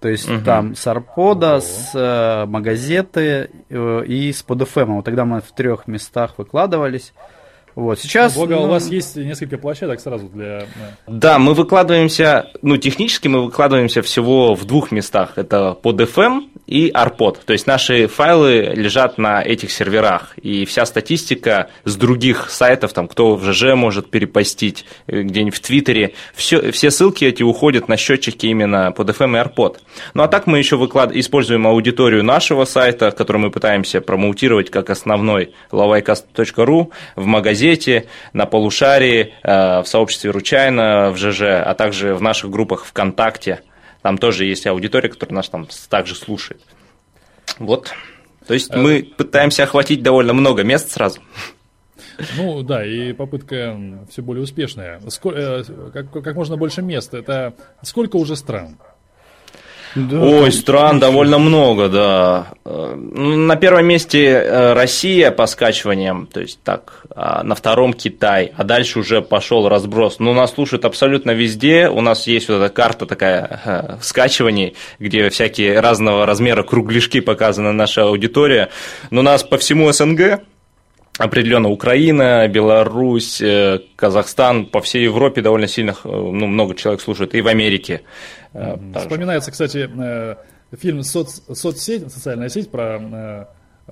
То 0.04 0.10
есть 0.10 0.30
угу. 0.30 0.44
там 0.44 0.76
с 0.76 0.86
Арпода, 0.86 1.62
с 1.62 1.92
э, 1.94 2.46
Магазеты 2.46 3.50
э, 3.70 4.04
и 4.06 4.34
с 4.34 4.44
PodFM. 4.46 4.96
Вот 4.96 5.06
тогда 5.06 5.24
мы 5.24 5.40
в 5.40 5.52
трех 5.54 5.88
местах 5.88 6.34
выкладывались. 6.38 7.14
Вот, 7.76 8.00
сейчас... 8.00 8.36
Ну, 8.36 8.42
Бога, 8.42 8.56
ну... 8.56 8.64
у 8.64 8.68
вас 8.68 8.90
есть 8.90 9.16
несколько 9.16 9.58
площадок 9.58 10.00
сразу 10.00 10.28
для... 10.28 10.66
Да, 11.08 11.40
мы 11.40 11.54
выкладываемся, 11.54 12.52
ну, 12.62 12.78
технически 12.78 13.28
мы 13.28 13.46
выкладываемся 13.46 14.02
всего 14.02 14.54
в 14.54 14.66
двух 14.66 14.92
местах. 14.92 15.34
Это 15.38 15.74
под 15.74 16.02
FM 16.02 16.50
и 16.68 16.92
Arpod. 16.92 17.40
То 17.46 17.54
есть 17.54 17.66
наши 17.66 18.08
файлы 18.08 18.74
лежат 18.76 19.18
на 19.18 19.42
этих 19.42 19.72
серверах. 19.72 20.38
И 20.38 20.66
вся 20.66 20.86
статистика 20.86 21.70
с 21.84 21.96
других 21.96 22.50
сайтов, 22.52 22.94
там, 22.94 23.08
кто 23.08 23.36
в 23.36 23.44
ЖЖ 23.44 23.74
может 23.76 24.10
перепостить, 24.12 24.86
э, 25.08 25.22
где-нибудь 25.22 25.56
в 25.56 25.62
Твиттере, 25.62 26.14
все, 26.36 26.72
все 26.72 26.92
ссылки 26.92 27.26
эти 27.26 27.42
уходят 27.42 27.88
на 27.88 27.98
счетчики 27.98 28.46
именно 28.46 28.92
под 28.92 29.10
FM 29.10 29.38
и 29.38 29.44
Arpod. 29.44 29.78
Ну, 30.14 30.24
а 30.24 30.28
так 30.28 30.46
мы 30.46 30.60
еще 30.60 30.78
выклад... 30.78 31.12
используем 31.16 31.66
аудиторию 31.66 32.24
нашего 32.24 32.66
сайта, 32.66 33.10
который 33.12 33.38
мы 33.38 33.50
пытаемся 33.50 34.00
промоутировать 34.00 34.70
как 34.70 34.92
основной 34.92 35.54
lavайкаст.ру 35.72 36.92
в 37.16 37.26
магазине 37.26 37.63
газете, 37.64 38.08
на 38.34 38.46
полушарии, 38.46 39.34
э, 39.44 39.82
в 39.82 39.86
сообществе 39.86 40.32
Ручайна, 40.32 41.12
в 41.12 41.18
ЖЖ, 41.18 41.42
а 41.66 41.74
также 41.76 42.14
в 42.16 42.22
наших 42.22 42.50
группах 42.50 42.86
ВКонтакте. 42.86 43.62
Там 44.02 44.18
тоже 44.18 44.46
есть 44.46 44.68
аудитория, 44.68 45.10
которая 45.10 45.36
нас 45.36 45.50
там 45.50 45.68
также 45.90 46.16
слушает. 46.16 46.62
Вот. 47.60 47.94
То 48.48 48.54
есть 48.54 48.76
мы 48.76 49.04
пытаемся 49.04 49.64
охватить 49.64 50.04
довольно 50.04 50.34
много 50.34 50.64
мест 50.64 50.92
сразу. 50.92 51.22
Ну 52.38 52.62
да, 52.64 52.86
и 52.86 53.14
попытка 53.14 53.80
все 54.10 54.22
более 54.22 54.44
успешная. 54.44 55.00
Сколько, 55.08 55.40
э, 55.40 55.64
как, 55.94 56.12
как 56.12 56.36
можно 56.36 56.58
больше 56.58 56.82
мест. 56.82 57.14
Это 57.14 57.54
сколько 57.82 58.18
уже 58.18 58.36
стран? 58.36 58.78
Да, 59.96 60.22
Ой, 60.22 60.52
стран 60.52 61.00
довольно 61.00 61.38
много, 61.38 61.88
да. 61.88 62.48
Э, 62.66 62.96
ну, 62.96 63.36
на 63.36 63.56
первом 63.56 63.86
месте 63.86 64.26
э, 64.26 64.74
Россия 64.74 65.30
по 65.30 65.46
скачиваниям, 65.46 66.28
то 66.28 66.42
есть 66.42 66.60
так, 66.64 67.06
а 67.16 67.44
на 67.44 67.54
втором 67.54 67.94
Китай, 67.94 68.54
а 68.58 68.64
дальше 68.64 69.00
уже 69.00 69.22
пошел 69.22 69.68
разброс. 69.70 70.18
Но 70.20 70.34
ну, 70.34 70.40
нас 70.40 70.54
слушают 70.54 70.86
абсолютно 70.86 71.32
везде, 71.32 71.90
у 71.90 72.02
нас 72.02 72.26
есть 72.26 72.50
вот 72.50 72.56
эта 72.56 72.70
карта 72.70 73.06
такая 73.06 73.62
э, 73.66 73.98
скачиваний, 74.02 74.76
где 74.98 75.30
всякие 75.30 75.80
разного 75.80 76.26
размера 76.26 76.64
кругляшки 76.64 77.20
показана 77.20 77.72
наша 77.72 78.04
аудитория, 78.04 78.70
но 79.12 79.22
нас 79.22 79.44
по 79.44 79.58
всему 79.58 79.92
СНГ 79.92 80.42
определенно 81.18 81.70
Украина, 81.70 82.48
Беларусь, 82.48 83.42
э, 83.42 83.80
Казахстан, 83.96 84.66
по 84.66 84.82
всей 84.82 85.04
Европе 85.04 85.42
довольно 85.42 85.68
сильно, 85.68 85.92
э, 85.92 85.96
ну, 86.04 86.48
много 86.48 86.76
человек 86.76 87.02
слушает, 87.02 87.36
и 87.36 87.42
в 87.42 87.48
Америке. 87.48 88.02
Э, 88.54 88.78
Вспоминается, 88.96 89.52
кстати, 89.52 89.90
фильм 90.76 91.04
соц, 91.04 91.42
«Соцсеть», 91.54 92.12
социальная 92.12 92.50
сеть 92.50 92.72
про 92.72 93.48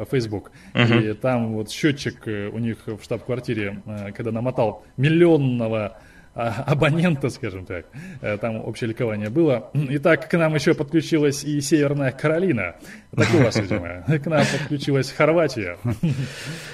Facebook. 0.09 0.51
Угу. 0.74 0.93
И 0.99 1.13
там 1.13 1.53
вот 1.53 1.69
счетчик 1.69 2.26
у 2.26 2.57
них 2.57 2.78
в 2.88 3.03
штаб-квартире, 3.03 3.84
когда 4.15 4.32
намотал 4.32 4.84
миллионного 4.97 5.97
абонента, 6.34 7.29
скажем 7.29 7.65
так. 7.65 7.86
Э, 8.21 8.38
там 8.38 8.57
общее 8.57 8.89
ликование 8.89 9.29
было. 9.29 9.69
Итак, 9.73 10.29
к 10.29 10.38
нам 10.38 10.55
еще 10.55 10.73
подключилась 10.73 11.43
и 11.43 11.59
Северная 11.61 12.11
Каролина. 12.11 12.75
Так 13.15 13.27
у 13.34 13.43
вас, 13.43 13.57
видимо. 13.57 14.03
К 14.07 14.25
нам 14.27 14.43
подключилась 14.45 15.11
Хорватия. 15.11 15.77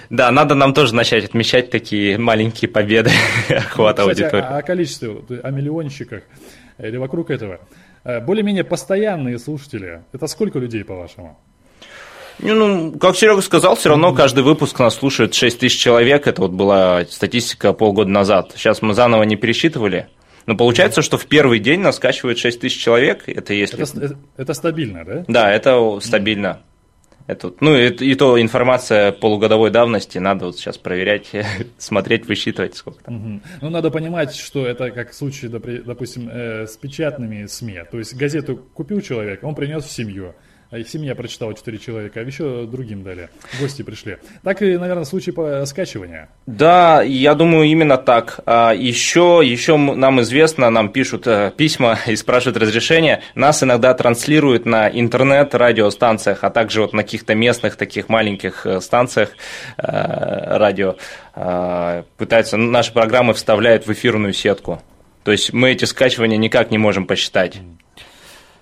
Да, 0.09 0.31
надо 0.31 0.55
нам 0.55 0.73
тоже 0.73 0.95
начать 0.95 1.25
отмечать 1.25 1.69
такие 1.69 2.17
маленькие 2.17 2.69
победы 2.69 3.11
охвата 3.49 4.03
аудитории. 4.03 4.43
О 4.43 4.61
количестве, 4.61 5.17
о 5.43 5.51
миллионщиках 5.51 6.23
или 6.77 6.97
вокруг 6.97 7.31
этого. 7.31 7.59
Э, 8.03 8.21
более-менее 8.21 8.63
постоянные 8.63 9.39
слушатели. 9.39 10.01
Это 10.13 10.27
сколько 10.27 10.59
людей, 10.59 10.83
по-вашему? 10.83 11.37
Ну, 12.39 12.91
как 12.99 13.15
Серега 13.15 13.41
сказал, 13.41 13.75
все 13.75 13.89
равно 13.89 14.13
каждый 14.13 14.43
выпуск 14.43 14.79
нас 14.79 14.95
слушает 14.95 15.33
6 15.33 15.59
тысяч 15.59 15.79
человек. 15.79 16.27
Это 16.27 16.41
вот 16.41 16.51
была 16.51 17.05
статистика 17.09 17.73
полгода 17.73 18.09
назад. 18.09 18.51
Сейчас 18.55 18.81
мы 18.81 18.93
заново 18.93 19.23
не 19.23 19.35
пересчитывали. 19.35 20.07
Но 20.45 20.55
получается, 20.55 21.01
что 21.01 21.17
в 21.17 21.25
первый 21.25 21.59
день 21.59 21.81
нас 21.81 21.97
скачивает 21.97 22.37
6 22.37 22.61
тысяч 22.61 22.81
человек. 22.81 23.23
Это 23.27 23.53
если... 23.53 23.83
Это, 23.83 24.17
это, 24.37 24.53
стабильно, 24.53 25.03
да? 25.03 25.25
Да, 25.27 25.51
это 25.51 25.99
стабильно. 26.01 26.61
Это, 27.27 27.53
ну, 27.59 27.75
и, 27.75 27.89
и 27.89 28.15
то 28.15 28.41
информация 28.41 29.11
полугодовой 29.11 29.69
давности, 29.69 30.17
надо 30.17 30.45
вот 30.45 30.57
сейчас 30.57 30.77
проверять, 30.77 31.29
смотреть, 31.77 32.25
высчитывать 32.25 32.77
сколько 32.77 33.03
там. 33.03 33.15
Угу. 33.15 33.41
Ну, 33.63 33.69
надо 33.69 33.91
понимать, 33.91 34.33
что 34.33 34.65
это 34.65 34.91
как 34.91 35.11
в 35.11 35.15
случае, 35.15 35.51
допустим, 35.51 36.29
э, 36.31 36.65
с 36.65 36.77
печатными 36.77 37.45
СМИ. 37.45 37.81
То 37.91 37.97
есть 37.97 38.15
газету 38.15 38.55
купил 38.73 39.01
человек, 39.01 39.43
он 39.43 39.55
принес 39.55 39.83
в 39.83 39.91
семью. 39.91 40.35
А 40.69 40.77
их 40.77 40.89
семья 40.89 41.15
прочитала 41.15 41.53
4 41.53 41.77
человека, 41.77 42.19
а 42.19 42.23
еще 42.23 42.65
другим 42.65 43.01
дали. 43.01 43.29
Гости 43.61 43.83
пришли. 43.83 44.17
Так 44.43 44.61
и, 44.61 44.77
наверное, 44.77 45.05
случай 45.05 45.31
по 45.31 45.65
скачивания. 45.65 46.27
Да, 46.45 47.01
я 47.01 47.35
думаю, 47.35 47.67
именно 47.67 47.97
так. 47.97 48.41
А 48.45 48.73
еще, 48.73 49.41
еще 49.43 49.77
нам 49.77 50.19
известно, 50.21 50.69
нам 50.69 50.91
пишут 50.91 51.25
э, 51.25 51.53
письма 51.55 51.97
и 52.07 52.17
спрашивают 52.17 52.57
разрешение. 52.57 53.21
Нас 53.33 53.63
иногда 53.63 53.93
транслируют 53.93 54.65
на 54.65 54.89
интернет-радиостанциях, 54.89 56.43
а 56.43 56.49
также 56.49 56.81
вот 56.81 56.91
на 56.91 57.03
каких-то 57.03 57.33
местных 57.33 57.77
таких 57.77 58.09
маленьких 58.09 58.65
э, 58.65 58.81
станциях 58.81 59.29
э, 59.77 60.57
радио. 60.57 60.95
Пытаются, 62.17 62.57
наши 62.57 62.91
программы 62.91 63.35
вставляют 63.35 63.85
в 63.85 63.93
эфирную 63.93 64.33
сетку. 64.33 64.81
То 65.23 65.31
есть 65.31 65.53
мы 65.53 65.71
эти 65.71 65.85
скачивания 65.85 66.37
никак 66.37 66.71
не 66.71 66.79
можем 66.79 67.05
посчитать. 67.05 67.61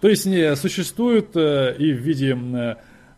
То 0.05 0.09
есть 0.09 0.27
не 0.27 0.55
существует 0.55 1.35
э, 1.35 1.75
и 1.79 1.91
в 1.91 1.97
виде 1.97 2.37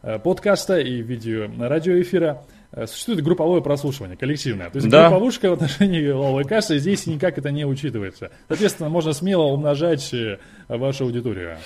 э, 0.04 0.20
подкаста, 0.20 0.80
и 0.80 1.02
в 1.02 1.06
виде 1.06 1.52
радиоэфира 1.60 2.46
существует 2.86 3.24
групповое 3.24 3.62
прослушивание, 3.62 4.18
коллективное. 4.18 4.70
То 4.70 4.78
есть 4.78 4.90
да. 4.90 5.10
групповушка 5.10 5.50
в 5.50 5.54
отношении 5.54 6.08
лавовой 6.10 6.44
каши 6.44 6.80
здесь 6.80 7.08
никак 7.08 7.38
это 7.38 7.52
не 7.52 7.66
учитывается. 7.66 8.32
Соответственно, 8.48 8.90
можно 8.90 9.14
смело 9.14 9.44
умножать 9.44 10.14
э, 10.14 10.38
вашу 10.68 11.06
аудиторию. 11.06 11.58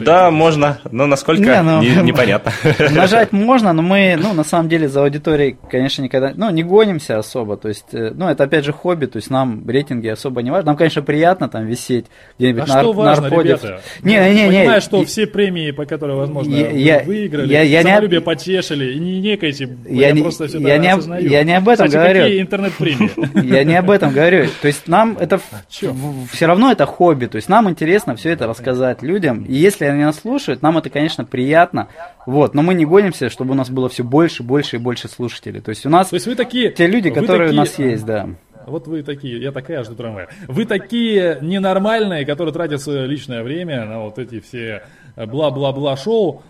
Да, 0.00 0.30
можно, 0.30 0.78
но 0.90 1.06
насколько 1.06 1.42
не, 1.42 1.62
ну, 1.62 1.82
не, 1.82 2.02
непонятно. 2.02 2.52
Умножать 2.88 3.32
можно, 3.32 3.72
но 3.72 3.82
мы, 3.82 4.16
ну, 4.18 4.32
на 4.32 4.44
самом 4.44 4.68
деле, 4.68 4.88
за 4.88 5.02
аудиторией, 5.02 5.58
конечно, 5.70 6.02
никогда, 6.02 6.32
ну, 6.34 6.50
не 6.50 6.62
гонимся 6.62 7.18
особо. 7.18 7.56
То 7.56 7.68
есть, 7.68 7.92
э, 7.92 8.12
ну, 8.14 8.28
это 8.28 8.44
опять 8.44 8.64
же 8.64 8.72
хобби, 8.72 9.06
то 9.06 9.16
есть 9.16 9.30
нам 9.30 9.68
рейтинги 9.68 10.08
особо 10.08 10.42
не 10.42 10.50
важно. 10.50 10.68
Нам, 10.68 10.76
конечно, 10.76 11.02
приятно 11.02 11.48
там 11.48 11.66
висеть 11.66 12.06
где-нибудь 12.38 12.64
а 12.64 12.74
на, 12.74 12.80
что 12.80 12.92
важно, 12.92 13.26
ребята? 13.26 13.80
Не, 14.02 14.14
не, 14.14 14.34
не, 14.34 14.48
не. 14.48 14.58
Понимаю, 14.60 14.80
что 14.80 15.04
все 15.04 15.26
премии, 15.26 15.70
по 15.72 15.84
которым, 15.84 16.16
возможно, 16.16 16.54
я, 16.54 17.00
вы 17.00 17.04
выиграли, 17.04 17.52
я, 17.52 17.62
я 17.62 17.82
самолюбие 17.82 18.20
не... 18.20 18.24
потешили, 18.24 18.94
и 18.94 18.98
не 18.98 19.20
некайте, 19.20 19.76
я, 19.88 20.08
я 20.08 20.22
просто 20.22 20.37
просто 20.38 20.58
я 20.58 20.78
не, 20.78 20.92
осознаю. 20.92 21.28
Я 21.28 21.44
не 21.44 21.56
об 21.56 21.68
этом 21.68 21.86
Кстати, 21.86 22.02
говорю. 22.02 22.22
какие 22.22 22.40
интернет-премии? 22.40 23.48
Я 23.48 23.64
не 23.64 23.76
об 23.76 23.90
этом 23.90 24.12
говорю. 24.12 24.46
То 24.60 24.68
есть 24.68 24.88
нам 24.88 25.16
это 25.18 25.40
а 25.50 25.62
все 25.68 26.46
равно 26.46 26.72
это 26.72 26.86
хобби. 26.86 27.26
То 27.26 27.36
есть 27.36 27.48
нам 27.48 27.68
интересно 27.68 28.16
все 28.16 28.30
это 28.30 28.46
рассказать 28.46 29.02
людям. 29.02 29.44
И 29.44 29.54
если 29.54 29.84
они 29.84 30.04
нас 30.04 30.20
слушают, 30.20 30.62
нам 30.62 30.78
это, 30.78 30.90
конечно, 30.90 31.24
приятно. 31.24 31.88
Вот, 32.26 32.54
но 32.54 32.62
мы 32.62 32.74
не 32.74 32.84
гонимся, 32.84 33.30
чтобы 33.30 33.52
у 33.52 33.54
нас 33.54 33.70
было 33.70 33.88
все 33.88 34.04
больше, 34.04 34.42
больше 34.42 34.76
и 34.76 34.78
больше 34.78 35.08
слушателей. 35.08 35.60
То 35.60 35.70
есть 35.70 35.86
у 35.86 35.88
нас 35.90 36.08
То 36.08 36.16
есть 36.16 36.26
вы 36.26 36.34
такие, 36.34 36.70
те 36.72 36.86
люди, 36.86 37.10
которые 37.10 37.50
у 37.50 37.54
нас 37.54 37.78
есть, 37.78 38.04
да. 38.04 38.28
Вот 38.66 38.86
вы 38.86 39.02
такие, 39.02 39.40
я 39.40 39.50
такая 39.50 39.82
жду 39.82 39.94
трамвая. 39.94 40.28
Вы 40.46 40.66
такие 40.66 41.38
ненормальные, 41.40 42.26
которые 42.26 42.52
тратят 42.52 42.82
свое 42.82 43.06
личное 43.06 43.42
время 43.42 43.84
на 43.86 44.00
вот 44.00 44.18
эти 44.18 44.40
все 44.40 44.82
бла-бла-бла 45.16 45.96
шоу. 45.96 46.42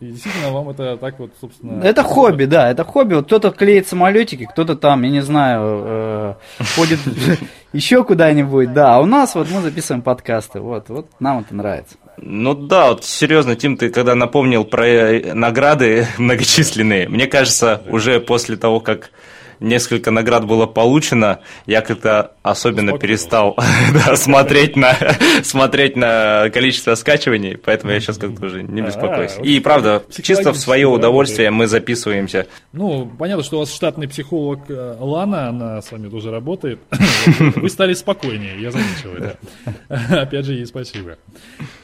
И 0.00 0.06
действительно, 0.06 0.50
вам 0.50 0.70
это 0.70 0.96
так 0.96 1.18
вот, 1.18 1.32
собственно... 1.38 1.82
Это 1.82 2.02
хобби, 2.02 2.46
да, 2.46 2.70
это 2.70 2.84
хобби. 2.84 3.14
Вот 3.14 3.26
кто-то 3.26 3.50
клеит 3.50 3.86
самолетики, 3.86 4.46
кто-то 4.46 4.74
там, 4.74 5.02
я 5.02 5.10
не 5.10 5.20
знаю, 5.20 5.82
э, 5.84 6.34
ходит 6.74 7.00
еще 7.74 8.02
куда-нибудь, 8.02 8.72
да. 8.72 8.94
А 8.96 9.00
у 9.00 9.04
нас 9.04 9.34
вот 9.34 9.50
мы 9.50 9.60
записываем 9.60 10.00
подкасты, 10.00 10.60
вот, 10.60 10.88
вот 10.88 11.08
нам 11.20 11.40
это 11.40 11.54
нравится. 11.54 11.96
Ну 12.16 12.54
да, 12.54 12.88
вот 12.88 13.04
серьезно, 13.04 13.56
Тим, 13.56 13.76
ты 13.76 13.90
когда 13.90 14.14
напомнил 14.14 14.64
про 14.64 14.86
э, 14.86 15.34
награды 15.34 16.06
многочисленные, 16.18 17.06
мне 17.06 17.26
кажется, 17.26 17.82
уже 17.90 18.20
после 18.20 18.56
того, 18.56 18.80
как 18.80 19.10
несколько 19.60 20.10
наград 20.10 20.46
было 20.46 20.66
получено, 20.66 21.40
я 21.66 21.82
как-то 21.82 22.32
особенно 22.42 22.98
перестал 22.98 23.56
да, 23.94 24.16
смотреть, 24.16 24.76
на, 24.76 24.96
смотреть 25.42 25.96
на 25.96 26.50
количество 26.50 26.94
скачиваний, 26.94 27.56
поэтому 27.56 27.92
я 27.92 28.00
сейчас 28.00 28.18
как-то 28.18 28.46
уже 28.46 28.62
не 28.62 28.82
беспокоюсь. 28.82 29.36
А, 29.38 29.42
И 29.42 29.60
правда, 29.60 30.02
чисто 30.22 30.52
в 30.52 30.56
свое 30.56 30.86
удовольствие 30.86 31.50
мы 31.50 31.66
записываемся. 31.66 32.46
Ну, 32.72 33.10
понятно, 33.18 33.44
что 33.44 33.56
у 33.56 33.60
вас 33.60 33.72
штатный 33.72 34.08
психолог 34.08 34.60
э, 34.68 34.96
Лана, 34.98 35.48
она 35.48 35.82
с 35.82 35.92
вами 35.92 36.08
тоже 36.08 36.30
работает. 36.30 36.80
Вы 37.38 37.68
стали 37.68 37.94
спокойнее, 37.94 38.60
я 38.60 38.70
заметил 38.70 39.14
это. 39.14 39.38
Опять 40.22 40.46
же, 40.46 40.54
ей 40.54 40.66
спасибо. 40.66 41.16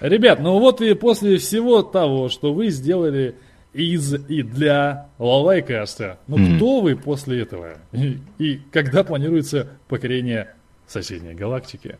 Ребят, 0.01 0.41
ну 0.41 0.59
вот 0.59 0.81
и 0.81 0.95
после 0.95 1.39
всего 1.39 1.83
того, 1.83 2.29
что 2.29 2.53
вы 2.53 2.70
сделали 2.70 3.37
из 3.77 4.14
и 4.14 4.43
для 4.43 5.09
Лалайкаста. 5.18 6.18
Ну 6.27 6.39
mm. 6.39 6.57
кто 6.57 6.81
вы 6.81 6.97
после 6.97 7.43
этого? 7.43 7.74
И, 7.93 8.18
и 8.39 8.61
когда 8.72 9.05
планируется 9.05 9.68
покорение 9.89 10.55
соседней 10.87 11.35
галактики? 11.35 11.99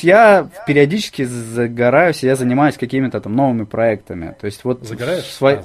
Я 0.00 0.48
периодически 0.66 1.24
загораюсь, 1.24 2.22
я 2.22 2.34
занимаюсь 2.34 2.76
какими-то 2.76 3.20
там 3.20 3.36
новыми 3.36 3.64
проектами. 3.64 4.34
То 4.40 4.46
есть 4.46 4.64
вот 4.64 4.84
Загораешь? 4.86 5.24
Сво... 5.24 5.62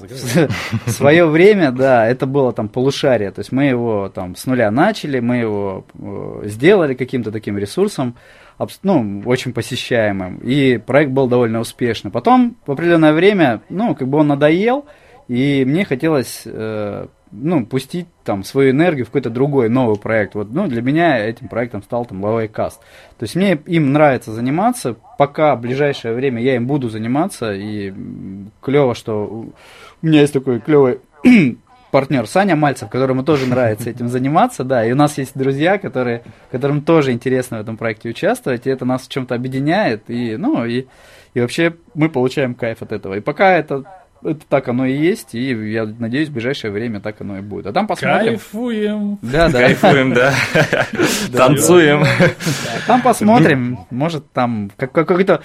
А, 0.85 0.89
свое 0.89 1.25
время, 1.25 1.71
да, 1.71 2.05
это 2.05 2.25
было 2.25 2.51
там 2.51 2.67
полушарие. 2.67 3.31
То 3.31 3.39
есть 3.39 3.51
мы 3.51 3.65
его 3.65 4.09
там 4.09 4.35
с 4.35 4.45
нуля 4.45 4.69
начали, 4.69 5.19
мы 5.21 5.37
его 5.37 5.85
э, 5.97 6.41
сделали 6.49 6.93
каким-то 6.93 7.31
таким 7.31 7.57
ресурсом, 7.57 8.15
ну, 8.83 9.23
очень 9.25 9.53
посещаемым. 9.53 10.37
И 10.37 10.77
проект 10.77 11.11
был 11.11 11.27
довольно 11.27 11.59
успешный. 11.59 12.11
Потом 12.11 12.57
в 12.65 12.71
определенное 12.71 13.13
время, 13.13 13.61
ну, 13.69 13.95
как 13.95 14.07
бы 14.07 14.17
он 14.19 14.27
надоел, 14.27 14.85
и 15.27 15.65
мне 15.65 15.83
хотелось, 15.83 16.43
э, 16.45 17.07
ну, 17.31 17.65
пустить 17.65 18.07
там 18.23 18.43
свою 18.43 18.71
энергию 18.71 19.05
в 19.05 19.09
какой-то 19.09 19.29
другой 19.29 19.69
новый 19.69 19.97
проект. 19.97 20.35
Вот, 20.35 20.51
ну, 20.51 20.67
для 20.67 20.81
меня 20.81 21.17
этим 21.17 21.49
проектом 21.49 21.83
стал 21.83 22.05
там 22.05 22.25
Laway 22.25 22.49
Cast. 22.49 22.75
То 23.17 23.23
есть 23.23 23.35
мне 23.35 23.59
им 23.65 23.91
нравится 23.91 24.31
заниматься, 24.31 24.95
пока 25.17 25.55
в 25.55 25.61
ближайшее 25.61 26.13
время 26.13 26.41
я 26.41 26.55
им 26.55 26.65
буду 26.65 26.89
заниматься, 26.89 27.53
и 27.53 27.93
клево, 28.61 28.95
что 28.95 29.25
у 29.25 30.05
меня 30.05 30.21
есть 30.21 30.33
такой 30.33 30.61
клевый 30.61 31.01
партнер 31.91 32.25
Саня 32.27 32.55
Мальцев, 32.55 32.89
которому 32.89 33.23
тоже 33.23 33.47
нравится 33.47 33.89
этим 33.89 34.07
заниматься, 34.07 34.63
да, 34.63 34.85
и 34.85 34.91
у 34.91 34.95
нас 34.95 35.17
есть 35.17 35.37
друзья, 35.37 35.77
которые, 35.77 36.23
которым 36.51 36.81
тоже 36.81 37.11
интересно 37.11 37.57
в 37.57 37.61
этом 37.61 37.75
проекте 37.75 38.09
участвовать, 38.09 38.65
и 38.65 38.69
это 38.69 38.85
нас 38.85 39.03
в 39.03 39.09
чем-то 39.09 39.35
объединяет, 39.35 40.09
и, 40.09 40.37
ну, 40.37 40.63
и, 40.65 40.85
и 41.33 41.41
вообще 41.41 41.75
мы 41.93 42.09
получаем 42.09 42.55
кайф 42.55 42.81
от 42.81 42.91
этого. 42.91 43.15
И 43.15 43.19
пока 43.19 43.51
это 43.53 43.83
это 44.23 44.41
так 44.47 44.67
оно 44.67 44.85
и 44.85 44.95
есть, 44.95 45.35
и 45.35 45.71
я 45.71 45.85
надеюсь, 45.85 46.29
в 46.29 46.33
ближайшее 46.33 46.71
время 46.71 46.99
так 46.99 47.21
оно 47.21 47.37
и 47.37 47.41
будет. 47.41 47.67
А 47.67 47.73
там 47.73 47.87
посмотрим. 47.87 48.33
Кайфуем. 48.33 49.19
Да, 49.21 49.49
да. 49.49 49.59
Кайфуем, 49.59 50.13
да. 50.13 50.33
Танцуем. 51.33 52.03
Там 52.85 53.01
посмотрим. 53.01 53.79
Может, 53.89 54.31
там 54.31 54.71
какой-то 54.77 55.41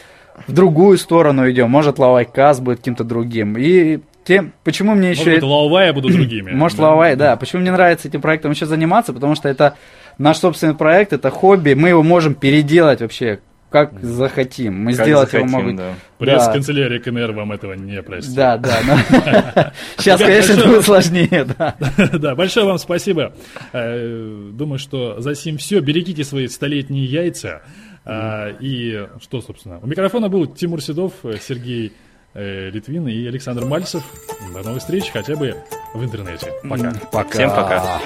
в 0.46 0.52
другую 0.52 0.98
сторону 0.98 1.50
идем. 1.50 1.70
Может, 1.70 1.98
Лавайкас 1.98 2.60
будет 2.60 2.78
каким-то 2.78 3.04
другим. 3.04 3.56
И 3.58 4.00
тем, 4.24 4.52
почему 4.64 4.94
мне 4.94 5.10
еще... 5.10 5.30
Может, 5.30 5.42
Лавая 5.42 5.92
будут 5.92 6.12
другими. 6.12 6.50
Может, 6.52 6.78
Лавай, 6.78 7.16
да. 7.16 7.36
Почему 7.36 7.62
мне 7.62 7.72
нравится 7.72 8.08
этим 8.08 8.20
проектом 8.20 8.52
еще 8.52 8.66
заниматься? 8.66 9.12
Потому 9.12 9.34
что 9.34 9.48
это 9.48 9.76
наш 10.18 10.38
собственный 10.38 10.74
проект, 10.74 11.12
это 11.12 11.30
хобби. 11.30 11.74
Мы 11.74 11.90
его 11.90 12.02
можем 12.02 12.34
переделать 12.34 13.00
вообще 13.00 13.40
как 13.72 14.00
захотим. 14.02 14.74
Мы 14.84 14.94
как 14.94 15.06
сделать 15.06 15.30
захотим, 15.30 15.48
его 15.48 15.60
могут. 15.60 15.76
Да. 15.76 15.94
Пресс-канцелярия 16.18 17.00
КНР 17.00 17.32
вам 17.32 17.52
этого 17.52 17.72
не 17.72 18.00
простит. 18.02 18.34
Да, 18.34 18.58
да. 18.58 19.72
Сейчас, 19.98 20.20
конечно, 20.20 20.52
это 20.52 20.68
будет 20.68 20.84
сложнее. 20.84 21.46
Да. 21.58 21.76
да, 22.12 22.34
большое 22.34 22.66
вам 22.66 22.78
спасибо. 22.78 23.34
Э, 23.72 24.50
думаю, 24.52 24.78
что 24.78 25.20
за 25.20 25.34
сим 25.34 25.56
все. 25.56 25.80
Берегите 25.80 26.22
свои 26.22 26.46
столетние 26.48 27.06
яйца. 27.06 27.62
Э, 28.04 28.54
и 28.60 29.08
что, 29.20 29.40
собственно, 29.40 29.80
у 29.82 29.86
микрофона 29.86 30.28
был 30.28 30.46
Тимур 30.46 30.82
Седов, 30.82 31.14
э, 31.24 31.36
Сергей 31.40 31.92
Литвин 32.34 33.08
и 33.08 33.26
Александр 33.26 33.66
Мальцев. 33.66 34.02
До 34.54 34.62
новых 34.62 34.80
встреч, 34.80 35.10
хотя 35.12 35.36
бы 35.36 35.54
в 35.92 36.02
интернете. 36.02 36.50
Пока. 36.62 36.92
пока. 37.10 37.30
Всем 37.30 37.50
пока. 37.50 38.00